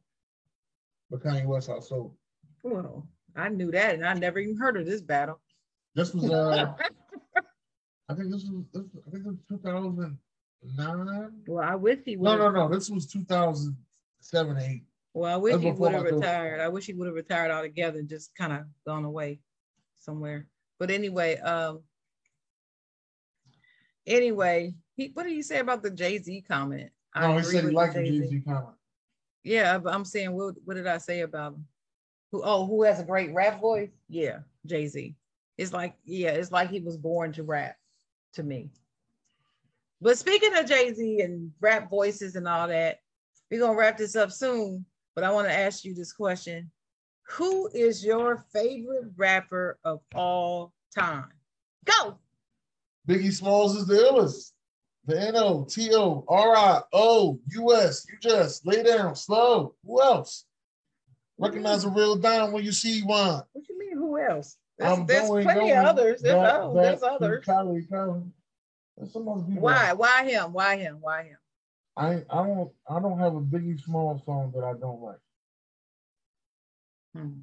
but 1.10 1.22
Kanye 1.22 1.46
West 1.46 1.68
outsold. 1.68 2.12
Well, 2.62 3.06
I 3.34 3.48
knew 3.48 3.70
that, 3.72 3.94
and 3.94 4.06
I 4.06 4.14
never 4.14 4.38
even 4.38 4.56
heard 4.56 4.76
of 4.76 4.86
this 4.86 5.02
battle. 5.02 5.40
This 5.94 6.14
was 6.14 6.30
uh, 6.30 6.74
I 8.08 8.14
think 8.14 8.30
this 8.30 8.44
was 8.44 8.64
this, 8.72 8.84
I 9.06 9.10
think 9.10 9.26
it 9.26 9.28
was 9.28 9.38
two 9.48 9.58
thousand 9.58 10.18
nine. 10.76 11.32
Well, 11.46 11.64
I 11.64 11.74
wish 11.74 11.98
he 12.04 12.16
would. 12.16 12.24
No, 12.24 12.36
no, 12.36 12.50
no. 12.50 12.68
This 12.68 12.90
was 12.90 13.06
two 13.06 13.24
thousand 13.24 13.76
seven, 14.20 14.58
eight. 14.58 14.84
Well, 15.14 15.32
I 15.32 15.36
wish 15.36 15.52
That's 15.52 15.64
he 15.64 15.70
would 15.70 15.92
have 15.92 16.02
retired. 16.02 16.60
I 16.60 16.68
wish 16.68 16.86
he 16.86 16.92
would 16.92 17.06
have 17.06 17.14
retired 17.14 17.52
altogether 17.52 18.00
and 18.00 18.08
just 18.08 18.34
kind 18.34 18.52
of 18.52 18.62
gone 18.84 19.04
away 19.04 19.38
somewhere. 20.00 20.48
But 20.80 20.90
anyway, 20.90 21.36
um, 21.38 21.82
anyway, 24.06 24.74
he 24.96 25.12
what 25.14 25.22
did 25.22 25.32
he 25.32 25.42
say 25.42 25.60
about 25.60 25.84
the 25.84 25.90
Jay 25.90 26.18
Z 26.18 26.44
comment? 26.48 26.90
I 27.14 27.28
No, 27.28 27.38
he 27.38 27.44
said 27.44 27.64
he 27.64 27.70
liked 27.70 27.94
the 27.94 28.02
Jay-Z. 28.02 28.18
Jay 28.18 28.26
Z 28.26 28.42
comment. 28.44 28.74
Yeah, 29.44 29.78
but 29.78 29.94
I'm 29.94 30.04
saying, 30.04 30.32
what, 30.32 30.56
what 30.64 30.74
did 30.74 30.88
I 30.88 30.98
say 30.98 31.20
about 31.20 31.52
him? 31.52 31.66
Who? 32.32 32.42
Oh, 32.42 32.66
who 32.66 32.82
has 32.82 32.98
a 32.98 33.04
great 33.04 33.32
rap 33.32 33.60
voice? 33.60 33.90
Yeah, 34.08 34.38
Jay 34.66 34.88
Z. 34.88 35.14
It's 35.56 35.72
like, 35.72 35.94
yeah, 36.04 36.30
it's 36.30 36.50
like 36.50 36.70
he 36.70 36.80
was 36.80 36.96
born 36.96 37.32
to 37.34 37.44
rap, 37.44 37.76
to 38.32 38.42
me. 38.42 38.70
But 40.00 40.18
speaking 40.18 40.56
of 40.56 40.66
Jay 40.66 40.92
Z 40.92 41.20
and 41.20 41.52
rap 41.60 41.88
voices 41.88 42.34
and 42.34 42.48
all 42.48 42.66
that, 42.66 42.98
we're 43.48 43.60
gonna 43.60 43.78
wrap 43.78 43.96
this 43.96 44.16
up 44.16 44.32
soon. 44.32 44.84
But 45.14 45.24
I 45.24 45.30
want 45.30 45.48
to 45.48 45.54
ask 45.54 45.84
you 45.84 45.94
this 45.94 46.12
question: 46.12 46.70
Who 47.28 47.68
is 47.68 48.04
your 48.04 48.44
favorite 48.52 49.10
rapper 49.16 49.78
of 49.84 50.00
all 50.14 50.72
time? 50.96 51.28
Go. 51.84 52.18
Biggie 53.08 53.32
Smalls 53.32 53.76
is 53.76 53.86
the 53.86 53.94
illest. 53.94 54.52
The 55.06 55.20
N 55.20 55.36
O 55.36 55.64
T 55.68 55.90
O 55.94 56.24
R 56.28 56.56
I 56.56 56.80
O 56.92 57.38
U 57.50 57.74
S. 57.76 58.06
You 58.10 58.18
just 58.20 58.66
lay 58.66 58.82
down 58.82 59.14
slow. 59.14 59.74
Who 59.84 60.02
else? 60.02 60.46
Recognize 61.38 61.84
a 61.84 61.90
real 61.90 62.16
dime 62.16 62.52
when 62.52 62.64
you 62.64 62.72
see 62.72 63.02
one. 63.02 63.42
What 63.52 63.68
you 63.68 63.78
mean? 63.78 63.98
Who 63.98 64.18
else? 64.18 64.56
There's, 64.78 64.92
I'm 64.98 65.06
there's 65.06 65.28
going, 65.28 65.44
plenty 65.44 65.60
going 65.60 65.72
of 65.76 65.84
others. 65.84 66.22
There's, 66.22 66.34
back- 66.34 66.72
there's 66.74 67.00
back 67.00 67.10
to 67.10 67.16
others. 67.26 67.46
There's 68.96 69.12
some. 69.12 69.24
Why? 69.24 69.92
Why 69.92 70.24
him? 70.28 70.52
Why 70.52 70.76
him? 70.76 70.98
Why 71.00 71.24
him? 71.24 71.36
I 71.96 72.22
I 72.30 72.46
don't 72.46 72.72
I 72.88 73.00
don't 73.00 73.18
have 73.18 73.34
a 73.34 73.40
Biggie 73.40 73.80
Small 73.80 74.20
song 74.24 74.52
that 74.54 74.64
I 74.64 74.72
don't 74.78 75.00
like. 75.00 75.18
Hmm. 77.14 77.40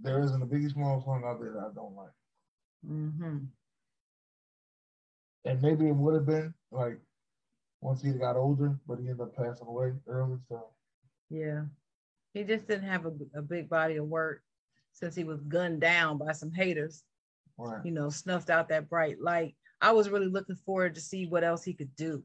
There 0.00 0.22
isn't 0.22 0.42
a 0.42 0.46
Biggie 0.46 0.72
Small 0.72 1.02
song 1.02 1.22
out 1.26 1.40
there 1.40 1.52
that 1.52 1.70
I 1.70 1.74
don't 1.74 1.94
like. 1.96 2.12
hmm 2.86 3.38
And 5.44 5.62
maybe 5.62 5.88
it 5.88 5.96
would 5.96 6.14
have 6.14 6.26
been 6.26 6.54
like 6.70 6.98
once 7.80 8.02
he 8.02 8.12
got 8.12 8.36
older, 8.36 8.78
but 8.86 8.98
he 8.98 9.08
ended 9.08 9.20
up 9.20 9.34
passing 9.36 9.66
away 9.66 9.92
early. 10.06 10.38
So 10.48 10.68
Yeah. 11.30 11.64
He 12.34 12.44
just 12.44 12.66
didn't 12.66 12.88
have 12.88 13.04
a, 13.04 13.12
a 13.36 13.42
big 13.42 13.68
body 13.68 13.96
of 13.96 14.06
work 14.06 14.42
since 14.92 15.14
he 15.14 15.24
was 15.24 15.40
gunned 15.42 15.80
down 15.80 16.18
by 16.18 16.32
some 16.32 16.52
haters, 16.52 17.02
right. 17.58 17.84
you 17.84 17.90
know, 17.90 18.08
snuffed 18.08 18.50
out 18.50 18.68
that 18.68 18.88
bright 18.88 19.20
light. 19.20 19.56
I 19.80 19.92
was 19.92 20.08
really 20.08 20.28
looking 20.28 20.56
forward 20.56 20.94
to 20.94 21.00
see 21.00 21.26
what 21.26 21.44
else 21.44 21.64
he 21.64 21.74
could 21.74 21.94
do. 21.96 22.22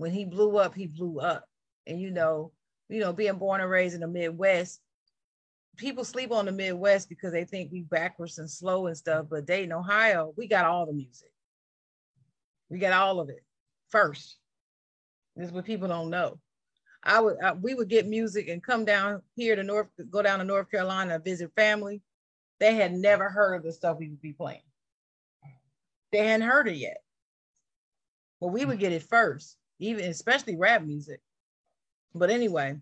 When 0.00 0.12
he 0.12 0.24
blew 0.24 0.56
up, 0.56 0.74
he 0.74 0.86
blew 0.86 1.20
up. 1.20 1.44
And 1.86 2.00
you 2.00 2.10
know, 2.10 2.52
you 2.88 3.00
know, 3.00 3.12
being 3.12 3.36
born 3.36 3.60
and 3.60 3.68
raised 3.68 3.94
in 3.94 4.00
the 4.00 4.08
Midwest, 4.08 4.80
people 5.76 6.04
sleep 6.04 6.32
on 6.32 6.46
the 6.46 6.52
Midwest 6.52 7.10
because 7.10 7.32
they 7.32 7.44
think 7.44 7.70
we 7.70 7.82
backwards 7.82 8.38
and 8.38 8.50
slow 8.50 8.86
and 8.86 8.96
stuff. 8.96 9.26
But 9.28 9.44
Dayton, 9.44 9.74
Ohio, 9.74 10.32
we 10.38 10.48
got 10.48 10.64
all 10.64 10.86
the 10.86 10.94
music. 10.94 11.30
We 12.70 12.78
got 12.78 12.94
all 12.94 13.20
of 13.20 13.28
it 13.28 13.44
first. 13.90 14.38
This 15.36 15.48
is 15.48 15.52
what 15.52 15.66
people 15.66 15.88
don't 15.88 16.08
know. 16.08 16.38
I 17.04 17.20
would 17.20 17.36
I, 17.42 17.52
we 17.52 17.74
would 17.74 17.88
get 17.88 18.08
music 18.08 18.48
and 18.48 18.62
come 18.62 18.86
down 18.86 19.20
here 19.36 19.54
to 19.54 19.62
North, 19.62 19.88
go 20.08 20.22
down 20.22 20.38
to 20.38 20.46
North 20.46 20.70
Carolina 20.70 21.18
visit 21.18 21.52
family. 21.54 22.00
They 22.58 22.74
had 22.74 22.94
never 22.94 23.28
heard 23.28 23.56
of 23.56 23.64
the 23.64 23.72
stuff 23.72 23.98
we 23.98 24.08
would 24.08 24.22
be 24.22 24.32
playing. 24.32 24.62
They 26.10 26.26
hadn't 26.26 26.48
heard 26.48 26.68
it 26.68 26.76
yet. 26.76 27.02
But 28.40 28.48
we 28.48 28.64
would 28.64 28.78
get 28.78 28.92
it 28.92 29.02
first, 29.02 29.58
even 29.80 30.04
especially 30.04 30.56
rap 30.56 30.82
music. 30.82 31.20
But 32.14 32.30
anyway, 32.30 32.76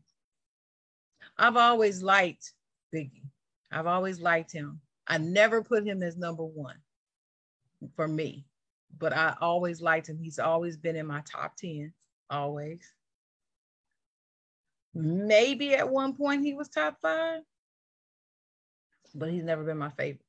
I've 1.38 1.56
always 1.56 2.02
liked 2.02 2.52
Biggie. 2.94 3.24
I've 3.70 3.86
always 3.86 4.20
liked 4.20 4.52
him. 4.52 4.80
I 5.06 5.18
never 5.18 5.62
put 5.62 5.86
him 5.86 6.02
as 6.02 6.16
number 6.16 6.44
one 6.44 6.76
for 7.96 8.08
me, 8.08 8.44
but 8.98 9.12
I 9.12 9.34
always 9.40 9.80
liked 9.80 10.08
him. 10.08 10.18
He's 10.18 10.38
always 10.38 10.76
been 10.76 10.96
in 10.96 11.06
my 11.06 11.22
top 11.30 11.56
10, 11.56 11.92
always. 12.28 12.92
Maybe 14.94 15.74
at 15.74 15.88
one 15.88 16.14
point 16.14 16.44
he 16.44 16.54
was 16.54 16.68
top 16.68 16.98
five, 17.00 17.42
but 19.14 19.30
he's 19.30 19.44
never 19.44 19.62
been 19.62 19.78
my 19.78 19.90
favorite. 19.90 20.24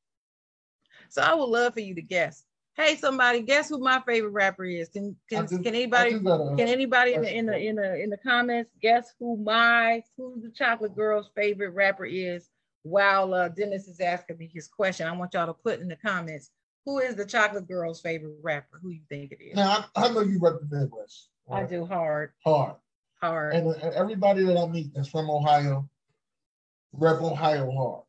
So 1.09 1.21
I 1.23 1.33
would 1.33 1.45
love 1.45 1.73
for 1.73 1.79
you 1.79 1.95
to 1.95 2.01
guess. 2.01 2.45
Hey, 2.79 2.95
somebody, 2.95 3.41
guess 3.41 3.67
who 3.67 3.79
my 3.79 4.01
favorite 4.07 4.29
rapper 4.29 4.63
is? 4.63 4.87
Can 4.87 5.13
can, 5.29 5.45
do- 5.47 5.61
can 5.61 5.75
anybody 5.75 6.11
do 6.11 6.21
got 6.21 6.39
a- 6.39 6.55
can 6.55 6.69
anybody 6.69 7.13
in 7.13 7.23
the, 7.23 7.37
in 7.37 7.45
the 7.45 7.57
in 7.57 7.75
the 7.75 8.01
in 8.03 8.09
the 8.09 8.15
comments 8.15 8.71
guess 8.81 9.13
who 9.19 9.35
my 9.35 10.01
who 10.15 10.41
the 10.41 10.49
chocolate 10.49 10.95
girl's 10.95 11.29
favorite 11.35 11.71
rapper 11.71 12.05
is? 12.05 12.47
While 12.83 13.33
uh, 13.33 13.49
Dennis 13.49 13.89
is 13.89 13.99
asking 13.99 14.37
me 14.37 14.49
his 14.53 14.69
question, 14.69 15.07
I 15.07 15.11
want 15.11 15.33
y'all 15.33 15.47
to 15.47 15.53
put 15.53 15.81
in 15.81 15.89
the 15.89 15.97
comments 15.97 16.51
who 16.85 16.99
is 16.99 17.15
the 17.15 17.25
chocolate 17.25 17.67
girl's 17.67 17.99
favorite 17.99 18.37
rapper? 18.41 18.79
Who 18.81 18.91
you 18.91 19.01
think 19.09 19.33
it 19.33 19.43
is? 19.43 19.57
Now 19.57 19.85
I, 19.97 20.05
I 20.05 20.13
know 20.13 20.21
you 20.21 20.39
rep 20.39 20.61
the 20.61 20.77
Midwest. 20.77 21.27
I 21.51 21.63
do 21.63 21.83
hard, 21.85 22.31
hard. 22.45 22.75
hard. 23.21 23.55
And, 23.55 23.67
and 23.75 23.93
everybody 23.93 24.45
that 24.45 24.57
I 24.57 24.65
meet 24.67 24.93
that's 24.95 25.09
from 25.09 25.29
Ohio, 25.29 25.89
rep 26.93 27.19
Ohio 27.19 27.69
hard. 27.71 28.03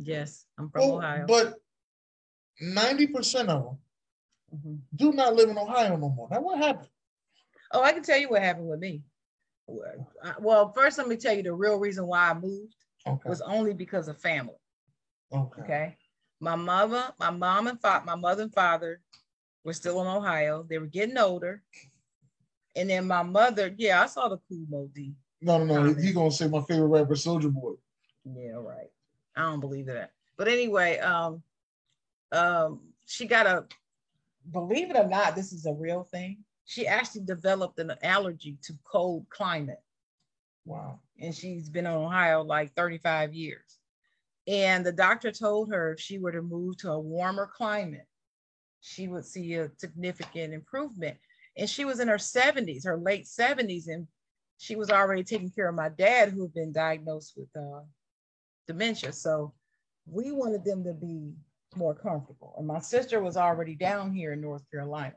yes, 0.00 0.46
I'm 0.60 0.70
from 0.70 0.82
Ohio. 0.82 1.24
But 1.26 1.54
90% 2.62 3.40
of 3.40 3.64
them 3.64 3.78
Mhm. 4.54 4.80
do 4.94 5.12
not 5.12 5.34
live 5.34 5.48
in 5.48 5.58
Ohio 5.58 5.96
no 5.96 6.08
more. 6.10 6.28
Now 6.30 6.40
what 6.40 6.58
happened? 6.58 6.88
Oh, 7.72 7.82
I 7.82 7.92
can 7.92 8.02
tell 8.02 8.18
you 8.18 8.28
what 8.28 8.42
happened 8.42 8.68
with 8.68 8.80
me. 8.80 9.02
Well, 9.66 10.72
first, 10.72 10.98
let 10.98 11.08
me 11.08 11.16
tell 11.16 11.34
you 11.34 11.42
the 11.42 11.54
real 11.54 11.78
reason 11.78 12.06
why 12.06 12.30
I 12.30 12.34
moved 12.34 12.74
Okay. 13.06 13.28
was 13.28 13.40
only 13.40 13.72
because 13.72 14.08
of 14.08 14.20
family. 14.20 14.54
Okay. 15.32 15.62
Okay. 15.62 15.96
My 16.40 16.54
mother, 16.56 17.12
my 17.18 17.30
mom 17.30 17.68
and 17.68 17.80
father, 17.80 18.04
my 18.04 18.14
mother 18.14 18.42
and 18.42 18.52
father 18.52 19.00
were 19.64 19.72
still 19.72 20.00
in 20.02 20.06
Ohio. 20.06 20.64
They 20.68 20.78
were 20.78 20.86
getting 20.86 21.16
older. 21.16 21.62
And 22.76 22.90
then 22.90 23.06
my 23.06 23.22
mother, 23.22 23.74
yeah, 23.76 24.02
I 24.02 24.06
saw 24.06 24.28
the 24.28 24.38
Kool 24.48 24.66
Moe 24.68 24.90
Dee. 24.94 25.14
No, 25.40 25.58
no, 25.58 25.64
no. 25.64 25.74
Comment. 25.74 26.00
He 26.00 26.12
gonna 26.12 26.30
say 26.30 26.48
my 26.48 26.62
favorite 26.62 26.86
rapper, 26.86 27.14
Soulja 27.14 27.50
Boy. 27.52 27.74
Yeah, 28.24 28.52
right. 28.52 28.90
I 29.36 29.42
don't 29.42 29.60
believe 29.60 29.86
that. 29.86 30.12
But 30.36 30.48
anyway, 30.48 30.98
um, 30.98 31.42
um, 32.32 32.80
she 33.06 33.26
got 33.26 33.46
a 33.46 33.66
believe 34.50 34.90
it 34.90 34.96
or 34.96 35.08
not, 35.08 35.34
this 35.34 35.52
is 35.52 35.66
a 35.66 35.72
real 35.72 36.04
thing. 36.04 36.38
She 36.64 36.86
actually 36.86 37.22
developed 37.22 37.78
an 37.78 37.92
allergy 38.02 38.58
to 38.62 38.74
cold 38.84 39.26
climate. 39.30 39.82
Wow. 40.64 41.00
and 41.20 41.34
she's 41.34 41.68
been 41.68 41.86
in 41.86 41.92
Ohio 41.92 42.42
like 42.42 42.72
35 42.76 43.34
years. 43.34 43.78
And 44.46 44.86
the 44.86 44.92
doctor 44.92 45.32
told 45.32 45.70
her 45.70 45.92
if 45.92 46.00
she 46.00 46.18
were 46.18 46.32
to 46.32 46.42
move 46.42 46.76
to 46.78 46.92
a 46.92 47.00
warmer 47.00 47.50
climate, 47.52 48.06
she 48.80 49.08
would 49.08 49.24
see 49.24 49.54
a 49.54 49.70
significant 49.76 50.52
improvement. 50.52 51.16
And 51.56 51.68
she 51.68 51.84
was 51.84 52.00
in 52.00 52.08
her 52.08 52.16
70s, 52.16 52.84
her 52.84 52.96
late 52.96 53.26
70s, 53.26 53.88
and 53.88 54.06
she 54.58 54.76
was 54.76 54.90
already 54.90 55.24
taking 55.24 55.50
care 55.50 55.68
of 55.68 55.74
my 55.74 55.88
dad 55.88 56.30
who 56.30 56.42
had 56.42 56.54
been 56.54 56.72
diagnosed 56.72 57.34
with 57.36 57.48
uh, 57.56 57.80
dementia. 58.66 59.12
So 59.12 59.52
we 60.06 60.32
wanted 60.32 60.64
them 60.64 60.84
to 60.84 60.92
be 60.92 61.32
more 61.76 61.94
comfortable. 61.94 62.54
And 62.58 62.66
my 62.66 62.80
sister 62.80 63.20
was 63.20 63.36
already 63.36 63.74
down 63.74 64.12
here 64.12 64.32
in 64.32 64.40
North 64.40 64.62
Carolina 64.70 65.14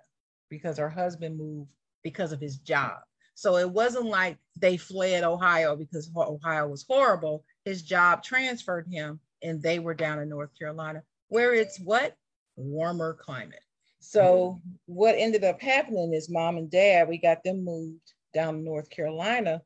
because 0.50 0.78
her 0.78 0.90
husband 0.90 1.38
moved 1.38 1.70
because 2.04 2.32
of 2.32 2.40
his 2.40 2.58
job. 2.58 3.00
So 3.36 3.58
it 3.58 3.70
wasn't 3.70 4.06
like 4.06 4.38
they 4.58 4.78
fled 4.78 5.24
Ohio 5.24 5.76
because 5.76 6.10
Ohio 6.16 6.68
was 6.68 6.86
horrible. 6.88 7.44
His 7.66 7.82
job 7.82 8.24
transferred 8.24 8.88
him 8.88 9.20
and 9.44 9.62
they 9.62 9.80
were 9.80 9.94
down 9.94 10.20
in 10.20 10.30
North 10.30 10.58
Carolina 10.58 11.04
where 11.28 11.54
it's 11.54 11.80
what? 11.80 12.16
Warmer 12.56 13.14
climate. 13.14 13.60
So 14.00 14.62
what 14.86 15.16
ended 15.18 15.44
up 15.44 15.60
happening 15.60 16.14
is 16.14 16.30
mom 16.30 16.58
and 16.58 16.70
dad, 16.70 17.10
we 17.10 17.18
got 17.18 17.44
them 17.44 17.66
moved 17.66 18.14
down 18.34 18.54
to 18.54 18.60
North 18.62 18.90
Carolina. 18.90 19.62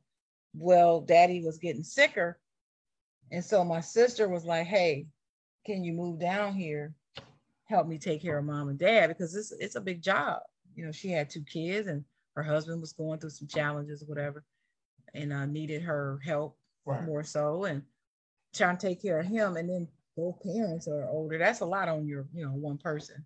Well, 0.54 1.02
daddy 1.02 1.44
was 1.44 1.58
getting 1.58 1.84
sicker. 1.84 2.40
And 3.30 3.44
so 3.44 3.62
my 3.62 3.80
sister 3.80 4.28
was 4.28 4.44
like, 4.44 4.66
hey, 4.66 5.06
can 5.64 5.84
you 5.84 5.92
move 5.92 6.20
down 6.20 6.54
here? 6.54 6.94
Help 7.64 7.86
me 7.86 7.98
take 7.98 8.22
care 8.22 8.38
of 8.38 8.44
mom 8.44 8.68
and 8.68 8.78
dad 8.78 9.08
because 9.08 9.34
it's 9.34 9.52
it's 9.52 9.76
a 9.76 9.80
big 9.80 10.02
job. 10.02 10.40
You 10.74 10.86
know, 10.86 10.92
she 10.92 11.10
had 11.10 11.30
two 11.30 11.42
kids 11.42 11.88
and 11.88 12.04
her 12.34 12.42
husband 12.42 12.80
was 12.80 12.92
going 12.92 13.20
through 13.20 13.30
some 13.30 13.48
challenges 13.48 14.02
or 14.02 14.06
whatever, 14.06 14.44
and 15.14 15.32
uh, 15.32 15.46
needed 15.46 15.82
her 15.82 16.20
help 16.24 16.56
right. 16.84 17.04
more 17.04 17.22
so 17.22 17.64
and 17.64 17.82
trying 18.54 18.76
to 18.76 18.86
take 18.88 19.02
care 19.02 19.20
of 19.20 19.26
him. 19.26 19.56
And 19.56 19.68
then 19.68 19.88
both 20.16 20.42
parents 20.42 20.88
are 20.88 21.08
older. 21.08 21.38
That's 21.38 21.60
a 21.60 21.66
lot 21.66 21.88
on 21.88 22.06
your, 22.06 22.26
you 22.34 22.44
know, 22.44 22.52
one 22.52 22.78
person. 22.78 23.24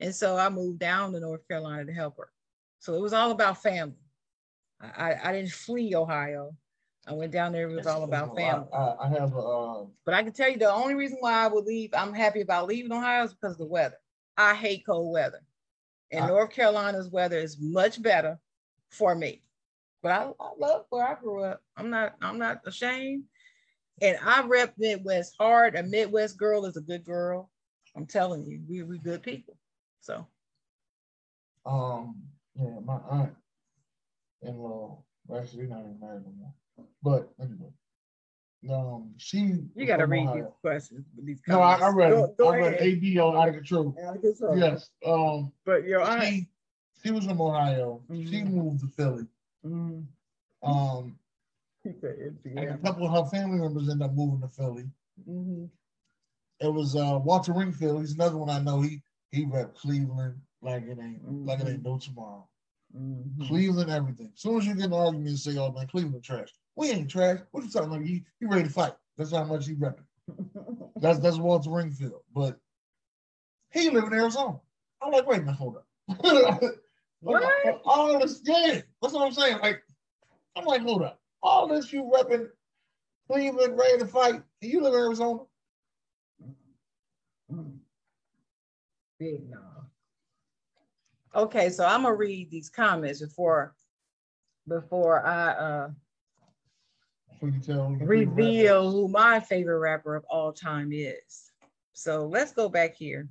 And 0.00 0.14
so 0.14 0.36
I 0.36 0.48
moved 0.48 0.80
down 0.80 1.12
to 1.12 1.20
North 1.20 1.46
Carolina 1.46 1.84
to 1.84 1.92
help 1.92 2.16
her. 2.18 2.30
So 2.78 2.94
it 2.94 3.00
was 3.00 3.12
all 3.12 3.30
about 3.30 3.62
family. 3.62 3.94
I, 4.80 5.14
I 5.22 5.32
didn't 5.32 5.52
flee 5.52 5.94
Ohio. 5.94 6.56
I 7.06 7.12
went 7.12 7.32
down 7.32 7.52
there. 7.52 7.68
It 7.68 7.74
was 7.74 7.86
all 7.86 8.04
about 8.04 8.36
family. 8.36 8.68
I, 8.72 8.94
I 9.00 9.08
have 9.08 9.34
a. 9.34 9.38
Uh, 9.38 9.86
but 10.04 10.14
I 10.14 10.22
can 10.22 10.32
tell 10.32 10.48
you 10.48 10.58
the 10.58 10.72
only 10.72 10.94
reason 10.94 11.18
why 11.20 11.44
I 11.44 11.48
would 11.48 11.64
leave, 11.64 11.90
I'm 11.94 12.12
happy 12.14 12.40
about 12.40 12.68
leaving 12.68 12.92
Ohio 12.92 13.24
is 13.24 13.34
because 13.34 13.52
of 13.52 13.58
the 13.58 13.66
weather. 13.66 13.96
I 14.36 14.54
hate 14.54 14.86
cold 14.86 15.12
weather. 15.12 15.40
And 16.10 16.24
I, 16.24 16.28
North 16.28 16.50
Carolina's 16.50 17.10
weather 17.10 17.38
is 17.38 17.58
much 17.60 18.00
better 18.02 18.38
for 18.90 19.14
me. 19.14 19.42
But 20.02 20.12
I, 20.12 20.30
I 20.40 20.50
love 20.58 20.86
where 20.90 21.06
I 21.06 21.14
grew 21.14 21.42
up. 21.44 21.62
I'm 21.76 21.90
not, 21.90 22.14
I'm 22.20 22.38
not 22.38 22.60
ashamed. 22.66 23.24
And 24.00 24.18
I 24.24 24.42
rep 24.46 24.74
Midwest 24.78 25.34
hard. 25.38 25.76
A 25.76 25.82
Midwest 25.82 26.36
girl 26.36 26.64
is 26.66 26.76
a 26.76 26.80
good 26.80 27.04
girl. 27.04 27.50
I'm 27.96 28.06
telling 28.06 28.44
you, 28.44 28.60
we 28.68 28.82
we 28.82 28.98
good 28.98 29.22
people. 29.22 29.56
So 30.00 30.26
um 31.66 32.16
yeah, 32.54 32.78
my 32.84 32.98
aunt 33.10 33.34
in 34.42 34.58
law, 34.58 35.02
actually 35.34 35.66
not 35.66 35.80
even 35.80 35.98
married 36.00 36.24
no 36.24 36.32
more. 36.38 36.54
But 37.02 37.28
anyway, 37.40 37.70
um, 38.70 39.14
she. 39.16 39.58
You 39.74 39.86
got 39.86 39.98
to 39.98 40.06
read 40.06 40.26
Ohio. 40.26 40.34
these 40.36 40.52
questions. 40.60 41.06
These 41.22 41.40
no, 41.48 41.60
I, 41.60 41.76
I 41.76 41.88
read. 41.90 42.10
Go, 42.10 42.34
go 42.38 42.52
I 42.52 42.58
read 42.58 42.74
AD 42.80 43.18
on 43.18 43.36
Out 43.36 43.48
of 43.48 43.54
Control. 43.54 43.96
Out 44.04 44.16
of 44.16 44.22
Control. 44.22 44.58
Yes. 44.58 44.90
Um, 45.04 45.52
but 45.64 45.84
your. 45.84 46.04
She, 46.20 46.48
she 47.04 47.10
was 47.10 47.24
from 47.24 47.40
Ohio. 47.40 48.00
Mm-hmm. 48.10 48.30
She 48.30 48.44
moved 48.44 48.80
to 48.80 48.88
Philly. 48.88 49.26
Mm-hmm. 49.66 50.70
Um, 50.70 51.18
a 51.84 52.78
couple 52.84 53.06
of 53.06 53.12
her 53.12 53.30
family 53.30 53.58
members 53.58 53.88
ended 53.88 54.04
up 54.06 54.14
moving 54.14 54.40
to 54.40 54.48
Philly. 54.48 54.84
Mm-hmm. 55.28 55.64
It 56.60 56.72
was 56.72 56.94
uh, 56.94 57.18
Walter 57.22 57.52
Ringfield. 57.52 58.00
He's 58.00 58.14
another 58.14 58.36
one 58.36 58.50
I 58.50 58.60
know. 58.60 58.80
He 58.80 59.02
he 59.32 59.44
rep 59.46 59.74
Cleveland 59.74 60.40
like 60.60 60.84
it 60.84 60.98
ain't 61.02 61.46
like 61.46 61.60
it 61.60 61.68
ain't 61.68 61.84
no 61.84 61.98
tomorrow. 61.98 62.46
Mm-hmm. 62.96 63.46
Cleveland, 63.46 63.90
everything. 63.90 64.30
As 64.34 64.40
soon 64.40 64.58
as 64.58 64.66
you 64.66 64.74
get 64.74 64.86
an 64.86 64.92
argument 64.92 65.38
say, 65.38 65.56
"Oh 65.58 65.72
man, 65.72 65.88
Cleveland 65.88 66.22
trash," 66.22 66.50
we 66.76 66.90
ain't 66.90 67.10
trash. 67.10 67.40
What 67.50 67.64
you 67.64 67.70
talking 67.70 67.90
about? 67.90 68.02
He, 68.02 68.24
he 68.40 68.46
ready 68.46 68.64
to 68.64 68.70
fight. 68.70 68.92
That's 69.16 69.32
how 69.32 69.44
much 69.44 69.66
he 69.66 69.74
repping. 69.74 70.04
that's 70.96 71.18
that's 71.18 71.36
Walter 71.36 71.70
Ringfield. 71.70 72.22
But 72.34 72.58
he 73.70 73.90
live 73.90 74.04
in 74.04 74.14
Arizona. 74.14 74.58
I'm 75.00 75.12
like, 75.12 75.26
wait 75.26 75.38
a 75.38 75.42
minute, 75.42 75.56
hold 75.56 75.76
up. 75.76 75.86
what? 77.20 77.82
All 77.84 78.18
this, 78.18 78.40
yeah. 78.44 78.80
That's 79.00 79.14
what 79.14 79.26
I'm 79.26 79.32
saying. 79.32 79.58
Like, 79.58 79.82
I'm 80.56 80.64
like, 80.64 80.82
hold 80.82 81.02
up. 81.02 81.20
All 81.42 81.66
this 81.66 81.92
you 81.92 82.10
repping 82.14 82.48
Cleveland, 83.30 83.78
ready 83.78 83.98
to 83.98 84.06
fight, 84.06 84.34
and 84.34 84.72
you 84.72 84.80
live 84.80 84.94
in 84.94 85.00
Arizona. 85.00 85.40
Big 89.18 89.48
no. 89.48 89.58
Okay, 91.34 91.70
so 91.70 91.84
I'm 91.84 92.02
gonna 92.02 92.14
read 92.14 92.50
these 92.50 92.68
comments 92.68 93.20
before 93.20 93.74
before 94.68 95.26
I 95.26 95.52
uh 95.52 95.90
reveal 97.42 98.90
who 98.90 99.08
my 99.08 99.40
favorite 99.40 99.78
rapper 99.78 100.14
of 100.14 100.24
all 100.30 100.52
time 100.52 100.90
is. 100.92 101.50
So 101.92 102.26
let's 102.26 102.52
go 102.52 102.68
back 102.68 102.94
here. 102.94 103.28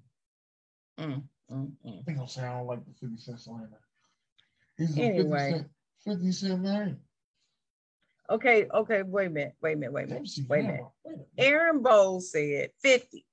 Mm, 1.00 1.24
mm, 1.52 1.72
mm. 1.86 2.00
I 2.00 2.04
think 2.04 2.20
I'm 2.20 2.28
saying 2.28 2.48
I 2.48 2.58
don't 2.58 2.68
like 2.68 2.86
the 2.86 2.94
50 2.94 3.18
Cent 3.18 3.40
slander. 3.40 3.80
He's 4.78 4.98
a 4.98 5.02
anyway. 5.02 5.52
50 5.52 5.58
Cent, 5.58 6.20
50 6.20 6.32
Cent 6.32 6.62
man. 6.62 6.98
Okay, 8.30 8.68
okay, 8.74 9.04
wait 9.04 9.28
a 9.28 9.30
minute, 9.30 9.56
wait 9.62 9.74
a 9.74 9.76
minute, 9.76 9.94
wait 9.94 10.06
a 10.06 10.08
minute, 10.08 10.30
wait 10.48 10.60
a 10.60 10.64
minute. 10.64 10.86
Aaron 11.38 11.82
Bowles 11.82 12.32
said 12.32 12.70
50. 12.82 13.26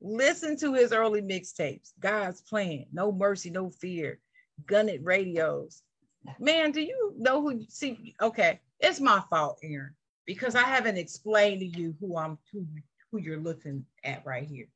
Listen 0.00 0.56
to 0.58 0.72
his 0.72 0.92
early 0.92 1.20
mixtapes. 1.20 1.92
God's 2.00 2.40
plan, 2.40 2.86
no 2.90 3.12
mercy, 3.12 3.50
no 3.50 3.68
fear, 3.70 4.18
G 4.68 4.76
unit 4.76 5.00
radios. 5.02 5.82
Man, 6.38 6.70
do 6.70 6.80
you 6.80 7.14
know 7.18 7.42
who 7.42 7.64
see? 7.68 8.14
Okay, 8.20 8.60
it's 8.78 9.00
my 9.00 9.22
fault, 9.28 9.58
Aaron, 9.62 9.94
because 10.30 10.54
I 10.54 10.62
haven't 10.62 10.96
explained 10.96 11.58
to 11.58 11.66
you 11.66 11.92
who 11.98 12.16
I'm 12.16 12.38
who, 12.52 12.64
who 13.10 13.18
you're 13.18 13.40
looking 13.40 13.84
at 14.04 14.24
right 14.24 14.46
here. 14.46 14.68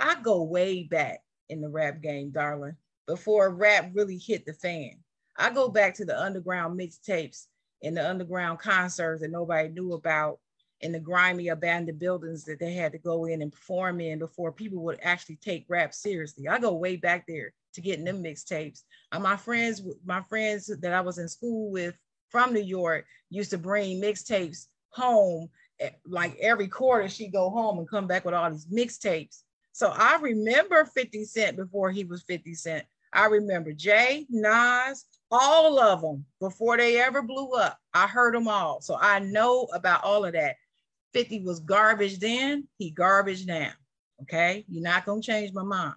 I 0.00 0.16
go 0.20 0.42
way 0.42 0.82
back 0.82 1.20
in 1.48 1.60
the 1.60 1.68
rap 1.68 2.02
game, 2.02 2.32
darling, 2.32 2.74
before 3.06 3.54
rap 3.54 3.92
really 3.94 4.18
hit 4.18 4.44
the 4.44 4.52
fan. 4.52 4.98
I 5.36 5.50
go 5.50 5.68
back 5.68 5.94
to 5.94 6.04
the 6.04 6.20
underground 6.20 6.80
mixtapes 6.80 7.46
and 7.84 7.96
the 7.96 8.10
underground 8.10 8.58
concerts 8.58 9.20
that 9.22 9.30
nobody 9.30 9.68
knew 9.68 9.92
about 9.92 10.40
and 10.82 10.92
the 10.92 10.98
grimy 10.98 11.46
abandoned 11.46 12.00
buildings 12.00 12.42
that 12.46 12.58
they 12.58 12.72
had 12.72 12.90
to 12.90 12.98
go 12.98 13.26
in 13.26 13.40
and 13.40 13.52
perform 13.52 14.00
in 14.00 14.18
before 14.18 14.50
people 14.50 14.82
would 14.82 14.98
actually 15.00 15.36
take 15.36 15.64
rap 15.68 15.94
seriously. 15.94 16.48
I 16.48 16.58
go 16.58 16.72
way 16.72 16.96
back 16.96 17.28
there 17.28 17.52
to 17.74 17.80
getting 17.80 18.04
them 18.04 18.20
mixtapes. 18.20 18.82
Uh, 19.12 19.20
my 19.20 19.36
friends, 19.36 19.80
my 20.04 20.22
friends 20.22 20.66
that 20.66 20.92
I 20.92 21.02
was 21.02 21.18
in 21.18 21.28
school 21.28 21.70
with 21.70 21.94
from 22.30 22.52
New 22.52 22.64
York 22.64 23.06
used 23.30 23.50
to 23.50 23.58
bring 23.58 24.02
mixtapes 24.02 24.66
home. 24.92 25.48
Eh, 25.80 25.90
like 26.06 26.36
every 26.40 26.68
quarter, 26.68 27.08
she'd 27.08 27.32
go 27.32 27.50
home 27.50 27.78
and 27.78 27.88
come 27.88 28.06
back 28.06 28.24
with 28.24 28.34
all 28.34 28.50
these 28.50 28.66
mixtapes. 28.66 29.42
So 29.72 29.92
I 29.94 30.18
remember 30.20 30.84
50 30.84 31.24
Cent 31.24 31.56
before 31.56 31.90
he 31.90 32.04
was 32.04 32.22
50 32.22 32.54
Cent. 32.54 32.84
I 33.12 33.26
remember 33.26 33.72
Jay, 33.72 34.26
Nas, 34.30 35.04
all 35.30 35.78
of 35.78 36.00
them 36.00 36.24
before 36.40 36.76
they 36.76 37.00
ever 37.00 37.22
blew 37.22 37.52
up. 37.52 37.78
I 37.92 38.06
heard 38.06 38.34
them 38.34 38.48
all. 38.48 38.80
So 38.80 38.96
I 38.98 39.18
know 39.18 39.68
about 39.74 40.04
all 40.04 40.24
of 40.24 40.32
that. 40.32 40.56
50 41.12 41.40
was 41.42 41.60
garbage 41.60 42.18
then, 42.18 42.66
he 42.78 42.90
garbage 42.90 43.44
now. 43.46 43.70
Okay. 44.22 44.64
You're 44.68 44.82
not 44.82 45.04
to 45.04 45.20
change 45.20 45.52
my 45.52 45.62
mind, 45.62 45.94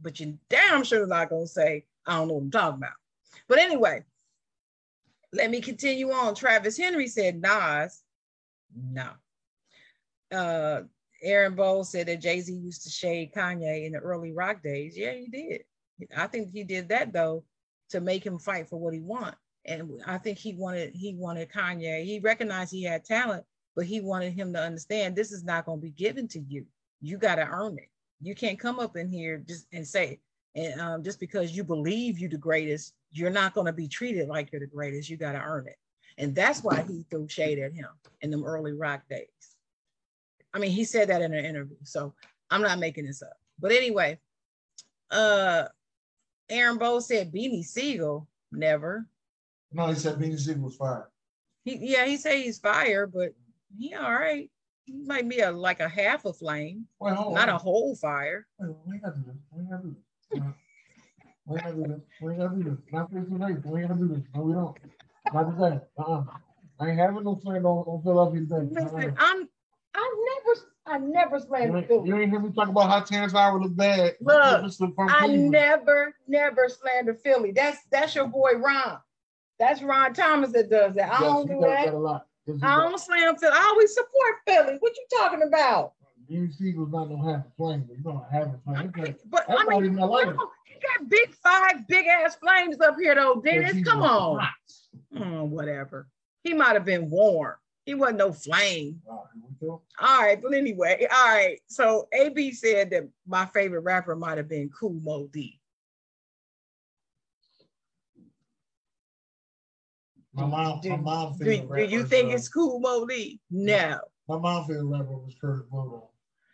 but 0.00 0.18
you 0.18 0.38
damn 0.48 0.82
sure 0.82 1.06
not 1.06 1.30
to 1.30 1.46
say, 1.46 1.84
I 2.06 2.16
don't 2.16 2.28
know 2.28 2.34
what 2.34 2.44
I'm 2.44 2.50
talking 2.50 2.78
about. 2.78 2.92
But 3.48 3.58
anyway, 3.58 4.04
let 5.32 5.50
me 5.50 5.60
continue 5.60 6.10
on. 6.10 6.34
Travis 6.34 6.76
Henry 6.76 7.06
said, 7.06 7.40
Nas, 7.40 8.02
no. 8.74 9.10
Uh, 10.30 10.82
Aaron 11.22 11.54
Bowles 11.54 11.90
said 11.90 12.06
that 12.06 12.20
Jay 12.20 12.40
Z 12.40 12.52
used 12.52 12.84
to 12.84 12.90
shade 12.90 13.32
Kanye 13.34 13.86
in 13.86 13.92
the 13.92 13.98
early 13.98 14.32
rock 14.32 14.62
days. 14.62 14.96
Yeah, 14.96 15.12
he 15.12 15.28
did. 15.28 15.62
I 16.16 16.26
think 16.26 16.50
he 16.52 16.64
did 16.64 16.88
that 16.90 17.12
though 17.12 17.44
to 17.90 18.00
make 18.00 18.24
him 18.24 18.38
fight 18.38 18.68
for 18.68 18.78
what 18.78 18.94
he 18.94 19.00
want. 19.00 19.34
And 19.66 20.00
I 20.06 20.18
think 20.18 20.38
he 20.38 20.54
wanted 20.54 20.94
he 20.94 21.14
wanted 21.14 21.50
Kanye. 21.50 22.04
He 22.04 22.20
recognized 22.20 22.70
he 22.70 22.84
had 22.84 23.04
talent, 23.04 23.44
but 23.74 23.86
he 23.86 24.00
wanted 24.00 24.32
him 24.32 24.52
to 24.52 24.62
understand 24.62 25.16
this 25.16 25.32
is 25.32 25.44
not 25.44 25.66
going 25.66 25.78
to 25.78 25.82
be 25.82 25.90
given 25.90 26.28
to 26.28 26.40
you. 26.40 26.66
You 27.00 27.18
got 27.18 27.36
to 27.36 27.46
earn 27.46 27.78
it. 27.78 27.88
You 28.20 28.34
can't 28.34 28.58
come 28.58 28.80
up 28.80 28.96
in 28.96 29.08
here 29.08 29.38
just 29.46 29.66
and 29.72 29.86
say, 29.86 30.20
and 30.54 30.80
um, 30.80 31.04
just 31.04 31.20
because 31.20 31.56
you 31.56 31.64
believe 31.64 32.18
you're 32.18 32.30
the 32.30 32.38
greatest, 32.38 32.94
you're 33.10 33.30
not 33.30 33.54
going 33.54 33.66
to 33.66 33.72
be 33.72 33.88
treated 33.88 34.28
like 34.28 34.52
you're 34.52 34.60
the 34.60 34.66
greatest. 34.66 35.08
You 35.08 35.16
got 35.16 35.32
to 35.32 35.40
earn 35.40 35.66
it. 35.66 35.76
And 36.18 36.34
that's 36.34 36.62
why 36.62 36.82
he 36.82 37.04
threw 37.08 37.28
shade 37.28 37.60
at 37.60 37.72
him 37.72 37.88
in 38.20 38.30
them 38.30 38.44
early 38.44 38.72
rock 38.72 39.02
days. 39.08 39.28
I 40.52 40.58
mean, 40.58 40.72
he 40.72 40.84
said 40.84 41.08
that 41.08 41.22
in 41.22 41.32
an 41.32 41.44
interview. 41.44 41.76
So 41.84 42.12
I'm 42.50 42.62
not 42.62 42.80
making 42.80 43.06
this 43.06 43.22
up. 43.22 43.36
But 43.58 43.72
anyway, 43.72 44.18
uh 45.10 45.64
Aaron 46.50 46.78
Bowe 46.78 47.00
said 47.00 47.32
Beanie 47.32 47.64
Sigel, 47.64 48.26
never. 48.52 49.06
No, 49.72 49.86
he 49.86 49.94
said 49.94 50.16
Beanie 50.16 50.38
Sigel 50.38 50.62
was 50.62 50.76
fired. 50.76 51.08
He, 51.64 51.76
yeah, 51.76 52.06
he 52.06 52.16
said 52.16 52.36
he's 52.36 52.58
fired, 52.58 53.12
but 53.12 53.32
he 53.78 53.94
all 53.94 54.12
right. 54.12 54.50
He 54.86 54.94
might 55.04 55.28
be 55.28 55.40
a 55.40 55.52
like 55.52 55.80
a 55.80 55.88
half 55.88 56.24
a 56.24 56.32
flame, 56.32 56.86
well, 56.98 57.32
not 57.32 57.50
on. 57.50 57.54
a 57.54 57.58
whole 57.58 57.94
fire. 57.94 58.46
Wait, 58.58 58.74
we 58.86 58.98
got 58.98 59.14
to 59.14 59.18
do 59.18 59.24
this. 59.26 59.36
We 59.52 59.64
got 59.64 59.82
to 59.82 59.88
do 59.88 59.96
this. 60.32 60.42
We 61.46 61.58
got 61.58 61.68
to 61.68 61.74
do 61.74 61.82
this. 61.82 62.00
We 62.20 62.34
got 62.34 62.50
to 62.50 62.56
do 62.56 62.64
this. 62.64 62.78
Not 62.90 63.10
tonight. 63.10 63.66
We 63.66 63.80
got 63.82 63.88
to 63.88 63.94
do 63.94 64.08
this. 64.08 64.22
No, 64.34 64.40
we 64.42 64.52
don't. 64.54 64.76
Today. 65.32 65.80
Uh-uh. 65.98 66.22
I 66.80 66.88
ain't 66.90 66.98
having 66.98 67.24
no 67.24 67.36
flame 67.36 67.66
on, 67.66 67.84
on 67.86 68.02
Philadelphia 68.02 68.46
thing. 68.46 68.70
Listen, 68.72 69.00
uh-uh. 69.10 69.12
I'm 69.18 69.48
I 69.94 70.24
never 70.44 70.60
I 70.86 70.98
never 70.98 71.36
You 71.36 71.42
slammed 71.42 71.76
ain't, 71.76 71.88
Philly. 71.88 72.08
you 72.08 72.16
ain't 72.18 72.30
hear 72.30 72.40
me 72.40 72.50
talk 72.52 72.68
about 72.68 72.88
how 72.88 73.00
Terrence 73.00 73.32
Howard 73.32 73.62
look 73.62 73.76
bad. 73.76 74.14
Look, 74.20 74.62
This 74.62 74.72
is 74.72 74.78
from 74.94 75.08
I 75.08 75.26
Cleveland. 75.26 75.50
never, 75.50 76.14
never 76.28 76.68
slander 76.68 77.14
Philly. 77.14 77.52
That's 77.52 77.78
that's 77.90 78.14
your 78.14 78.26
boy 78.28 78.52
Ron. 78.56 78.98
That's 79.58 79.82
Ron 79.82 80.14
Thomas 80.14 80.52
that 80.52 80.70
does 80.70 80.94
that. 80.94 81.08
I 81.12 81.20
Yes, 81.20 81.20
don't 81.20 81.46
do 81.48 81.60
that. 81.62 81.86
that 81.86 81.94
a 81.94 81.98
lot. 81.98 82.26
Yes, 82.46 82.58
I 82.62 82.76
don't 82.76 82.98
slam 82.98 83.36
Philly. 83.36 83.52
I 83.54 83.66
always 83.70 83.92
support 83.94 84.36
Philly. 84.46 84.76
What 84.80 84.92
you 84.96 85.06
talking 85.18 85.42
about? 85.42 85.92
Jimmy 86.30 86.50
Sigel's 86.52 86.90
not 86.92 87.06
gonna 87.08 87.24
have 87.32 87.40
a 87.40 87.46
flame, 87.56 87.84
but 87.88 87.96
you 87.96 88.02
don't 88.04 88.24
have 88.30 88.48
a 88.54 88.58
flame. 88.64 89.14
But 89.26 89.46
I 89.50 89.64
mean, 89.64 89.84
even 89.84 89.98
I 90.00 90.04
like 90.04 90.28
it. 90.28 90.36
no, 90.36 90.50
he 90.64 90.74
got 90.74 91.08
big 91.08 91.34
five, 91.34 91.86
big 91.88 92.06
ass 92.06 92.36
flames 92.36 92.80
up 92.80 92.96
here 93.00 93.14
though, 93.14 93.40
Dennis. 93.44 93.82
Come 93.84 94.02
on. 94.02 94.38
hot. 94.40 94.50
Oh, 95.16 95.44
whatever. 95.44 96.08
He 96.42 96.54
might 96.54 96.74
have 96.74 96.84
been 96.84 97.10
warm. 97.10 97.56
He 97.84 97.94
wasn't 97.94 98.18
no 98.18 98.32
flame. 98.32 99.00
All 99.08 99.16
right, 99.16 99.28
here 99.34 99.42
we 99.60 99.66
go. 99.66 99.82
All 100.00 100.22
right, 100.22 100.42
but 100.42 100.52
anyway, 100.54 101.06
all 101.10 101.28
right. 101.28 101.58
So 101.68 102.06
AB 102.12 102.52
said 102.52 102.90
that 102.90 103.08
my 103.26 103.46
favorite 103.46 103.80
rapper 103.80 104.14
might 104.14 104.36
have 104.36 104.48
been 104.48 104.68
Kool 104.68 105.00
Moe 105.02 105.28
Dee. 105.32 105.58
My 110.34 110.44
mom, 110.46 110.80
Do- 110.82 110.90
my 110.90 110.96
mom 110.96 111.38
Do, 111.38 111.44
do 111.44 111.84
you 111.84 112.04
think 112.04 112.30
uh, 112.30 112.36
it's 112.36 112.48
Kool 112.48 112.78
Moe 112.80 113.06
Dee? 113.06 113.40
No. 113.50 113.98
My 114.28 114.38
mom 114.38 114.66
favorite 114.66 114.84
rapper 114.84 115.16
was 115.16 115.34
Kurtis 115.42 115.68
Blow. 115.70 115.88
though. 115.90 116.10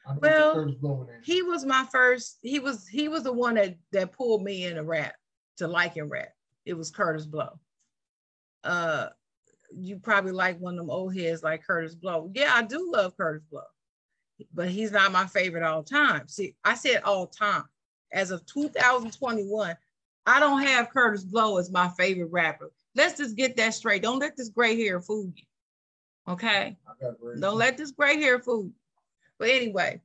I 0.07 0.15
know 0.15 0.19
Well, 0.23 0.55
Kurtis 0.55 0.81
Blow. 0.81 1.09
He 1.25 1.43
was 1.43 1.65
my 1.65 1.85
first, 1.91 2.39
he 2.43 2.61
was 2.61 2.87
he 2.87 3.09
was 3.09 3.25
the 3.25 3.33
one 3.33 3.55
that 3.57 3.77
that 3.93 4.13
pulled 4.13 4.43
me 4.43 4.65
into 4.65 4.85
rap, 4.85 5.15
to 5.59 5.67
liking 5.67 6.09
rap. 6.09 6.29
It 6.65 6.75
was 6.75 6.93
Kurtis 6.93 7.29
Blow. 7.29 7.59
Uh 8.65 9.09
you 9.77 9.99
probably 9.99 10.33
like 10.33 10.59
one 10.61 10.75
of 10.75 10.79
them 10.79 10.91
old 10.91 11.17
heads 11.17 11.43
like 11.43 11.67
Kurtis 11.67 11.99
Blow. 11.99 12.31
Yeah, 12.35 12.53
I 12.55 12.63
do 12.63 12.91
love 12.93 13.17
Kurtis 13.17 13.49
Blow, 13.51 13.63
but 14.53 14.69
he's 14.69 14.93
not 14.93 15.13
my 15.13 15.27
favorite 15.27 15.65
all 15.65 15.83
time. 15.83 16.29
See, 16.29 16.55
I 16.65 16.75
said 16.75 17.03
all 17.05 17.27
time. 17.27 17.65
As 18.13 18.31
of 18.31 18.47
2021, 18.47 19.77
I 20.27 20.41
don't 20.41 20.63
have 20.63 20.91
Kurtis 20.91 21.29
Blow 21.29 21.59
as 21.59 21.71
my 21.71 21.89
favorite 21.89 22.31
rapper. 22.31 22.71
Let's 22.95 23.19
just 23.19 23.37
get 23.37 23.57
that 23.57 23.75
straight. 23.75 24.03
Don't 24.03 24.21
let 24.21 24.37
this 24.37 24.49
gray 24.49 24.81
hair 24.81 25.01
fool 25.01 25.33
you. 25.35 25.43
Okay. 26.33 26.77
I 26.87 27.05
got 27.05 27.21
great. 27.21 27.41
Don't 27.41 27.59
let 27.59 27.77
this 27.77 27.91
gray 27.91 28.21
hair 28.21 28.39
fool 28.39 28.65
you. 28.65 28.75
But 29.39 29.49
anyway, 29.51 30.01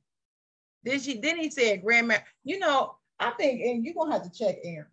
then 0.82 0.98
she 0.98 1.18
then 1.18 1.38
he 1.38 1.50
said, 1.50 1.82
Grandma, 1.82 2.16
you 2.42 2.58
know, 2.58 2.96
I 3.18 3.30
think, 3.30 3.60
and 3.62 3.84
you're 3.84 3.94
gonna 3.94 4.12
have 4.12 4.30
to 4.30 4.30
check 4.30 4.56
Aaron. 4.64 4.86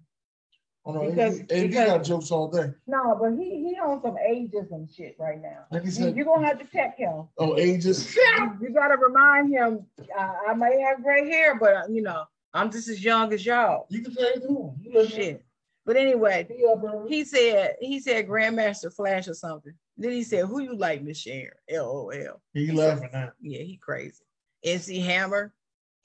Oh, 0.88 0.94
no, 0.94 1.10
because- 1.10 1.40
AB, 1.42 1.48
AB 1.52 1.68
because- 1.68 1.88
got 1.88 2.04
jokes 2.06 2.32
all 2.32 2.48
day. 2.50 2.72
No, 2.88 3.18
but 3.20 3.32
he 3.34 3.68
he 3.68 3.76
on 3.78 4.02
some 4.02 4.16
ageism 4.16 4.88
shit 4.96 5.16
right 5.20 5.42
now. 5.42 5.66
Like 5.70 5.82
he 5.82 5.88
You, 5.88 5.92
said, 5.92 6.16
you're 6.16 6.26
gonna 6.26 6.48
have 6.48 6.60
to 6.60 6.66
check 6.72 6.98
him. 6.98 7.28
oh, 7.38 7.58
ages. 7.58 8.16
You 8.16 8.70
gotta 8.74 8.96
remind 8.98 9.52
him. 9.54 9.86
Uh, 10.18 10.34
I 10.48 10.54
may 10.54 10.80
have 10.82 11.04
gray 11.04 11.30
hair, 11.30 11.56
but 11.60 11.74
uh, 11.76 11.84
you 11.90 12.02
know, 12.02 12.24
I'm 12.54 12.72
just 12.72 12.88
as 12.88 13.04
young 13.04 13.34
as 13.34 13.46
y'all. 13.46 13.86
You 13.90 14.02
can 14.02 14.14
say 14.14 14.24
it 14.36 14.42
to 14.42 14.74
him. 14.94 15.08
Shit. 15.10 15.44
But 15.86 15.96
anyway, 15.98 16.48
He 16.50 17.18
he 17.18 17.24
said 17.26 17.76
he 17.82 18.00
said 18.00 18.28
Grandmaster 18.28 18.94
Flash 18.94 19.28
or 19.28 19.34
something. 19.34 19.74
Then 19.98 20.12
he 20.12 20.24
said, 20.24 20.46
"Who 20.46 20.62
you 20.62 20.76
like, 20.76 21.02
Miss 21.02 21.18
Sharon?" 21.18 21.52
LOL. 21.70 22.42
He 22.54 22.72
laughing 22.72 23.10
now. 23.12 23.32
Yeah, 23.42 23.64
he 23.64 23.78
crazy. 23.78 24.24
MC 24.64 25.00
Hammer. 25.00 25.54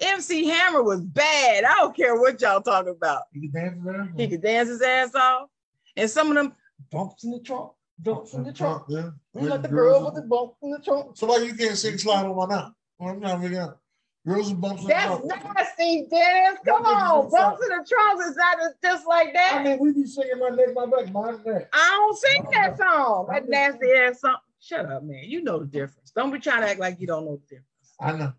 MC 0.01 0.47
Hammer 0.47 0.82
was 0.82 1.01
bad. 1.01 1.64
I 1.64 1.74
don't 1.76 1.97
care 1.97 2.16
what 2.16 2.40
y'all 2.40 2.61
talking 2.61 2.93
about. 2.97 3.22
He 3.32 3.49
can 3.49 3.53
dance 3.53 3.78
there. 3.84 4.12
He 4.16 4.28
could 4.28 4.43
dance 4.43 4.68
his 4.68 4.82
ass 4.82 5.14
off. 5.14 5.49
And 5.97 6.11
some 6.11 6.28
of 6.30 6.34
them 6.34 6.55
bumps 6.90 7.24
in 7.24 7.30
the 7.30 7.40
trunk, 7.40 7.72
bumps 7.99 8.34
in 8.34 8.45
the 8.45 8.53
trunk. 8.53 8.84
Yeah. 8.88 9.11
We 9.34 9.49
let 9.49 9.62
the 9.62 9.68
girl 9.68 10.05
with 10.05 10.14
the 10.14 10.22
bump 10.22 10.55
in 10.62 10.70
the 10.70 10.78
trunk. 10.78 11.16
So 11.16 11.26
why 11.26 11.38
you 11.38 11.55
can't 11.55 11.76
sing 11.76 11.99
slide 11.99 12.24
on 12.26 12.36
my 12.36 12.47
now? 12.47 12.74
Well, 12.99 13.11
I'm 13.11 13.20
trying 13.20 13.51
to 13.51 13.61
out. 13.61 13.78
Girls 14.26 14.51
with 14.51 14.61
bumps 14.61 14.82
in 14.82 14.88
the 14.88 14.95
trunk. 14.95 15.24
That's 15.28 15.45
nasty, 15.45 16.07
Dennis. 16.09 16.59
Come 16.64 16.84
on. 16.84 17.30
Bumps 17.30 17.62
in 17.62 17.68
the 17.70 17.86
trunk 17.88 18.20
is 18.28 18.36
not 18.36 18.57
just 18.82 19.07
like 19.07 19.32
that. 19.34 19.55
I 19.55 19.64
mean, 19.64 19.78
we 19.80 19.93
be 19.93 20.07
singing 20.07 20.38
my 20.38 20.51
neck, 20.51 20.68
my 20.74 20.86
back, 20.86 21.12
my 21.12 21.32
neck. 21.45 21.68
I 21.72 21.88
don't 21.90 22.16
sing 22.16 22.47
that 22.53 22.78
song. 22.78 23.26
That 23.30 23.49
nasty 23.49 23.90
ass 23.93 24.20
song. 24.20 24.36
Shut 24.61 24.86
up, 24.86 25.03
man. 25.03 25.24
You 25.24 25.43
know 25.43 25.59
the 25.59 25.66
difference. 25.66 26.12
Don't 26.12 26.32
be 26.32 26.38
trying 26.38 26.62
to 26.62 26.68
act 26.70 26.78
like 26.78 27.01
you 27.01 27.07
don't 27.09 27.24
know 27.24 27.36
the 27.36 27.57
difference. 27.57 27.66
I 28.01 28.12
know. 28.12 28.32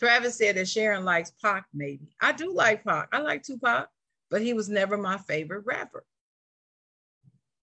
Travis 0.00 0.38
said 0.38 0.56
that 0.56 0.66
Sharon 0.66 1.04
likes 1.04 1.30
Pac, 1.42 1.66
maybe. 1.74 2.08
I 2.22 2.32
do 2.32 2.54
like 2.54 2.84
Pac. 2.84 3.08
I 3.12 3.20
like 3.20 3.42
Tupac, 3.42 3.88
but 4.30 4.40
he 4.40 4.54
was 4.54 4.70
never 4.70 4.96
my 4.96 5.18
favorite 5.18 5.64
rapper. 5.66 6.04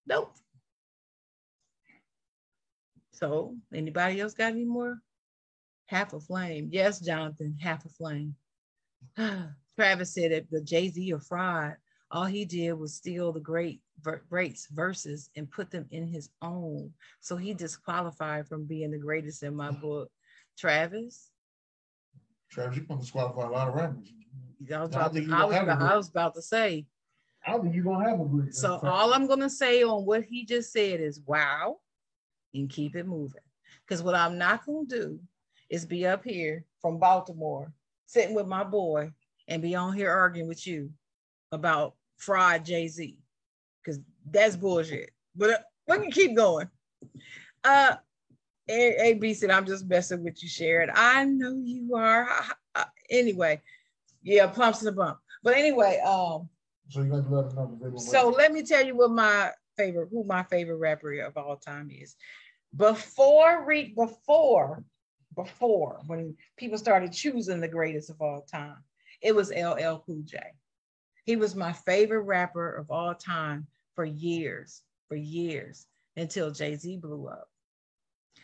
Nope. 0.06 0.36
So, 3.12 3.56
anybody 3.74 4.22
else 4.22 4.36
got 4.36 4.52
any 4.52 4.66
more? 4.66 5.00
Half 5.88 6.14
a 6.14 6.20
flame. 6.20 6.70
Yes, 6.72 7.00
Jonathan, 7.00 7.58
half 7.60 7.84
a 7.86 7.90
flame. 7.90 8.36
Travis 9.76 10.14
said 10.14 10.32
that 10.32 10.46
the 10.52 10.62
Jay 10.62 10.90
Z 10.90 11.10
of 11.12 11.26
fraud. 11.26 11.76
All 12.12 12.26
he 12.26 12.46
did 12.46 12.74
was 12.74 12.96
steal 12.96 13.34
the 13.34 13.40
great 13.40 13.82
greats 14.30 14.68
verses 14.68 15.30
and 15.36 15.50
put 15.52 15.72
them 15.72 15.88
in 15.90 16.08
his 16.08 16.30
own. 16.42 16.94
So 17.20 17.36
he 17.36 17.54
disqualified 17.54 18.48
from 18.48 18.66
being 18.66 18.92
the 18.92 18.98
greatest 19.00 19.44
in 19.44 19.56
my 19.56 19.72
book. 19.72 20.10
Travis, 20.58 21.32
Travis, 22.50 22.78
you 22.78 22.84
can 22.84 23.00
disqualify 23.00 23.48
a 23.48 23.50
lot 23.50 23.68
of 23.68 23.76
rappers. 23.76 24.14
I 24.74 24.80
was 24.80 24.89
about, 24.89 25.14
to, 25.14 25.20
I 25.20 25.26
gonna 25.26 25.48
was 25.48 25.56
have 25.56 25.68
a 25.68 25.72
about, 25.72 25.80
group. 25.80 25.91
I 25.91 25.98
was 25.98 26.10
about 26.10 26.36
to 26.36 26.41
say. 26.41 26.86
I 27.45 27.52
don't 27.52 27.64
think 27.64 27.76
you're 27.76 27.84
gonna 27.84 28.10
have 28.10 28.20
a 28.20 28.26
group. 28.26 28.54
So 28.54 28.80
all 28.84 29.14
I'm 29.14 29.28
gonna 29.28 29.50
say 29.50 29.84
on 29.84 30.06
what 30.06 30.24
he 30.24 30.45
just 30.45 30.72
said 30.72 31.00
is 31.00 31.22
wow, 31.26 31.78
and 32.54 32.70
keep 32.70 32.95
it 32.95 33.08
moving. 33.08 33.41
Because 33.86 34.02
what 34.02 34.16
I'm 34.16 34.38
not 34.38 34.66
gonna 34.66 34.88
do 34.88 35.20
is 35.70 35.86
be 35.86 36.06
up 36.06 36.24
here 36.24 36.66
from 36.82 36.98
Baltimore, 36.98 37.72
sitting 38.06 38.36
with 38.36 38.48
my 38.48 38.64
boy, 38.64 39.12
and 39.48 39.62
be 39.62 39.76
on 39.76 39.93
here 39.93 40.12
arguing 40.12 40.48
with 40.48 40.66
you 40.66 40.91
about 41.52 41.95
fraud 42.18 42.66
Jay 42.66 42.88
Z, 42.88 43.18
because 43.82 44.00
that's 44.30 44.56
bullshit. 44.56 45.12
But 45.36 45.50
uh, 45.52 45.58
we 45.88 46.00
can 46.00 46.12
keep 46.12 46.36
going. 46.36 46.68
Uh, 47.64 47.95
AB 48.70 49.34
said, 49.34 49.49
"I'm 49.51 49.65
just 49.65 49.88
messing 49.88 50.24
with 50.24 50.41
you, 50.43 50.49
Sharon. 50.49 50.89
I 50.93 51.26
know 51.26 51.55
you 51.63 51.95
are. 51.95 52.30
Anyway, 53.09 53.61
yeah, 54.24 54.47
plumps 54.47 54.82
in 54.82 54.86
the 54.86 54.91
bump. 54.91 55.20
But 55.43 55.55
anyway, 55.55 55.99
um." 56.05 56.49
So 56.89 57.01
you 57.01 57.11
let 57.13 57.24
them 57.24 57.32
know. 57.80 57.91
'cause 57.91 58.05
So 58.05 58.30
let 58.30 58.51
me 58.53 58.63
tell 58.63 58.86
you 58.86 58.95
what 58.95 59.11
my 59.11 59.51
favorite, 59.78 60.09
who 60.09 60.24
my 60.24 60.43
favorite 60.43 60.78
rapper 60.78 61.20
of 61.20 61.38
all 61.38 61.57
time 61.57 61.89
is. 61.91 62.15
Before 62.76 63.63
re, 63.65 63.93
before, 63.95 64.84
before 65.36 66.01
when 66.07 66.36
people 66.57 66.78
started 66.78 67.13
choosing 67.13 67.59
the 67.61 67.68
greatest 67.68 68.09
of 68.09 68.22
all 68.22 68.41
time, 68.41 68.84
it 69.22 69.34
was 69.36 69.51
LL 69.51 69.99
Cool 70.05 70.22
J. 70.24 70.39
He 71.26 71.36
was 71.36 71.55
my 71.55 71.74
favorite 71.74 72.22
rapper 72.22 72.76
of 72.76 72.91
all 72.91 73.13
time 73.15 73.68
for 73.95 74.05
years, 74.05 74.84
for 75.07 75.15
years 75.15 75.88
until 76.15 76.51
Jay 76.51 76.76
Z 76.76 76.97
blew 76.97 77.28
up. 77.28 77.49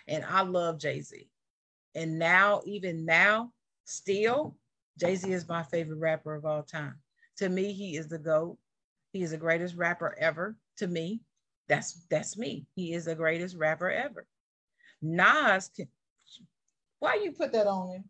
And 0.07 0.23
I 0.25 0.41
love 0.41 0.79
Jay 0.79 1.01
Z. 1.01 1.29
And 1.95 2.17
now, 2.17 2.61
even 2.65 3.05
now, 3.05 3.51
still, 3.85 4.55
Jay 4.99 5.15
Z 5.15 5.31
is 5.31 5.47
my 5.47 5.63
favorite 5.63 5.99
rapper 5.99 6.35
of 6.35 6.45
all 6.45 6.63
time. 6.63 6.95
To 7.37 7.49
me, 7.49 7.73
he 7.73 7.97
is 7.97 8.07
the 8.07 8.19
GOAT. 8.19 8.57
He 9.11 9.23
is 9.23 9.31
the 9.31 9.37
greatest 9.37 9.75
rapper 9.75 10.15
ever. 10.19 10.57
To 10.77 10.87
me, 10.87 11.21
that's 11.67 12.05
that's 12.09 12.37
me. 12.37 12.65
He 12.75 12.93
is 12.93 13.05
the 13.05 13.15
greatest 13.15 13.55
rapper 13.55 13.89
ever. 13.89 14.25
Nas, 15.01 15.69
can, 15.75 15.87
why 16.99 17.15
you 17.23 17.31
put 17.31 17.51
that 17.51 17.67
on 17.67 17.89
him? 17.89 18.03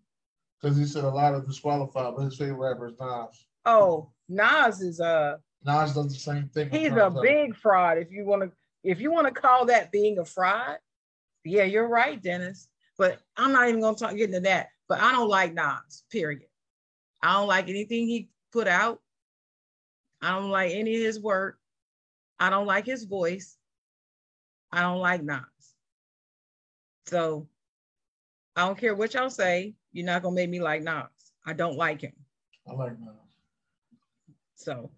Because 0.62 0.78
he 0.78 0.86
said 0.86 1.04
a 1.04 1.10
lot 1.10 1.34
of 1.34 1.46
disqualified, 1.46 2.14
but 2.16 2.24
his 2.24 2.38
favorite 2.38 2.56
rapper 2.56 2.88
is 2.88 2.94
Nas. 3.00 3.46
Oh, 3.66 4.12
Nas 4.30 4.82
is 4.82 5.00
a 5.00 5.40
Nas 5.66 5.94
does 5.94 6.14
the 6.14 6.20
same 6.20 6.50
thing. 6.50 6.70
he's 6.70 6.92
a 6.92 7.10
big 7.22 7.56
fraud. 7.56 7.98
If 7.98 8.12
you 8.12 8.26
want 8.26 8.44
to, 8.44 8.52
if 8.84 9.00
you 9.00 9.12
want 9.12 9.28
to 9.28 9.34
call 9.34 9.66
that 9.66 9.92
being 9.92 10.20
a 10.20 10.26
fraud, 10.26 10.78
yeah, 11.44 11.64
you're 11.64 11.88
right, 11.88 12.22
Dennis. 12.22 12.68
But 12.98 13.20
I'm 13.38 13.52
not 13.52 13.68
even 13.68 13.82
gonna 13.82 13.98
talk 13.98 14.16
get 14.16 14.30
into 14.30 14.42
that. 14.42 14.68
But 14.88 15.00
I 15.02 15.12
don't 15.12 15.30
like 15.30 15.54
Nas. 15.54 16.04
Period. 16.12 16.44
I 17.22 17.34
don't 17.34 17.48
like 17.48 17.70
anything 17.70 18.08
he 18.08 18.30
put 18.52 18.68
out. 18.68 19.00
I 20.22 20.32
don't 20.32 20.50
like 20.50 20.72
any 20.74 20.96
of 20.96 21.02
his 21.02 21.20
work. 21.20 21.58
I 22.40 22.50
don't 22.50 22.68
like 22.68 22.86
his 22.86 23.06
voice. 23.06 23.58
I 24.72 24.82
don't 24.82 25.00
like 25.00 25.24
Nas. 25.24 25.42
So 27.06 27.48
I 28.56 28.66
don't 28.66 28.78
care 28.78 28.96
what 28.96 29.14
y'all 29.14 29.30
say. 29.30 29.74
You're 29.92 30.06
not 30.06 30.22
gonna 30.24 30.36
make 30.36 30.50
me 30.50 30.62
like 30.62 30.84
Nas. 30.84 31.08
I 31.46 31.54
don't 31.54 31.78
like 31.78 32.02
him. 32.02 32.14
I 32.70 32.74
like 32.74 33.00
Nas. 33.00 33.14
So 34.56 34.92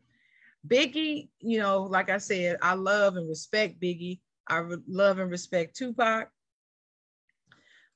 Biggie, 0.67 1.29
you 1.39 1.59
know, 1.59 1.83
like 1.83 2.09
I 2.09 2.17
said, 2.17 2.57
I 2.61 2.73
love 2.73 3.15
and 3.17 3.29
respect 3.29 3.79
Biggie. 3.79 4.19
I 4.47 4.63
love 4.87 5.19
and 5.19 5.31
respect 5.31 5.75
Tupac, 5.75 6.29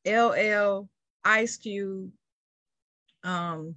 LL, 0.05 0.89
Ice 1.23 1.57
Cube. 1.57 2.11
Um, 3.23 3.75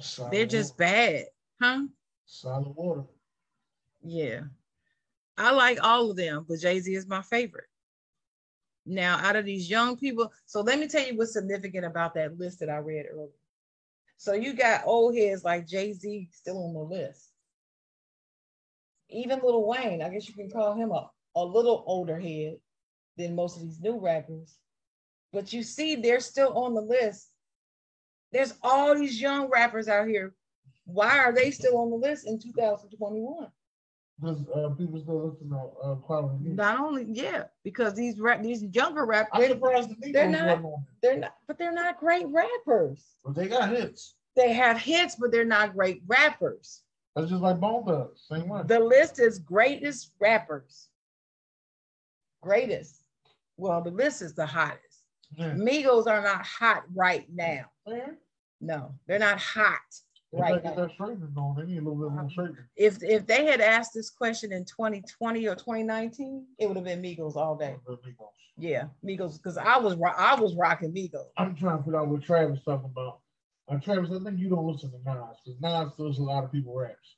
Solid 0.00 0.32
they're 0.32 0.46
just 0.46 0.78
water. 0.78 0.92
bad, 0.92 1.24
huh? 1.60 1.82
solid 2.26 2.74
water. 2.76 3.04
Yeah. 4.02 4.40
I 5.36 5.52
like 5.52 5.82
all 5.82 6.10
of 6.10 6.16
them, 6.16 6.44
but 6.48 6.60
Jay-Z 6.60 6.92
is 6.92 7.06
my 7.06 7.22
favorite. 7.22 7.64
Now, 8.86 9.18
out 9.18 9.36
of 9.36 9.44
these 9.44 9.68
young 9.70 9.96
people, 9.96 10.32
so 10.46 10.60
let 10.62 10.78
me 10.78 10.88
tell 10.88 11.06
you 11.06 11.16
what's 11.16 11.34
significant 11.34 11.84
about 11.84 12.14
that 12.14 12.38
list 12.38 12.60
that 12.60 12.70
I 12.70 12.78
read 12.78 13.06
earlier. 13.12 13.28
So 14.16 14.32
you 14.34 14.52
got 14.52 14.82
old 14.86 15.16
heads 15.16 15.44
like 15.44 15.66
Jay 15.66 15.92
Z 15.92 16.28
still 16.32 16.62
on 16.64 16.74
the 16.74 16.80
list. 16.80 17.30
Even 19.08 19.40
Lil 19.42 19.66
Wayne, 19.66 20.02
I 20.02 20.08
guess 20.08 20.28
you 20.28 20.34
can 20.34 20.50
call 20.50 20.74
him 20.74 20.92
a, 20.92 21.10
a 21.36 21.44
little 21.44 21.82
older 21.86 22.18
head 22.18 22.56
than 23.16 23.34
most 23.34 23.56
of 23.56 23.62
these 23.62 23.80
new 23.80 23.98
rappers. 23.98 24.56
But 25.32 25.52
you 25.52 25.62
see, 25.62 25.96
they're 25.96 26.20
still 26.20 26.52
on 26.56 26.74
the 26.74 26.80
list. 26.80 27.28
There's 28.32 28.54
all 28.62 28.94
these 28.96 29.20
young 29.20 29.48
rappers 29.48 29.88
out 29.88 30.08
here. 30.08 30.34
Why 30.84 31.18
are 31.18 31.32
they 31.32 31.50
still 31.50 31.78
on 31.78 31.90
the 31.90 31.96
list 31.96 32.26
in 32.26 32.38
2021? 32.38 33.46
Because 34.20 34.38
uh, 34.54 34.68
people 34.70 35.00
still 35.00 35.28
listen 35.30 35.48
to 35.50 35.56
uh, 35.56 35.94
quality 35.96 36.36
music. 36.40 36.56
Not 36.56 36.78
only, 36.80 37.06
yeah, 37.08 37.44
because 37.64 37.94
these 37.94 38.20
rap, 38.20 38.42
these 38.42 38.62
younger 38.64 39.02
I'm 39.02 39.08
rappers, 39.08 39.48
surprised 39.48 39.90
the 39.90 39.94
Migos 39.94 40.12
they're 40.12 40.28
not- 40.28 40.46
wasn't 40.46 40.64
on 40.66 40.72
it. 40.72 40.78
they're 41.00 41.16
not, 41.16 41.34
but 41.46 41.58
they're 41.58 41.72
not 41.72 41.98
great 42.00 42.26
rappers. 42.28 43.04
But 43.24 43.34
they 43.34 43.48
got 43.48 43.70
hits. 43.70 44.14
They 44.36 44.52
have 44.52 44.78
hits, 44.78 45.16
but 45.16 45.30
they're 45.32 45.44
not 45.44 45.72
great 45.74 46.02
rappers. 46.06 46.82
That's 47.16 47.30
just 47.30 47.42
like 47.42 47.58
Bone 47.60 47.84
Thugs. 47.84 48.26
Same 48.28 48.48
way. 48.48 48.62
The 48.66 48.78
list 48.78 49.18
is 49.20 49.38
greatest 49.38 50.12
rappers. 50.20 50.88
Greatest. 52.42 53.04
Well, 53.56 53.82
the 53.82 53.90
list 53.90 54.22
is 54.22 54.34
the 54.34 54.46
hottest. 54.46 54.89
Yeah. 55.36 55.54
Migos 55.54 56.06
are 56.06 56.22
not 56.22 56.44
hot 56.44 56.84
right 56.94 57.26
now. 57.32 57.66
Man, 57.86 58.16
No, 58.60 58.94
they're 59.06 59.18
not 59.18 59.38
hot 59.38 59.78
right 60.32 60.62
now. 60.62 60.74
that 60.74 60.90
straightening 60.92 61.32
on. 61.36 61.56
They 61.56 61.66
need 61.66 61.78
a 61.78 61.82
little 61.88 62.08
bit 62.08 62.12
more 62.12 62.30
straightening. 62.30 62.64
If 62.76 63.02
if 63.02 63.26
they 63.26 63.46
had 63.46 63.60
asked 63.60 63.92
this 63.94 64.10
question 64.10 64.52
in 64.52 64.64
2020 64.64 65.46
or 65.46 65.54
2019, 65.54 66.46
it 66.58 66.66
would 66.66 66.76
have 66.76 66.84
been 66.84 67.02
Migos 67.02 67.36
all 67.36 67.56
day. 67.56 67.76
Migos. 67.88 67.98
Yeah, 68.58 68.84
Migos, 69.04 69.36
because 69.36 69.56
I 69.56 69.78
was 69.78 69.96
I 70.16 70.34
was 70.34 70.54
rocking 70.54 70.92
Migos. 70.92 71.30
I'm 71.36 71.54
trying 71.54 71.78
to 71.78 71.84
figure 71.84 72.00
out 72.00 72.08
what 72.08 72.22
Travis 72.22 72.60
talking 72.64 72.90
about. 72.90 73.20
Uh, 73.68 73.78
Travis, 73.78 74.10
I 74.10 74.22
think 74.22 74.38
you 74.38 74.48
don't 74.50 74.66
listen 74.66 74.90
to 74.90 74.98
Nas 74.98 75.36
because 75.44 75.60
Nas 75.60 75.92
steals 75.94 76.18
a 76.18 76.22
lot 76.22 76.44
of 76.44 76.52
people 76.52 76.74
raps. 76.76 77.16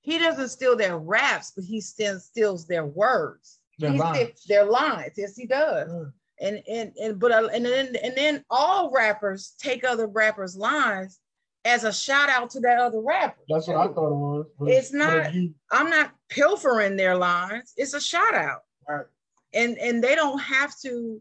He 0.00 0.18
doesn't 0.18 0.48
steal 0.48 0.76
their 0.76 0.98
raps, 0.98 1.52
but 1.54 1.64
he 1.64 1.80
still 1.80 2.18
steals 2.18 2.66
their 2.66 2.86
words. 2.86 3.59
Their 3.80 3.92
He 3.92 3.98
steals 3.98 4.14
lines. 4.16 4.44
their 4.46 4.64
lines. 4.64 5.12
Yes, 5.16 5.36
he 5.36 5.46
does. 5.46 5.90
Yeah. 5.92 6.46
and 6.48 6.62
and 6.68 6.92
and 7.02 7.18
but 7.18 7.32
uh, 7.32 7.48
and 7.52 7.64
then 7.64 7.96
and 8.02 8.14
then 8.16 8.44
all 8.50 8.90
rappers 8.92 9.54
take 9.58 9.84
other 9.84 10.06
rappers' 10.06 10.56
lines 10.56 11.18
as 11.64 11.84
a 11.84 11.92
shout 11.92 12.28
out 12.30 12.48
to 12.50 12.60
that 12.60 12.78
other 12.78 13.00
rapper. 13.00 13.40
That's 13.48 13.66
what 13.68 13.76
I 13.76 13.86
thought 13.88 14.08
it 14.08 14.14
was. 14.14 14.46
but- 14.58 14.68
It's 14.70 14.92
not- 14.94 15.34
you- 15.34 15.54
I'm 15.70 15.90
not 15.90 16.12
pilfering 16.30 16.96
their 16.96 17.16
lines. 17.16 17.72
It's 17.76 17.92
a 17.94 18.00
shout 18.00 18.34
out. 18.34 18.60
Right. 18.88 19.04
And 19.52 19.76
and 19.78 20.02
they 20.02 20.14
don't 20.14 20.38
have 20.40 20.78
to 20.80 21.20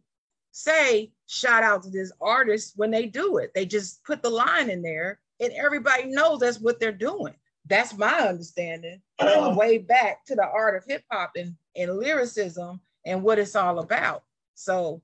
say 0.51 1.11
shout 1.27 1.63
out 1.63 1.83
to 1.83 1.89
this 1.89 2.11
artist 2.21 2.73
when 2.77 2.91
they 2.91 3.05
do 3.05 3.37
it. 3.37 3.51
They 3.53 3.65
just 3.65 4.03
put 4.03 4.21
the 4.21 4.29
line 4.29 4.69
in 4.69 4.81
there 4.81 5.19
and 5.39 5.51
everybody 5.53 6.05
knows 6.05 6.39
that's 6.39 6.59
what 6.59 6.79
they're 6.79 6.91
doing. 6.91 7.33
That's 7.65 7.97
my 7.97 8.19
understanding. 8.27 9.01
Going 9.19 9.55
way 9.55 9.77
back 9.77 10.25
to 10.25 10.35
the 10.35 10.47
art 10.47 10.75
of 10.75 10.85
hip 10.85 11.03
hop 11.11 11.31
and, 11.35 11.55
and 11.75 11.97
lyricism 11.97 12.79
and 13.05 13.23
what 13.23 13.39
it's 13.39 13.55
all 13.55 13.79
about. 13.79 14.23
So 14.55 15.01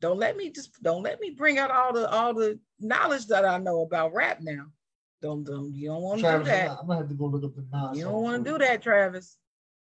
don't 0.00 0.18
let 0.18 0.36
me 0.36 0.50
just 0.50 0.82
don't 0.82 1.02
let 1.02 1.20
me 1.20 1.30
bring 1.30 1.58
out 1.58 1.70
all 1.70 1.92
the 1.92 2.08
all 2.10 2.34
the 2.34 2.58
knowledge 2.78 3.26
that 3.26 3.44
I 3.44 3.58
know 3.58 3.82
about 3.82 4.12
rap 4.12 4.40
now. 4.40 4.66
Don't 5.22 5.44
don't 5.44 5.72
you 5.72 5.88
don't 5.88 6.02
want 6.02 6.20
to 6.20 6.38
do 6.38 6.44
that. 6.44 6.70
I'm 6.72 6.86
gonna 6.86 7.00
have 7.00 7.08
to 7.08 7.14
go 7.14 7.24
look 7.26 7.44
up 7.44 7.54
the 7.54 7.64
Nas. 7.72 7.98
You 7.98 8.04
don't 8.04 8.22
want 8.22 8.44
to 8.44 8.50
do 8.50 8.58
that, 8.58 8.82
Travis. 8.82 9.38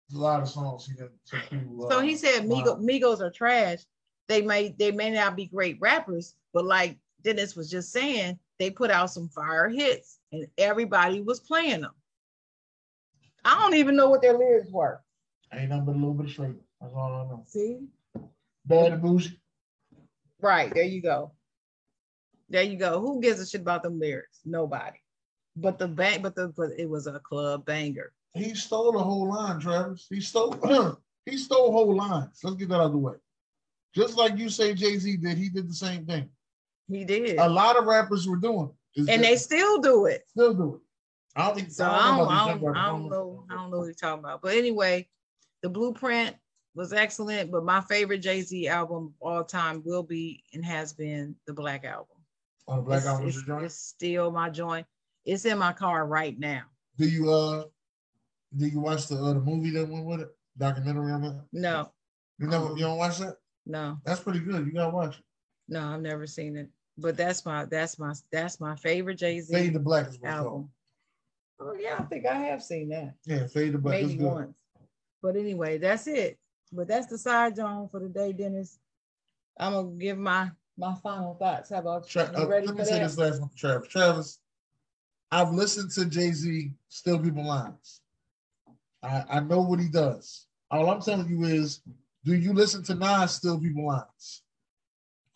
There's 0.08 0.18
a 0.18 0.22
lot 0.22 0.42
of 0.42 0.48
songs 0.48 0.86
he 0.86 0.94
did. 0.94 1.10
to 1.26 1.36
people, 1.50 1.88
So 1.90 1.98
uh, 1.98 2.00
he 2.00 2.16
said 2.16 2.44
Migos, 2.44 2.80
Migos 2.80 3.20
are 3.20 3.30
trash. 3.30 3.80
They 4.26 4.42
may 4.42 4.74
they 4.78 4.90
may 4.90 5.10
not 5.10 5.36
be 5.36 5.46
great 5.46 5.78
rappers, 5.80 6.34
but 6.52 6.64
like 6.64 6.96
Dennis 7.22 7.56
was 7.56 7.70
just 7.70 7.92
saying, 7.92 8.38
they 8.58 8.70
put 8.70 8.90
out 8.90 9.10
some 9.10 9.28
fire 9.28 9.68
hits 9.68 10.18
and 10.32 10.46
everybody 10.56 11.20
was 11.20 11.40
playing 11.40 11.82
them. 11.82 11.92
I 13.44 13.54
don't 13.60 13.74
even 13.74 13.96
know 13.96 14.10
what 14.10 14.22
their 14.22 14.36
lyrics 14.36 14.70
were. 14.70 15.00
Ain't 15.52 15.70
nothing 15.70 15.84
but 15.84 15.92
a 15.92 15.98
little 15.98 16.14
bit 16.14 16.26
of 16.26 16.32
straight. 16.32 16.56
That's 16.80 16.92
all 16.94 17.14
I 17.14 17.30
know. 17.30 17.44
See? 17.46 17.78
Bad 18.66 18.92
and 18.92 19.02
bougie. 19.02 19.40
Right, 20.40 20.72
there 20.72 20.84
you 20.84 21.02
go. 21.02 21.32
There 22.48 22.62
you 22.62 22.76
go. 22.76 23.00
Who 23.00 23.20
gives 23.20 23.40
a 23.40 23.46
shit 23.46 23.60
about 23.60 23.82
them 23.82 23.98
lyrics? 23.98 24.40
Nobody. 24.44 24.98
But 25.56 25.78
the 25.78 25.88
bang, 25.88 26.22
but 26.22 26.34
the 26.34 26.48
but 26.56 26.70
it 26.78 26.88
was 26.88 27.06
a 27.06 27.18
club 27.18 27.64
banger. 27.64 28.12
He 28.34 28.54
stole 28.54 28.92
the 28.92 28.98
whole 28.98 29.28
line, 29.28 29.58
Travis. 29.58 30.06
He 30.08 30.20
stole 30.20 30.52
he 31.26 31.36
stole 31.36 31.72
whole 31.72 31.96
lines. 31.96 32.38
Let's 32.42 32.56
get 32.56 32.68
that 32.68 32.76
out 32.76 32.86
of 32.86 32.92
the 32.92 32.98
way. 32.98 33.14
Just 33.94 34.16
like 34.16 34.38
you 34.38 34.48
say 34.48 34.74
Jay-Z 34.74 35.16
did, 35.16 35.36
he 35.36 35.48
did 35.48 35.68
the 35.68 35.74
same 35.74 36.06
thing. 36.06 36.28
He 36.88 37.04
did. 37.04 37.38
A 37.38 37.48
lot 37.48 37.76
of 37.76 37.84
rappers 37.84 38.26
were 38.26 38.36
doing 38.36 38.70
it. 38.94 39.08
And 39.08 39.22
they 39.22 39.36
still 39.36 39.80
do 39.80 40.06
it. 40.06 40.24
still 40.28 40.54
do 40.54 40.74
it. 40.76 40.80
I 41.38 41.46
don't 41.46 41.54
think 41.56 41.70
So 41.70 41.84
I 41.86 42.16
don't, 42.16 42.28
I 42.28 42.48
don't, 42.58 42.76
I 42.76 42.86
don't 42.88 43.08
know. 43.08 43.44
I 43.50 43.54
don't 43.54 43.70
know 43.70 43.78
what 43.78 43.84
you're 43.84 43.94
talking 43.94 44.24
about. 44.24 44.42
But 44.42 44.56
anyway, 44.56 45.08
the 45.62 45.68
blueprint 45.68 46.34
was 46.74 46.92
excellent. 46.92 47.50
But 47.52 47.64
my 47.64 47.80
favorite 47.82 48.18
Jay 48.18 48.40
Z 48.40 48.66
album 48.68 49.14
of 49.22 49.28
all 49.28 49.44
time 49.44 49.82
will 49.84 50.02
be 50.02 50.42
and 50.52 50.64
has 50.64 50.92
been 50.92 51.36
the 51.46 51.52
Black 51.52 51.84
Album. 51.84 52.16
On 52.66 52.78
the 52.78 52.82
Black 52.82 52.98
it's, 52.98 53.06
Album, 53.06 53.28
it's- 53.28 53.44
joint? 53.46 53.64
it's 53.64 53.76
still 53.76 54.30
my 54.30 54.50
joint. 54.50 54.86
It's 55.24 55.44
in 55.44 55.58
my 55.58 55.72
car 55.72 56.06
right 56.06 56.38
now. 56.38 56.62
Do 56.96 57.06
you 57.08 57.30
uh 57.30 57.64
do 58.56 58.66
you 58.66 58.80
watch 58.80 59.06
the 59.06 59.16
uh, 59.16 59.34
the 59.34 59.40
movie 59.40 59.70
that 59.70 59.86
went 59.88 60.06
with 60.06 60.20
it? 60.22 60.28
Documentary 60.56 61.12
on 61.12 61.22
it? 61.24 61.34
No, 61.52 61.92
You 62.38 62.48
never 62.48 62.70
you 62.70 62.78
don't 62.80 62.96
watch 62.98 63.18
that? 63.18 63.36
no, 63.66 63.98
That's 64.04 64.20
pretty 64.20 64.40
good. 64.40 64.66
You 64.66 64.72
gotta 64.72 64.90
watch 64.94 65.18
it. 65.18 65.24
no. 65.68 65.80
I've 65.92 66.00
never 66.00 66.26
seen 66.26 66.56
it. 66.56 66.68
But 67.00 67.16
that's 67.16 67.44
my 67.46 67.64
that's 67.64 67.98
my 67.98 68.12
that's 68.32 68.60
my 68.60 68.74
favorite 68.76 69.18
Jay 69.18 69.40
Fade 69.40 69.66
Z 69.68 69.72
to 69.72 69.78
Black 69.78 70.08
is 70.08 70.18
what 70.20 70.30
it's 70.30 70.38
called. 70.38 70.46
album. 70.46 70.70
Oh 71.60 71.74
yeah, 71.80 71.96
I 71.98 72.02
think 72.02 72.26
I 72.26 72.34
have 72.34 72.62
seen 72.62 72.88
that. 72.90 73.14
Yeah, 73.24 73.46
Fade 73.46 73.72
to 73.72 73.78
Black. 73.78 74.02
Maybe 74.02 74.14
good. 74.16 74.26
once. 74.26 74.56
But 75.22 75.36
anyway, 75.36 75.78
that's 75.78 76.06
it. 76.08 76.38
But 76.72 76.88
that's 76.88 77.06
the 77.06 77.18
side 77.18 77.56
Jawn 77.56 77.88
for 77.88 78.00
the 78.00 78.08
day, 78.08 78.32
Dennis. 78.32 78.78
I'm 79.58 79.72
gonna 79.72 79.90
give 79.92 80.18
my 80.18 80.50
my 80.76 80.94
final 80.96 81.34
thoughts. 81.34 81.70
How 81.70 81.78
about 81.78 82.02
you? 82.04 82.10
Tra- 82.22 82.32
You 82.36 82.44
uh, 82.44 82.48
ready 82.48 82.66
let 82.66 82.74
for 82.76 82.82
me 82.82 82.84
say 82.84 82.98
that? 82.98 83.02
this 83.04 83.18
last 83.18 83.40
one 83.40 83.50
Travis. 83.56 83.88
Travis, 83.88 84.38
I've 85.30 85.52
listened 85.52 85.90
to 85.92 86.04
Jay 86.06 86.32
Z 86.32 86.72
steal 86.88 87.18
people 87.20 87.46
lines. 87.46 88.00
I, 89.02 89.24
I 89.30 89.40
know 89.40 89.60
what 89.60 89.78
he 89.78 89.88
does. 89.88 90.46
All 90.70 90.90
I'm 90.90 91.00
telling 91.00 91.28
you 91.28 91.44
is, 91.44 91.80
do 92.24 92.34
you 92.34 92.52
listen 92.52 92.82
to 92.84 92.94
Nas 92.94 93.36
steal 93.36 93.58
people 93.60 93.86
lines? 93.86 94.42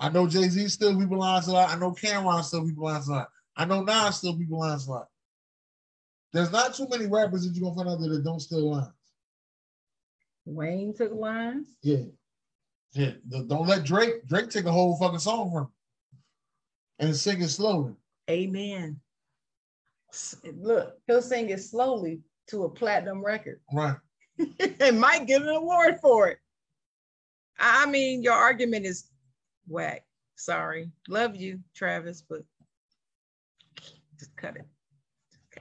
I 0.03 0.09
know 0.09 0.27
Jay 0.27 0.49
Z 0.49 0.67
still 0.69 0.99
people 0.99 1.19
lines 1.21 1.47
a 1.47 1.53
lot. 1.53 1.71
I 1.71 1.79
know 1.79 1.93
Cam'ron 1.93 2.43
still 2.43 2.67
people 2.67 2.85
lines 2.85 3.07
a 3.07 3.13
lot. 3.13 3.29
I 3.57 3.65
know 3.65 3.83
Nas 3.85 4.17
still 4.17 4.37
people 4.37 4.59
lines 4.59 4.89
a 4.89 4.91
lot. 4.91 5.09
There's 6.33 6.51
not 6.51 6.75
too 6.75 6.89
many 6.91 7.07
rappers 7.07 7.47
that 7.47 7.55
you're 7.55 7.63
gonna 7.63 7.77
find 7.77 7.89
out 7.89 8.01
there 8.01 8.11
that 8.17 8.25
don't 8.25 8.41
steal 8.41 8.73
lines. 8.73 8.89
Wayne 10.45 10.93
took 10.93 11.13
lines. 11.15 11.69
Yeah. 11.83 12.07
Yeah. 12.95 13.13
Don't 13.29 13.69
let 13.69 13.85
Drake 13.85 14.27
Drake 14.27 14.51
take 14.51 14.65
a 14.65 14.73
whole 14.73 14.97
fucking 14.97 15.21
song 15.21 15.53
from 15.53 15.63
him 15.63 15.69
and 16.99 17.17
sing 17.17 17.41
it 17.41 17.49
slowly. 17.49 17.93
Amen. 18.29 18.99
Look, 20.57 20.99
he'll 21.07 21.23
sing 21.23 21.51
it 21.51 21.61
slowly 21.63 22.23
to 22.49 22.65
a 22.65 22.69
platinum 22.69 23.25
record 23.25 23.61
Right. 23.73 23.97
and 24.81 25.01
might 25.01 25.27
get 25.29 25.43
an 25.43 25.49
award 25.49 26.01
for 26.01 26.27
it. 26.29 26.39
I 27.57 27.87
mean, 27.87 28.23
your 28.23 28.35
argument 28.35 28.85
is 28.85 29.12
whack. 29.67 30.05
Sorry. 30.37 30.91
Love 31.09 31.37
you, 31.37 31.61
Travis, 31.75 32.23
but 32.29 32.43
just 34.19 34.37
cut 34.37 34.57
it. 34.57 34.67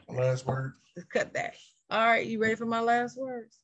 Last 0.07 0.45
word. 0.45 0.73
Just 0.95 1.09
cut 1.09 1.33
that. 1.33 1.55
All 1.89 2.05
right, 2.05 2.25
you 2.25 2.39
ready 2.39 2.55
for 2.55 2.65
my 2.65 2.79
last 2.79 3.17
words? 3.17 3.59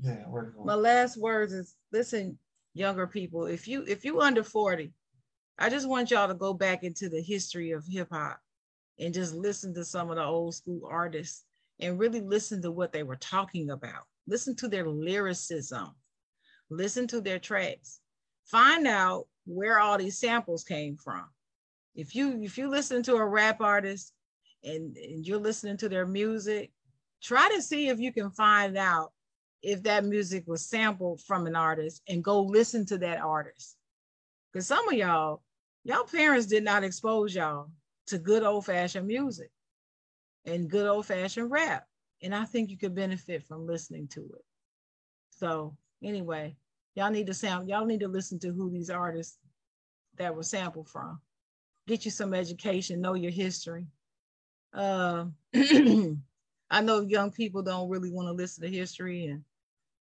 Yeah, 0.00 0.24
ready 0.28 0.48
my 0.64 0.74
last 0.74 1.16
words 1.16 1.52
is 1.52 1.74
listen 1.92 2.38
younger 2.74 3.06
people 3.06 3.46
if 3.46 3.66
you 3.66 3.84
if 3.88 4.04
you 4.04 4.20
under 4.20 4.44
40 4.44 4.92
i 5.58 5.68
just 5.68 5.88
want 5.88 6.10
y'all 6.10 6.28
to 6.28 6.34
go 6.34 6.54
back 6.54 6.84
into 6.84 7.08
the 7.08 7.20
history 7.20 7.72
of 7.72 7.84
hip 7.86 8.08
hop 8.12 8.38
and 9.00 9.12
just 9.12 9.34
listen 9.34 9.74
to 9.74 9.84
some 9.84 10.10
of 10.10 10.16
the 10.16 10.24
old 10.24 10.54
school 10.54 10.82
artists 10.88 11.44
and 11.80 11.98
really 11.98 12.20
listen 12.20 12.62
to 12.62 12.70
what 12.70 12.92
they 12.92 13.02
were 13.02 13.16
talking 13.16 13.70
about 13.70 14.04
listen 14.28 14.54
to 14.56 14.68
their 14.68 14.88
lyricism 14.88 15.88
listen 16.70 17.08
to 17.08 17.20
their 17.20 17.40
tracks 17.40 18.00
find 18.44 18.86
out 18.86 19.26
where 19.48 19.80
all 19.80 19.98
these 19.98 20.18
samples 20.18 20.62
came 20.64 20.96
from 20.96 21.24
if 21.94 22.14
you 22.14 22.40
if 22.42 22.56
you 22.58 22.68
listen 22.68 23.02
to 23.02 23.14
a 23.16 23.24
rap 23.24 23.60
artist 23.60 24.12
and, 24.62 24.96
and 24.96 25.26
you're 25.26 25.38
listening 25.38 25.76
to 25.76 25.88
their 25.88 26.06
music 26.06 26.70
try 27.22 27.48
to 27.54 27.62
see 27.62 27.88
if 27.88 27.98
you 27.98 28.12
can 28.12 28.30
find 28.30 28.76
out 28.76 29.12
if 29.62 29.82
that 29.82 30.04
music 30.04 30.44
was 30.46 30.68
sampled 30.68 31.20
from 31.22 31.46
an 31.46 31.56
artist 31.56 32.02
and 32.08 32.22
go 32.22 32.40
listen 32.40 32.86
to 32.86 32.98
that 32.98 33.20
artist. 33.20 33.76
Because 34.52 34.66
some 34.66 34.88
of 34.88 34.94
y'all, 34.94 35.42
y'all 35.84 36.04
parents 36.04 36.46
did 36.46 36.64
not 36.64 36.84
expose 36.84 37.34
y'all 37.34 37.70
to 38.06 38.18
good 38.18 38.42
old 38.42 38.66
fashioned 38.66 39.06
music 39.06 39.50
and 40.44 40.70
good 40.70 40.86
old 40.86 41.06
fashioned 41.06 41.50
rap. 41.50 41.84
And 42.22 42.34
I 42.34 42.44
think 42.44 42.70
you 42.70 42.78
could 42.78 42.94
benefit 42.94 43.44
from 43.44 43.66
listening 43.66 44.08
to 44.08 44.20
it. 44.20 44.44
So 45.30 45.76
anyway, 46.02 46.56
y'all 46.98 47.10
need 47.10 47.28
to 47.28 47.34
sound, 47.34 47.68
y'all 47.68 47.86
need 47.86 48.00
to 48.00 48.08
listen 48.08 48.40
to 48.40 48.52
who 48.52 48.68
these 48.70 48.90
artists 48.90 49.38
that 50.16 50.34
were 50.34 50.42
sampled 50.42 50.88
from. 50.88 51.20
Get 51.86 52.04
you 52.04 52.10
some 52.10 52.34
education, 52.34 53.00
know 53.00 53.14
your 53.14 53.30
history. 53.30 53.86
Uh, 54.74 55.26
I 55.54 56.80
know 56.82 57.00
young 57.02 57.30
people 57.30 57.62
don't 57.62 57.88
really 57.88 58.10
want 58.10 58.26
to 58.26 58.32
listen 58.32 58.64
to 58.64 58.68
history 58.70 59.26
and 59.26 59.42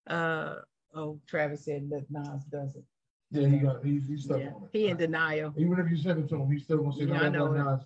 uh 0.08 0.56
oh 0.96 1.20
Travis 1.28 1.66
said 1.66 1.90
that 1.90 2.06
Nas 2.10 2.44
doesn't. 2.46 2.84
Yeah, 3.32 3.48
he 3.48 3.58
got 3.60 3.84
he, 3.86 4.00
he's 4.00 4.24
stuck 4.24 4.40
Yeah, 4.40 4.48
on 4.48 4.64
it. 4.64 4.70
he 4.74 4.88
in 4.88 4.98
denial. 4.98 5.54
Even 5.58 5.80
if 5.80 5.90
you 5.92 5.98
send 5.98 6.24
it 6.24 6.30
to 6.30 6.36
him, 6.36 6.52
he's 6.52 6.64
still 6.64 6.80
gonna 6.80 6.96
say, 6.96 7.06
Yeah, 7.06 7.22
I 7.22 7.30
know 7.30 7.52
no, 7.54 7.80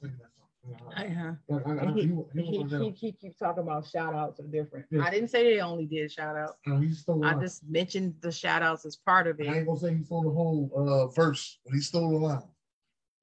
it. 0.63 0.69
no, 0.69 0.91
sing 0.97 1.15
that 1.15 1.15
song. 1.15 1.17
Uh-huh. 1.17 1.33
Like, 1.47 1.67
I- 1.67 1.71
I- 1.71 1.87
And 1.87 1.95
he- 1.97 2.01
he, 2.01 2.07
he 2.07 2.11
he, 2.11 2.13
was 2.13 2.25
one 2.27 2.65
of 2.65 2.71
he, 2.71 2.77
them. 2.77 2.93
he 2.93 3.11
keeps 3.13 3.37
talking 3.37 3.63
about 3.63 3.87
shout 3.87 4.13
outs 4.13 4.39
are 4.39 4.47
different. 4.47 4.85
Yeah. 4.91 5.03
I 5.03 5.09
didn't 5.09 5.29
say 5.29 5.43
they 5.43 5.59
only 5.61 5.85
did 5.85 6.11
shout 6.11 6.35
outs. 6.37 6.53
No, 6.67 6.79
he 6.79 6.93
stole 6.93 7.23
I 7.25 7.33
just 7.35 7.63
mentioned 7.67 8.15
the 8.21 8.31
shout 8.31 8.61
outs 8.61 8.85
as 8.85 8.95
part 8.95 9.27
of 9.27 9.39
it. 9.39 9.47
I 9.47 9.57
ain't 9.57 9.67
gonna 9.67 9.79
say 9.79 9.95
he 9.95 10.03
stole 10.03 10.23
the 10.23 10.29
whole 10.29 10.71
uh 10.75 11.07
verse, 11.07 11.59
but 11.65 11.73
he 11.73 11.79
stole 11.81 12.09
the 12.11 12.17
line. 12.17 12.43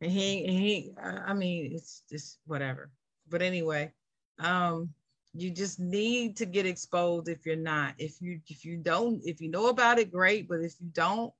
And 0.00 0.10
he, 0.12 0.46
he, 0.46 0.92
I 1.02 1.30
I 1.30 1.34
mean, 1.34 1.72
it's 1.72 2.02
just 2.10 2.38
whatever. 2.46 2.90
But 3.28 3.42
anyway, 3.42 3.92
um, 4.38 4.90
you 5.34 5.50
just 5.50 5.78
need 5.80 6.36
to 6.36 6.46
get 6.46 6.66
exposed 6.66 7.28
if 7.28 7.44
you're 7.44 7.56
not. 7.56 7.94
If 7.98 8.20
you, 8.20 8.40
if 8.48 8.64
you 8.64 8.76
don't, 8.78 9.20
if 9.24 9.40
you 9.40 9.50
know 9.50 9.68
about 9.68 9.98
it, 9.98 10.10
great. 10.12 10.48
But 10.48 10.60
if 10.60 10.74
you 10.80 10.86
don't, 10.92 11.32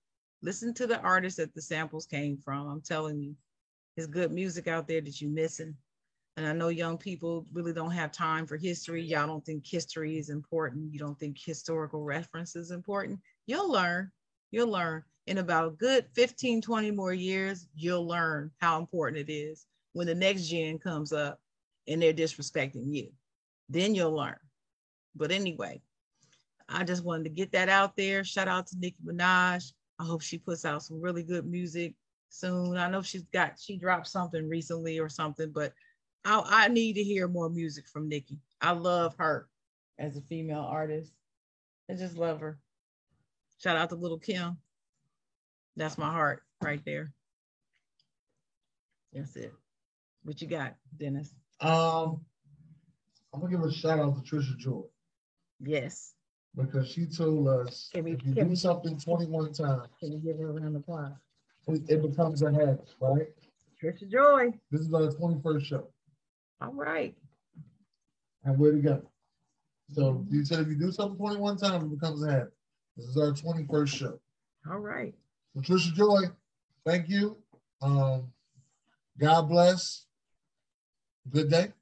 listen 0.43 0.75
to 0.75 0.87
the 0.87 1.01
artist 1.01 1.37
that 1.39 1.55
the 1.55 1.63
samples 1.63 2.05
came 2.07 2.37
from. 2.37 2.69
I'm 2.69 2.81
telling 2.83 3.21
you, 3.21 3.35
there's 3.97 4.09
good 4.09 4.31
music 4.33 4.67
out 4.69 4.87
there 4.89 5.01
that 5.01 5.21
you're 5.21 5.31
missing. 5.31 5.75
And 6.39 6.47
I 6.47 6.53
know 6.53 6.69
young 6.69 6.97
people 6.97 7.45
really 7.53 7.73
don't 7.73 7.91
have 7.91 8.13
time 8.13 8.47
for 8.47 8.57
history. 8.57 9.03
Y'all 9.03 9.27
don't 9.27 9.45
think 9.45 9.67
history 9.67 10.19
is 10.19 10.31
important. 10.31 10.93
You 10.93 11.01
don't 11.01 11.19
think 11.19 11.37
historical 11.37 12.05
reference 12.05 12.55
is 12.55 12.71
important. 12.71 13.19
You'll 13.49 13.73
learn. 13.73 14.13
You'll 14.53 14.71
learn. 14.71 15.03
In 15.27 15.39
about 15.39 15.67
a 15.67 15.71
good 15.71 16.07
15, 16.15 16.63
20 16.63 16.93
more 16.93 17.13
years, 17.13 17.67
you'll 17.75 18.07
learn 18.07 18.53
how 18.59 18.79
important 18.79 19.29
it 19.29 19.33
is 19.33 19.67
when 19.95 20.07
the 20.07 20.15
next 20.15 20.47
gen 20.47 20.79
comes 20.79 21.13
up 21.13 21.41
and 21.89 22.01
they're 22.01 22.13
disrespecting 22.13 22.95
you. 22.95 23.09
Then 23.69 23.97
you'll 23.97 24.15
learn. 24.15 24.39
But 25.17 25.33
anyway, 25.33 25.83
I 26.69 26.85
just 26.85 27.05
wanted 27.05 27.25
to 27.25 27.31
get 27.31 27.51
that 27.51 27.69
out 27.69 27.97
there. 27.97 28.23
Shout 28.23 28.47
out 28.47 28.69
to 28.69 28.77
Nicki 28.79 28.99
Minaj. 29.05 29.73
I 29.99 30.05
hope 30.05 30.23
she 30.23 30.39
puts 30.39 30.65
out 30.65 30.85
some 30.85 31.01
really 31.01 31.25
good 31.25 31.47
music 31.47 31.95
soon. 32.29 32.77
I 32.77 32.89
know 32.89 33.03
she's 33.03 33.25
got 33.33 33.59
she 33.59 33.77
dropped 33.77 34.07
something 34.07 34.49
recently 34.49 35.01
or 35.01 35.09
something, 35.09 35.51
but 35.51 35.73
I, 36.29 36.65
I 36.65 36.69
need 36.69 36.95
to 36.95 37.03
hear 37.03 37.27
more 37.27 37.49
music 37.49 37.89
from 37.89 38.07
Nicki. 38.09 38.39
I 38.61 38.73
love 38.73 39.15
her 39.19 39.49
as 39.99 40.17
a 40.17 40.21
female 40.21 40.61
artist. 40.61 41.13
I 41.91 41.95
just 41.95 42.17
love 42.19 42.41
her. 42.41 42.59
Shout 43.63 43.77
out 43.77 43.89
to 43.89 43.95
Lil' 43.95 44.19
Kim. 44.19 44.59
That's 45.77 45.97
my 45.97 46.11
heart 46.13 46.43
right 46.63 46.85
there. 46.85 47.13
That's 49.15 49.35
it. 49.37 49.53
What 50.25 50.43
you 50.43 50.49
got, 50.49 50.75
Dennis? 50.99 51.31
Um, 51.61 52.21
I'm 53.33 53.41
gonna 53.41 53.51
give 53.51 53.63
a 53.63 53.73
shout 53.73 53.99
out 53.99 54.23
to 54.23 54.37
Trisha 54.37 54.57
Joy 54.59 54.83
Yes. 55.61 56.15
because 56.55 56.89
she 56.91 57.07
told 57.07 57.49
us 57.49 57.89
Can 57.93 58.05
we- 58.05 58.13
if 58.13 58.25
you 58.27 58.35
do 58.35 58.47
we- 58.47 58.55
something 58.57 58.99
21 58.99 59.53
times, 59.55 59.89
Can 59.99 60.13
you 60.13 60.19
give 60.19 60.39
her 60.39 60.51
a 60.51 60.53
round 60.53 60.77
of 60.77 60.83
applause? 60.83 61.13
it, 61.69 61.89
it 61.89 62.03
becomes 62.03 62.43
a 62.43 62.53
habit, 62.53 62.95
right? 63.01 63.29
Trisha 63.83 64.09
Joy. 64.11 64.53
This 64.71 64.83
is 64.83 64.93
our 64.93 65.11
21st 65.13 65.65
show, 65.67 65.89
All 66.61 66.73
right. 66.73 67.15
and 68.45 68.59
we're 68.59 68.73
together. 68.73 69.03
So 69.93 70.25
you 70.31 70.45
said 70.45 70.61
if 70.61 70.69
you 70.69 70.75
do 70.77 70.91
something 70.93 71.17
21 71.17 71.57
times, 71.57 71.85
it 71.85 71.91
becomes 71.99 72.23
a 72.23 72.31
habit. 72.31 72.53
This 72.97 73.07
is 73.07 73.17
our 73.17 73.33
21st 73.33 73.89
show. 73.89 74.21
All 74.71 74.79
right. 74.79 75.15
Patricia 75.57 75.93
Joy, 75.93 76.23
thank 76.85 77.09
you. 77.09 77.37
Um, 77.81 78.33
God 79.19 79.49
bless. 79.49 80.05
Good 81.31 81.51
day. 81.51 81.73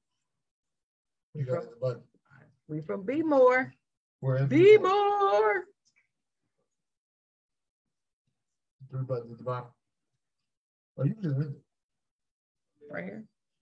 You 1.35 1.45
got 1.45 1.65
it, 1.65 1.71
but 1.81 2.03
We 2.69 2.81
from 2.83 3.03
B-more. 3.05 3.73
we're 4.21 4.37
in 4.39 4.47
B-more. 4.47 5.65
Three 8.91 9.03
buttons 9.03 9.33
at 9.33 9.39
the 9.39 9.45
bottom. 9.45 9.69
Oh, 10.99 11.05
you 11.05 11.15
just 11.23 11.37
read 11.37 11.49
it. 11.49 11.61
Right 12.91 13.05
here. 13.05 13.25